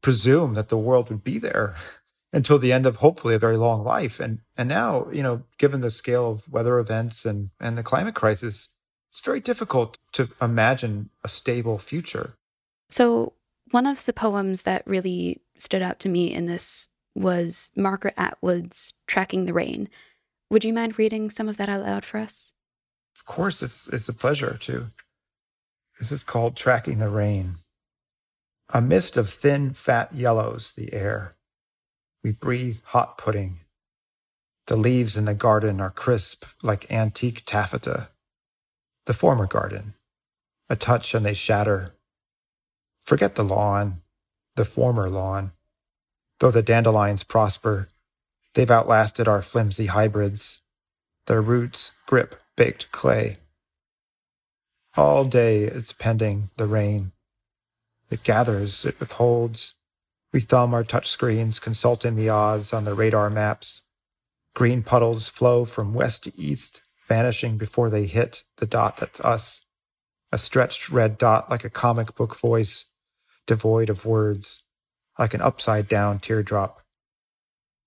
presume 0.00 0.54
that 0.54 0.68
the 0.68 0.78
world 0.78 1.10
would 1.10 1.24
be 1.24 1.38
there 1.38 1.74
until 2.32 2.58
the 2.58 2.72
end 2.72 2.86
of 2.86 2.96
hopefully 2.96 3.34
a 3.34 3.38
very 3.38 3.56
long 3.56 3.84
life. 3.84 4.20
And 4.20 4.40
and 4.56 4.68
now, 4.68 5.08
you 5.10 5.22
know, 5.22 5.42
given 5.58 5.80
the 5.80 5.90
scale 5.90 6.30
of 6.30 6.50
weather 6.50 6.78
events 6.78 7.24
and 7.24 7.50
and 7.60 7.78
the 7.78 7.82
climate 7.82 8.14
crisis, 8.14 8.70
it's 9.10 9.20
very 9.20 9.40
difficult 9.40 9.98
to 10.12 10.28
imagine 10.40 11.10
a 11.24 11.28
stable 11.28 11.78
future. 11.78 12.34
So 12.88 13.34
one 13.70 13.86
of 13.86 14.04
the 14.04 14.12
poems 14.12 14.62
that 14.62 14.86
really 14.86 15.42
stood 15.56 15.82
out 15.82 16.00
to 16.00 16.08
me 16.08 16.32
in 16.32 16.46
this 16.46 16.88
was 17.14 17.70
Margaret 17.74 18.14
Atwood's 18.16 18.94
Tracking 19.06 19.46
the 19.46 19.52
Rain. 19.52 19.88
Would 20.50 20.64
you 20.64 20.72
mind 20.72 20.98
reading 20.98 21.30
some 21.30 21.48
of 21.48 21.56
that 21.58 21.68
out 21.68 21.82
loud 21.82 22.04
for 22.04 22.18
us? 22.18 22.52
Of 23.16 23.26
course, 23.26 23.62
it's, 23.62 23.88
it's 23.88 24.08
a 24.08 24.14
pleasure 24.14 24.56
to. 24.60 24.86
This 25.98 26.12
is 26.12 26.24
called 26.24 26.56
Tracking 26.56 26.98
the 26.98 27.08
Rain. 27.08 27.54
A 28.70 28.80
mist 28.80 29.16
of 29.16 29.30
thin, 29.30 29.72
fat 29.72 30.14
yellows 30.14 30.72
the 30.72 30.92
air. 30.92 31.34
We 32.28 32.32
breathe 32.32 32.80
hot 32.84 33.16
pudding. 33.16 33.60
The 34.66 34.76
leaves 34.76 35.16
in 35.16 35.24
the 35.24 35.32
garden 35.32 35.80
are 35.80 35.88
crisp 35.88 36.44
like 36.62 36.92
antique 36.92 37.42
taffeta. 37.46 38.10
The 39.06 39.14
former 39.14 39.46
garden. 39.46 39.94
A 40.68 40.76
touch 40.76 41.14
and 41.14 41.24
they 41.24 41.32
shatter. 41.32 41.94
Forget 43.02 43.36
the 43.36 43.44
lawn, 43.44 44.02
the 44.56 44.66
former 44.66 45.08
lawn. 45.08 45.52
Though 46.38 46.50
the 46.50 46.60
dandelions 46.60 47.24
prosper, 47.24 47.88
they've 48.52 48.70
outlasted 48.70 49.26
our 49.26 49.40
flimsy 49.40 49.86
hybrids. 49.86 50.60
Their 51.28 51.40
roots 51.40 51.92
grip 52.04 52.34
baked 52.58 52.92
clay. 52.92 53.38
All 54.98 55.24
day 55.24 55.64
it's 55.64 55.94
pending 55.94 56.50
the 56.58 56.66
rain. 56.66 57.12
It 58.10 58.22
gathers, 58.22 58.84
it 58.84 59.00
withholds. 59.00 59.76
We 60.32 60.40
thumb 60.40 60.74
our 60.74 60.84
touch 60.84 61.08
screens, 61.08 61.58
consulting 61.58 62.16
the 62.16 62.28
odds 62.28 62.72
on 62.72 62.84
the 62.84 62.94
radar 62.94 63.30
maps. 63.30 63.82
Green 64.54 64.82
puddles 64.82 65.28
flow 65.28 65.64
from 65.64 65.94
west 65.94 66.24
to 66.24 66.40
east, 66.40 66.82
vanishing 67.06 67.56
before 67.56 67.90
they 67.90 68.06
hit 68.06 68.44
the 68.58 68.66
dot 68.66 68.98
that's 68.98 69.20
us. 69.20 69.64
A 70.30 70.38
stretched 70.38 70.90
red 70.90 71.16
dot 71.16 71.50
like 71.50 71.64
a 71.64 71.70
comic 71.70 72.14
book 72.14 72.36
voice, 72.36 72.92
devoid 73.46 73.88
of 73.88 74.04
words 74.04 74.64
like 75.18 75.34
an 75.34 75.42
upside 75.42 75.88
down 75.88 76.20
teardrop. 76.20 76.82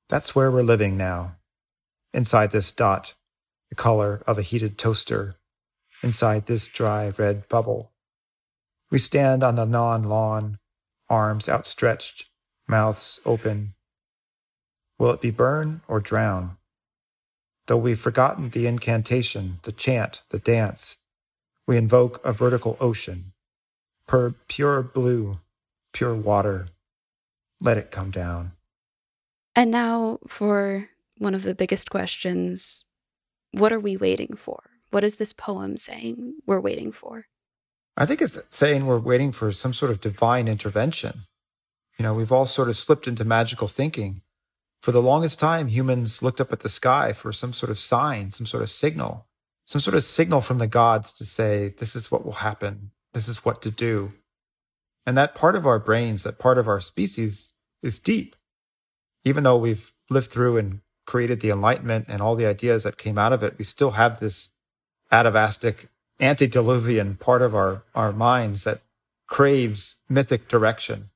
That's 0.09 0.35
where 0.35 0.51
we're 0.51 0.63
living 0.63 0.97
now. 0.97 1.37
Inside 2.13 2.51
this 2.51 2.71
dot, 2.71 3.13
the 3.69 3.75
color 3.75 4.21
of 4.27 4.37
a 4.37 4.41
heated 4.41 4.77
toaster, 4.77 5.35
inside 6.03 6.45
this 6.45 6.67
dry 6.67 7.13
red 7.17 7.47
bubble. 7.47 7.93
We 8.89 8.99
stand 8.99 9.43
on 9.43 9.55
the 9.55 9.65
non 9.65 10.03
lawn, 10.03 10.59
arms 11.09 11.47
outstretched, 11.47 12.25
mouths 12.71 13.19
open. 13.25 13.75
Will 14.97 15.11
it 15.11 15.21
be 15.21 15.29
burn 15.29 15.81
or 15.87 15.99
drown? 15.99 16.57
Though 17.67 17.77
we've 17.77 17.99
forgotten 17.99 18.49
the 18.49 18.65
incantation, 18.65 19.59
the 19.61 19.71
chant, 19.71 20.21
the 20.29 20.39
dance, 20.39 20.95
we 21.67 21.77
invoke 21.77 22.19
a 22.25 22.33
vertical 22.33 22.77
ocean, 22.79 23.33
per 24.07 24.33
pure 24.47 24.81
blue, 24.81 25.37
pure 25.93 26.15
water, 26.15 26.67
let 27.59 27.77
it 27.77 27.91
come 27.91 28.09
down. 28.09 28.53
And 29.55 29.69
now 29.69 30.19
for 30.27 30.89
one 31.17 31.35
of 31.35 31.43
the 31.43 31.53
biggest 31.53 31.91
questions 31.91 32.85
what 33.51 33.73
are 33.73 33.79
we 33.79 33.97
waiting 33.97 34.35
for? 34.37 34.63
What 34.91 35.03
is 35.03 35.15
this 35.15 35.33
poem 35.33 35.77
saying 35.77 36.35
we're 36.45 36.61
waiting 36.61 36.91
for? 36.93 37.27
I 37.97 38.05
think 38.05 38.21
it's 38.21 38.41
saying 38.49 38.85
we're 38.85 38.97
waiting 38.97 39.33
for 39.33 39.51
some 39.51 39.73
sort 39.73 39.91
of 39.91 39.99
divine 39.99 40.47
intervention. 40.47 41.21
You 42.01 42.07
know, 42.07 42.15
we've 42.15 42.31
all 42.31 42.47
sort 42.47 42.67
of 42.67 42.77
slipped 42.77 43.07
into 43.07 43.23
magical 43.23 43.67
thinking. 43.67 44.23
For 44.81 44.91
the 44.91 45.03
longest 45.03 45.37
time, 45.37 45.67
humans 45.67 46.23
looked 46.23 46.41
up 46.41 46.51
at 46.51 46.61
the 46.61 46.67
sky 46.67 47.13
for 47.13 47.31
some 47.31 47.53
sort 47.53 47.69
of 47.69 47.77
sign, 47.77 48.31
some 48.31 48.47
sort 48.47 48.63
of 48.63 48.71
signal, 48.71 49.27
some 49.67 49.79
sort 49.79 49.93
of 49.93 50.03
signal 50.03 50.41
from 50.41 50.57
the 50.57 50.65
gods 50.65 51.13
to 51.13 51.25
say, 51.25 51.75
this 51.77 51.95
is 51.95 52.11
what 52.11 52.25
will 52.25 52.41
happen, 52.41 52.89
this 53.13 53.27
is 53.27 53.45
what 53.45 53.61
to 53.61 53.69
do. 53.69 54.13
And 55.05 55.15
that 55.15 55.35
part 55.35 55.55
of 55.55 55.67
our 55.67 55.77
brains, 55.77 56.23
that 56.23 56.39
part 56.39 56.57
of 56.57 56.67
our 56.67 56.79
species 56.79 57.53
is 57.83 57.99
deep. 57.99 58.35
even 59.23 59.43
though 59.43 59.57
we've 59.57 59.93
lived 60.09 60.31
through 60.31 60.57
and 60.57 60.79
created 61.05 61.39
the 61.39 61.51
Enlightenment 61.51 62.05
and 62.07 62.19
all 62.19 62.35
the 62.35 62.47
ideas 62.47 62.81
that 62.81 62.97
came 62.97 63.19
out 63.19 63.31
of 63.31 63.43
it, 63.43 63.59
we 63.59 63.63
still 63.63 63.91
have 63.91 64.19
this 64.19 64.49
atavistic 65.11 65.89
antediluvian 66.19 67.15
part 67.17 67.43
of 67.43 67.53
our, 67.53 67.83
our 67.93 68.11
minds 68.11 68.63
that 68.63 68.81
craves 69.27 69.97
mythic 70.09 70.47
direction. 70.47 71.10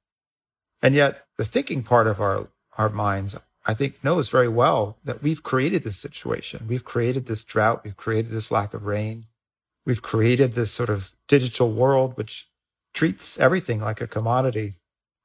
And 0.86 0.94
yet 0.94 1.26
the 1.40 1.46
thinking 1.46 1.82
part 1.82 2.06
of 2.06 2.22
our, 2.22 2.48
our 2.78 2.90
minds, 2.90 3.36
I 3.66 3.74
think 3.74 4.04
knows 4.04 4.30
very 4.30 4.48
well 4.48 5.00
that 5.04 5.24
we've 5.24 5.42
created 5.42 5.82
this 5.82 5.98
situation. 5.98 6.68
We've 6.68 6.86
created 6.86 7.26
this 7.26 7.44
drought. 7.44 7.84
We've 7.84 7.98
created 7.98 8.30
this 8.30 8.52
lack 8.52 8.76
of 8.76 8.86
rain. 8.86 9.26
We've 9.84 10.04
created 10.04 10.54
this 10.54 10.70
sort 10.70 10.90
of 10.90 11.16
digital 11.28 11.72
world, 11.72 12.16
which 12.18 12.48
treats 12.94 13.40
everything 13.40 13.82
like 13.82 14.00
a 14.00 14.06
commodity. 14.06 14.76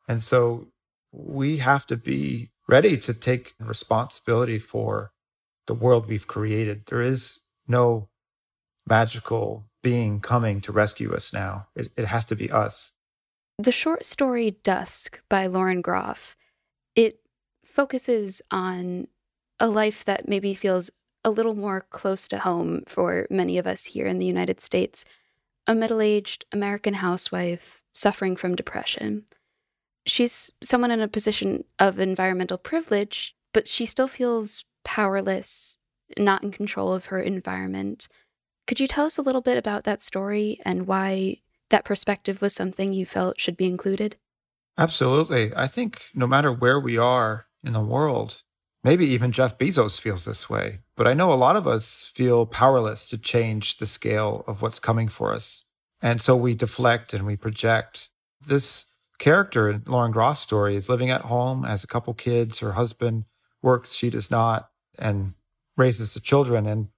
And 0.09 0.23
so 0.23 0.69
we 1.13 1.59
have 1.59 1.87
to 1.89 1.97
be 1.99 2.49
ready 2.67 2.97
to 2.97 3.13
take 3.13 3.53
responsibility 3.61 4.59
for 4.59 5.13
the 5.67 5.75
world 5.75 6.09
we've 6.09 6.27
created. 6.27 6.87
There 6.87 7.03
is 7.03 7.41
no 7.69 8.09
magical 8.87 9.67
being 9.83 10.21
coming 10.21 10.63
to 10.63 10.73
rescue 10.73 11.13
us 11.13 11.35
now. 11.35 11.67
It, 11.77 11.93
it 11.99 12.07
has 12.07 12.25
to 12.25 12.35
be 12.35 12.51
us. 12.51 12.93
The 13.61 13.73
short 13.73 14.07
story 14.07 14.53
Dusk 14.63 15.21
by 15.29 15.47
Lauren 15.47 15.83
Groff, 15.83 16.35
it 16.95 17.21
focuses 17.63 18.41
on 18.51 19.09
a 19.59 19.69
life 19.69 20.03
that 20.07 20.27
maybe 20.27 20.55
feels 20.55 20.91
a 21.27 21.31
little 21.31 21.55
more 21.55 21.83
close 21.83 22.27
to 22.29 22.39
home 22.39 22.85
for 22.89 23.27
many 23.29 23.59
of 23.59 23.67
us 23.67 23.85
here 23.85 24.07
in 24.07 24.19
the 24.19 24.25
United 24.25 24.63
States. 24.63 25.05
A 25.67 25.75
middle 25.75 26.01
aged 26.01 26.47
American 26.53 26.95
housewife 26.95 27.85
suffering 27.95 28.35
from 28.35 28.57
depression. 28.57 29.27
She's 30.07 30.51
someone 30.63 30.91
in 30.91 31.03
a 31.03 31.07
position 31.07 31.65
of 31.79 32.01
environmental 32.01 32.57
privilege, 32.57 33.37
but 33.53 33.69
she 33.69 33.85
still 33.85 34.09
feels 34.09 34.65
powerless, 34.85 35.77
not 36.17 36.43
in 36.43 36.51
control 36.51 36.95
of 36.95 37.07
her 37.07 37.21
environment. 37.21 38.09
Could 38.67 38.81
you 38.81 38.87
tell 38.87 39.05
us 39.05 39.19
a 39.19 39.23
little 39.23 39.43
bit 39.43 39.59
about 39.59 39.85
that 39.85 40.01
story 40.01 40.59
and 40.65 40.87
why 40.87 41.43
that 41.71 41.85
perspective 41.85 42.41
was 42.41 42.55
something 42.55 42.93
you 42.93 43.07
felt 43.07 43.41
should 43.41 43.57
be 43.57 43.67
included? 43.67 44.17
Absolutely. 44.79 45.53
I 45.57 45.67
think 45.67 46.03
no 46.15 46.27
matter 46.27 46.53
where 46.53 46.79
we 46.79 46.97
are 46.97 47.47
in 47.65 47.73
the 47.73 47.81
world, 47.81 48.43
maybe 48.83 49.07
even 49.07 49.33
Jeff 49.33 49.59
Bezos 49.59 50.01
feels 50.01 50.25
this 50.25 50.49
way, 50.49 50.81
but 50.97 51.07
I 51.07 51.15
know 51.15 51.33
a 51.33 51.35
lot 51.35 51.57
of 51.57 51.67
us 51.67 52.11
feel 52.15 52.47
powerless 52.47 53.05
to 53.07 53.19
change 53.19 53.77
the 53.77 53.87
scale 53.87 54.45
of 54.47 54.63
what's 54.63 54.79
coming 54.79 55.09
for 55.09 55.35
us. 55.35 55.65
And 56.01 56.23
so 56.23 56.35
we 56.35 56.55
deflect 56.55 57.13
and 57.13 57.27
we 57.27 57.37
project. 57.37 58.09
This 58.41 58.87
character 59.19 59.69
in 59.69 59.83
Lauren 59.87 60.13
Groff's 60.13 60.41
story 60.41 60.77
is 60.77 60.89
living 60.89 61.11
at 61.11 61.23
home, 61.23 61.65
has 61.65 61.85
a 61.85 61.89
couple 61.89 62.15
kids, 62.15 62.61
her 62.61 62.73
husband 62.73 63.25
works, 63.63 63.93
she 63.93 64.09
does 64.09 64.31
not, 64.31 64.71
and 64.99 65.35
raises 65.77 66.15
the 66.15 66.21
children. 66.21 66.67
And 66.67 66.89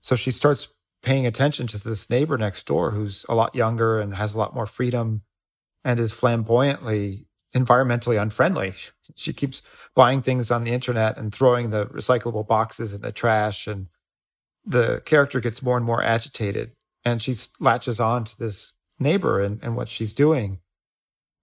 so 0.00 0.16
she 0.16 0.32
starts 0.32 0.68
paying 1.02 1.26
attention 1.26 1.66
to 1.68 1.82
this 1.82 2.10
neighbor 2.10 2.36
next 2.36 2.66
door 2.66 2.90
who's 2.90 3.24
a 3.28 3.34
lot 3.34 3.54
younger 3.54 3.98
and 3.98 4.14
has 4.14 4.34
a 4.34 4.38
lot 4.38 4.54
more 4.54 4.66
freedom 4.66 5.22
and 5.84 5.98
is 5.98 6.12
flamboyantly 6.12 7.26
environmentally 7.54 8.20
unfriendly. 8.20 8.74
She 9.16 9.32
keeps 9.32 9.62
buying 9.96 10.22
things 10.22 10.52
on 10.52 10.62
the 10.62 10.70
internet 10.70 11.18
and 11.18 11.34
throwing 11.34 11.70
the 11.70 11.86
recyclable 11.86 12.46
boxes 12.46 12.92
in 12.92 13.00
the 13.00 13.10
trash. 13.10 13.66
And 13.66 13.88
the 14.64 15.02
character 15.04 15.40
gets 15.40 15.64
more 15.64 15.76
and 15.76 15.84
more 15.84 16.00
agitated 16.00 16.70
and 17.04 17.20
she 17.20 17.34
latches 17.58 17.98
on 17.98 18.24
to 18.24 18.38
this 18.38 18.72
neighbor 19.00 19.40
and, 19.40 19.58
and 19.62 19.76
what 19.76 19.88
she's 19.88 20.12
doing. 20.12 20.60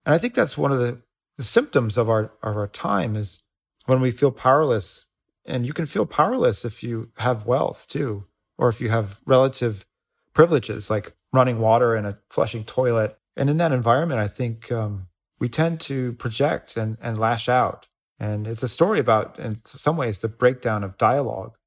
And 0.06 0.16
I 0.16 0.18
think 0.18 0.34
that's 0.34 0.58
one 0.58 0.72
of 0.72 0.80
the, 0.80 1.02
the 1.38 1.44
symptoms 1.44 1.98
of 1.98 2.10
our, 2.10 2.32
of 2.42 2.56
our 2.56 2.68
time 2.68 3.18
is 3.18 3.44
when 3.86 4.00
we 4.00 4.12
feel 4.12 4.32
powerless. 4.32 5.08
And 5.46 5.66
you 5.66 5.74
can 5.74 5.86
feel 5.86 6.06
powerless 6.06 6.66
if 6.66 6.84
you 6.84 7.10
have 7.18 7.46
wealth 7.46 7.88
too, 7.88 8.26
or 8.58 8.70
if 8.70 8.82
you 8.82 8.90
have 8.90 9.20
relative 9.26 9.86
privileges 10.34 10.90
like 10.90 11.14
running 11.34 11.60
water 11.60 11.96
and 11.96 12.08
a 12.08 12.18
flushing 12.30 12.64
toilet. 12.64 13.18
And 13.36 13.50
in 13.50 13.58
that 13.58 13.72
environment, 13.72 14.20
I 14.20 14.28
think 14.28 14.72
um, 14.72 15.08
we 15.40 15.50
tend 15.50 15.80
to 15.82 16.14
project 16.14 16.78
and, 16.78 16.98
and 17.02 17.20
lash 17.20 17.50
out. 17.50 17.88
And 18.20 18.48
it's 18.48 18.64
a 18.64 18.68
story 18.68 19.00
about, 19.00 19.38
in 19.38 19.56
some 19.64 19.98
ways, 19.98 20.20
the 20.20 20.28
breakdown 20.28 20.84
of 20.84 20.98
dialogue 20.98 21.58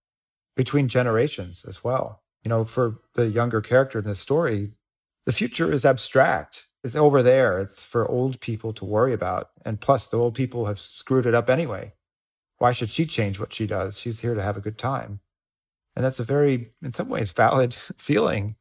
between 0.57 0.89
generations 0.89 1.65
as 1.67 1.85
well. 1.85 2.23
You 2.43 2.49
know, 2.49 2.65
for 2.65 3.01
the 3.15 3.29
younger 3.29 3.61
character 3.61 3.99
in 3.99 4.05
this 4.05 4.19
story, 4.19 4.71
the 5.27 5.33
future 5.33 5.71
is 5.71 5.85
abstract. 5.85 6.67
It's 6.83 6.97
over 6.97 7.23
there. 7.23 7.61
It's 7.61 7.85
for 7.85 8.09
old 8.09 8.41
people 8.41 8.73
to 8.75 8.85
worry 8.85 9.13
about. 9.13 9.51
And 9.65 9.81
plus, 9.81 10.09
the 10.09 10.17
old 10.17 10.35
people 10.35 10.67
have 10.67 10.81
screwed 10.81 11.27
it 11.27 11.35
up 11.35 11.51
anyway. 11.51 11.93
Why 12.59 12.73
should 12.73 12.91
she 12.91 13.07
change 13.07 13.39
what 13.39 13.53
she 13.53 13.67
does? 13.67 13.99
She's 13.99 14.21
here 14.21 14.35
to 14.35 14.43
have 14.43 14.57
a 14.57 14.61
good 14.61 14.79
time. 14.79 15.21
And 15.97 16.05
that's 16.05 16.21
a 16.21 16.25
very, 16.25 16.73
in 16.83 16.93
some 16.93 17.09
ways, 17.09 17.33
valid 17.33 17.75
feeling 17.97 18.57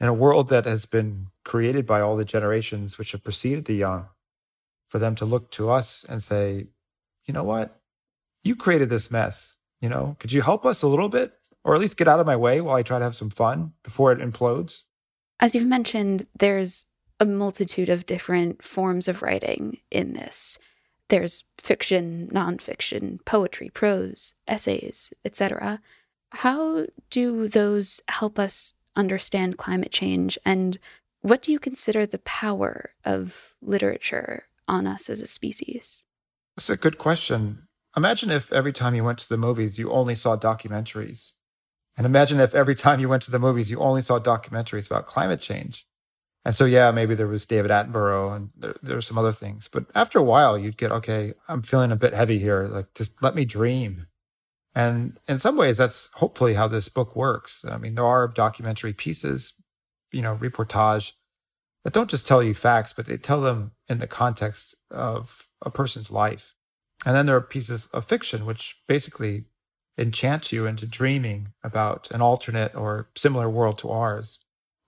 in 0.00 0.08
a 0.08 0.14
world 0.14 0.48
that 0.48 0.64
has 0.64 0.86
been 0.86 1.26
created 1.44 1.86
by 1.86 2.00
all 2.00 2.16
the 2.16 2.24
generations 2.24 2.98
which 2.98 3.12
have 3.12 3.24
preceded 3.24 3.64
the 3.64 3.74
young 3.74 4.06
for 4.88 4.98
them 4.98 5.14
to 5.16 5.24
look 5.24 5.50
to 5.52 5.70
us 5.70 6.04
and 6.08 6.22
say, 6.22 6.66
you 7.24 7.34
know 7.34 7.44
what? 7.44 7.80
You 8.44 8.56
created 8.56 8.88
this 8.88 9.10
mess. 9.10 9.54
You 9.80 9.88
know, 9.88 10.16
could 10.18 10.32
you 10.32 10.42
help 10.42 10.64
us 10.64 10.82
a 10.82 10.88
little 10.88 11.08
bit 11.08 11.34
or 11.64 11.74
at 11.74 11.80
least 11.80 11.96
get 11.96 12.08
out 12.08 12.20
of 12.20 12.26
my 12.26 12.36
way 12.36 12.60
while 12.60 12.76
I 12.76 12.82
try 12.82 12.98
to 12.98 13.04
have 13.04 13.14
some 13.14 13.30
fun 13.30 13.72
before 13.82 14.12
it 14.12 14.20
implodes? 14.20 14.84
As 15.40 15.54
you've 15.54 15.66
mentioned, 15.66 16.24
there's 16.38 16.86
a 17.20 17.26
multitude 17.26 17.88
of 17.88 18.06
different 18.06 18.62
forms 18.62 19.08
of 19.08 19.22
writing 19.22 19.78
in 19.90 20.14
this. 20.14 20.58
There's 21.08 21.44
fiction, 21.58 22.28
nonfiction, 22.32 23.24
poetry, 23.24 23.70
prose, 23.70 24.34
essays, 24.46 25.12
etc. 25.24 25.80
How 26.30 26.86
do 27.10 27.48
those 27.48 28.00
help 28.08 28.38
us 28.38 28.74
understand 28.96 29.58
climate 29.58 29.92
change? 29.92 30.38
And 30.44 30.78
what 31.20 31.42
do 31.42 31.52
you 31.52 31.58
consider 31.58 32.06
the 32.06 32.18
power 32.18 32.90
of 33.04 33.54
literature 33.62 34.44
on 34.66 34.86
us 34.86 35.08
as 35.08 35.20
a 35.20 35.26
species? 35.26 36.04
That's 36.56 36.70
a 36.70 36.76
good 36.76 36.98
question. 36.98 37.68
Imagine 37.96 38.30
if 38.30 38.52
every 38.52 38.72
time 38.72 38.94
you 38.94 39.04
went 39.04 39.18
to 39.20 39.28
the 39.28 39.36
movies, 39.36 39.78
you 39.78 39.90
only 39.90 40.14
saw 40.14 40.36
documentaries. 40.36 41.32
And 41.96 42.06
imagine 42.06 42.38
if 42.38 42.54
every 42.54 42.74
time 42.74 43.00
you 43.00 43.08
went 43.08 43.22
to 43.24 43.30
the 43.30 43.40
movies, 43.40 43.70
you 43.70 43.80
only 43.80 44.02
saw 44.02 44.20
documentaries 44.20 44.86
about 44.86 45.06
climate 45.06 45.40
change. 45.40 45.86
And 46.44 46.54
so, 46.54 46.64
yeah, 46.64 46.92
maybe 46.92 47.14
there 47.14 47.26
was 47.26 47.44
David 47.44 47.70
Attenborough 47.70 48.36
and 48.36 48.50
there, 48.56 48.76
there 48.82 48.94
were 48.94 49.02
some 49.02 49.18
other 49.18 49.32
things. 49.32 49.68
But 49.68 49.86
after 49.94 50.18
a 50.18 50.22
while, 50.22 50.56
you'd 50.56 50.76
get, 50.76 50.92
okay, 50.92 51.34
I'm 51.48 51.62
feeling 51.62 51.90
a 51.90 51.96
bit 51.96 52.14
heavy 52.14 52.38
here. 52.38 52.64
Like, 52.64 52.94
just 52.94 53.22
let 53.22 53.34
me 53.34 53.44
dream. 53.44 54.06
And 54.78 55.18
in 55.26 55.40
some 55.40 55.56
ways, 55.56 55.76
that's 55.76 56.08
hopefully 56.14 56.54
how 56.54 56.68
this 56.68 56.88
book 56.88 57.16
works. 57.16 57.64
I 57.68 57.78
mean, 57.78 57.96
there 57.96 58.06
are 58.06 58.28
documentary 58.28 58.92
pieces, 58.92 59.54
you 60.12 60.22
know, 60.22 60.36
reportage 60.36 61.14
that 61.82 61.92
don't 61.92 62.08
just 62.08 62.28
tell 62.28 62.44
you 62.44 62.54
facts, 62.54 62.92
but 62.92 63.06
they 63.06 63.16
tell 63.16 63.40
them 63.40 63.72
in 63.88 63.98
the 63.98 64.06
context 64.06 64.76
of 64.92 65.48
a 65.62 65.70
person's 65.70 66.12
life. 66.12 66.54
And 67.04 67.16
then 67.16 67.26
there 67.26 67.34
are 67.34 67.40
pieces 67.40 67.88
of 67.88 68.04
fiction 68.04 68.46
which 68.46 68.76
basically 68.86 69.46
enchant 69.98 70.52
you 70.52 70.64
into 70.64 70.86
dreaming 70.86 71.48
about 71.64 72.08
an 72.12 72.22
alternate 72.22 72.76
or 72.76 73.08
similar 73.16 73.50
world 73.50 73.78
to 73.78 73.90
ours. 73.90 74.38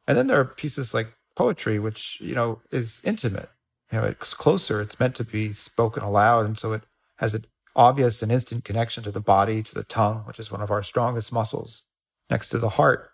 And 0.06 0.16
then 0.16 0.28
there 0.28 0.38
are 0.38 0.44
pieces 0.44 0.94
like 0.94 1.12
poetry, 1.34 1.80
which, 1.80 2.16
you 2.20 2.36
know, 2.36 2.60
is 2.70 3.02
intimate. 3.02 3.50
You 3.90 3.98
know, 3.98 4.06
it's 4.06 4.34
closer. 4.34 4.80
It's 4.80 5.00
meant 5.00 5.16
to 5.16 5.24
be 5.24 5.52
spoken 5.52 6.04
aloud. 6.04 6.46
And 6.46 6.56
so 6.56 6.74
it 6.74 6.82
has 7.16 7.34
an 7.34 7.44
obvious 7.76 8.22
and 8.22 8.32
instant 8.32 8.64
connection 8.64 9.02
to 9.04 9.12
the 9.12 9.20
body, 9.20 9.62
to 9.62 9.74
the 9.74 9.84
tongue, 9.84 10.22
which 10.26 10.38
is 10.38 10.50
one 10.50 10.60
of 10.60 10.70
our 10.70 10.82
strongest 10.82 11.32
muscles 11.32 11.84
next 12.28 12.48
to 12.50 12.58
the 12.58 12.68
heart. 12.68 13.10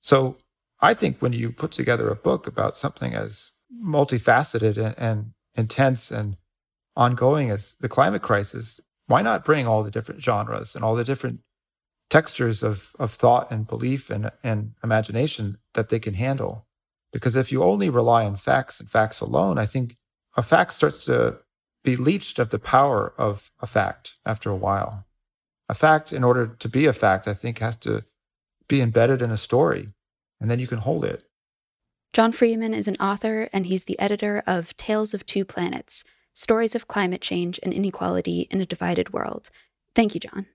So 0.00 0.36
I 0.80 0.94
think 0.94 1.20
when 1.20 1.32
you 1.32 1.50
put 1.50 1.72
together 1.72 2.08
a 2.08 2.16
book 2.16 2.46
about 2.46 2.76
something 2.76 3.14
as 3.14 3.50
multifaceted 3.84 4.76
and, 4.76 4.94
and 4.98 5.32
intense 5.54 6.10
and 6.10 6.36
ongoing 6.96 7.50
as 7.50 7.76
the 7.80 7.88
climate 7.88 8.22
crisis, 8.22 8.80
why 9.06 9.22
not 9.22 9.44
bring 9.44 9.66
all 9.66 9.82
the 9.82 9.90
different 9.90 10.22
genres 10.22 10.74
and 10.74 10.84
all 10.84 10.94
the 10.94 11.04
different 11.04 11.40
textures 12.10 12.62
of, 12.62 12.94
of 12.98 13.12
thought 13.12 13.50
and 13.50 13.66
belief 13.66 14.10
and, 14.10 14.30
and 14.42 14.72
imagination 14.84 15.58
that 15.74 15.88
they 15.88 15.98
can 15.98 16.14
handle? 16.14 16.66
Because 17.12 17.36
if 17.36 17.50
you 17.50 17.62
only 17.62 17.88
rely 17.88 18.24
on 18.24 18.36
facts 18.36 18.80
and 18.80 18.88
facts 18.88 19.20
alone, 19.20 19.58
I 19.58 19.66
think 19.66 19.96
a 20.36 20.42
fact 20.42 20.74
starts 20.74 21.04
to 21.06 21.38
be 21.88 21.96
leached 21.96 22.38
of 22.38 22.50
the 22.50 22.58
power 22.58 23.14
of 23.16 23.50
a 23.60 23.66
fact 23.66 24.16
after 24.26 24.50
a 24.50 24.62
while. 24.66 25.06
A 25.68 25.74
fact, 25.74 26.12
in 26.12 26.22
order 26.22 26.46
to 26.46 26.68
be 26.68 26.84
a 26.86 26.92
fact, 26.92 27.26
I 27.26 27.34
think 27.34 27.58
has 27.58 27.76
to 27.76 28.04
be 28.68 28.80
embedded 28.82 29.22
in 29.22 29.30
a 29.30 29.36
story 29.36 29.88
and 30.40 30.50
then 30.50 30.58
you 30.58 30.66
can 30.66 30.78
hold 30.78 31.04
it. 31.04 31.24
John 32.12 32.32
Freeman 32.32 32.74
is 32.74 32.88
an 32.88 32.96
author, 32.96 33.48
and 33.52 33.66
he's 33.66 33.84
the 33.84 33.98
editor 33.98 34.42
of 34.46 34.76
Tales 34.76 35.12
of 35.14 35.26
Two 35.26 35.44
Planets 35.44 36.04
Stories 36.34 36.74
of 36.74 36.88
Climate 36.88 37.20
Change 37.20 37.58
and 37.62 37.72
Inequality 37.72 38.48
in 38.50 38.60
a 38.60 38.66
Divided 38.66 39.12
World. 39.12 39.50
Thank 39.94 40.14
you, 40.14 40.20
John. 40.20 40.46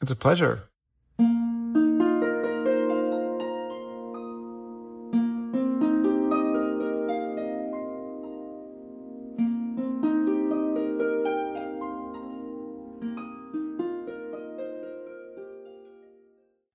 It's 0.00 0.10
a 0.10 0.16
pleasure. 0.16 0.64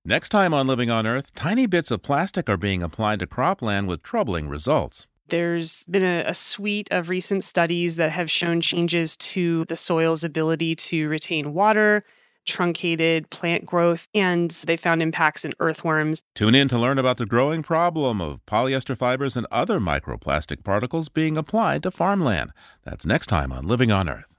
Next 0.10 0.30
time 0.30 0.54
on 0.54 0.68
Living 0.68 0.90
on 0.90 1.06
Earth, 1.06 1.36
tiny 1.36 1.66
bits 1.66 1.92
of 1.92 2.02
plastic 2.02 2.48
are 2.48 2.56
being 2.56 2.82
applied 2.82 3.20
to 3.20 3.28
cropland 3.28 3.88
with 3.88 4.04
troubling 4.04 4.48
results. 4.48 5.06
There's 5.28 5.84
been 5.88 6.06
a, 6.06 6.24
a, 6.26 6.34
suite 6.34 6.88
of 6.92 7.10
recent 7.10 7.44
studies 7.44 7.98
that 7.98 8.12
have 8.12 8.32
shown 8.32 8.62
changes 8.62 9.18
to 9.18 9.66
the 9.66 9.76
soil's 9.76 10.24
ability 10.24 10.76
to 10.76 11.10
retain 11.10 11.54
water, 11.54 12.06
truncated 12.46 13.30
plant 13.32 13.66
growth, 13.66 14.08
and 14.16 14.50
they 14.52 14.78
found 14.78 15.02
impacts 15.02 15.44
in 15.44 15.52
earthworms. 15.60 16.24
Tune 16.36 16.56
in 16.56 16.70
to 16.70 16.80
learn 16.80 17.00
about 17.00 17.18
the 17.18 17.26
growing 17.26 17.62
problem 17.62 18.22
of 18.22 18.40
polyester 18.46 18.98
fibers 18.98 19.36
and 19.36 19.46
other 19.52 19.78
microplastic 19.82 20.64
particles 20.64 21.10
being 21.10 21.38
applied 21.38 21.84
to 21.84 21.92
farmland. 21.92 22.52
That's 22.86 23.06
next 23.06 23.28
time 23.28 23.52
on 23.52 23.68
Living 23.68 23.92
on 23.92 24.08
Earth. 24.08 24.37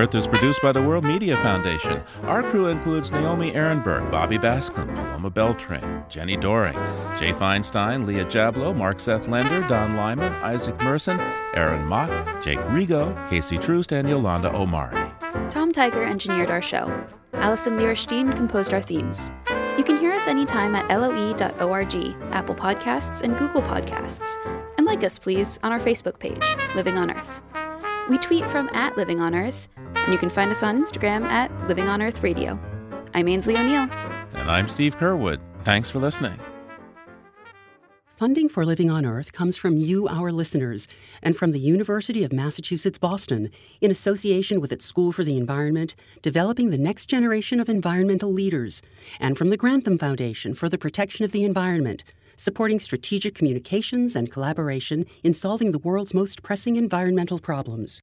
Earth 0.00 0.14
is 0.14 0.26
produced 0.26 0.62
by 0.62 0.72
the 0.72 0.80
World 0.80 1.04
Media 1.04 1.36
Foundation. 1.42 2.02
Our 2.22 2.42
crew 2.42 2.68
includes 2.68 3.12
Naomi 3.12 3.52
Arenberg, 3.52 4.10
Bobby 4.10 4.38
Bascom, 4.38 4.88
Paloma 4.94 5.28
Beltran, 5.28 6.06
Jenny 6.08 6.38
Doring, 6.38 6.78
Jay 7.18 7.34
Feinstein, 7.34 8.06
Leah 8.06 8.24
Jablow, 8.24 8.74
Mark 8.74 8.98
Seth 8.98 9.28
Lender, 9.28 9.60
Don 9.68 9.96
Lyman, 9.96 10.32
Isaac 10.42 10.80
Merson, 10.80 11.20
Aaron 11.52 11.84
Mott, 11.84 12.08
Jake 12.42 12.58
Rigo, 12.60 13.14
Casey 13.28 13.58
Troost, 13.58 13.92
and 13.92 14.08
Yolanda 14.08 14.50
Omari. 14.56 15.12
Tom 15.50 15.70
Tiger 15.70 16.02
engineered 16.02 16.50
our 16.50 16.62
show. 16.62 17.06
Allison 17.34 17.76
Lirish 17.76 18.06
Dean 18.06 18.32
composed 18.32 18.72
our 18.72 18.80
themes. 18.80 19.30
You 19.76 19.84
can 19.84 19.98
hear 19.98 20.14
us 20.14 20.26
anytime 20.26 20.74
at 20.76 20.88
loe.org, 20.88 21.94
Apple 22.32 22.54
Podcasts, 22.54 23.20
and 23.20 23.36
Google 23.36 23.60
Podcasts. 23.60 24.38
And 24.78 24.86
like 24.86 25.04
us, 25.04 25.18
please, 25.18 25.58
on 25.62 25.72
our 25.72 25.80
Facebook 25.80 26.18
page, 26.18 26.56
Living 26.74 26.96
on 26.96 27.10
Earth. 27.10 27.42
We 28.08 28.18
tweet 28.18 28.48
from 28.48 28.68
at 28.72 28.96
Living 28.96 29.20
on 29.20 29.36
Earth, 29.36 29.68
and 30.04 30.12
you 30.12 30.18
can 30.18 30.30
find 30.30 30.50
us 30.50 30.62
on 30.62 30.82
Instagram 30.82 31.24
at 31.24 31.50
Living 31.68 31.88
on 31.88 32.02
Earth 32.02 32.22
Radio. 32.22 32.58
I'm 33.14 33.26
Aynsley 33.26 33.58
O'Neill. 33.58 33.88
And 34.34 34.50
I'm 34.50 34.68
Steve 34.68 34.96
Curwood. 34.96 35.40
Thanks 35.62 35.90
for 35.90 35.98
listening. 35.98 36.38
Funding 38.16 38.50
for 38.50 38.66
Living 38.66 38.90
on 38.90 39.06
Earth 39.06 39.32
comes 39.32 39.56
from 39.56 39.78
you, 39.78 40.06
our 40.06 40.30
listeners, 40.30 40.86
and 41.22 41.36
from 41.36 41.52
the 41.52 41.58
University 41.58 42.22
of 42.22 42.34
Massachusetts 42.34 42.98
Boston, 42.98 43.50
in 43.80 43.90
association 43.90 44.60
with 44.60 44.72
its 44.72 44.84
School 44.84 45.10
for 45.10 45.24
the 45.24 45.38
Environment, 45.38 45.94
developing 46.20 46.68
the 46.68 46.76
next 46.76 47.06
generation 47.06 47.60
of 47.60 47.68
environmental 47.70 48.30
leaders, 48.30 48.82
and 49.18 49.38
from 49.38 49.48
the 49.48 49.56
Grantham 49.56 49.96
Foundation 49.96 50.54
for 50.54 50.68
the 50.68 50.76
Protection 50.76 51.24
of 51.24 51.32
the 51.32 51.44
Environment 51.44 52.04
supporting 52.40 52.80
strategic 52.80 53.34
communications 53.34 54.16
and 54.16 54.32
collaboration 54.32 55.04
in 55.22 55.34
solving 55.34 55.72
the 55.72 55.78
world's 55.78 56.14
most 56.14 56.42
pressing 56.42 56.76
environmental 56.76 57.38
problems. 57.38 58.00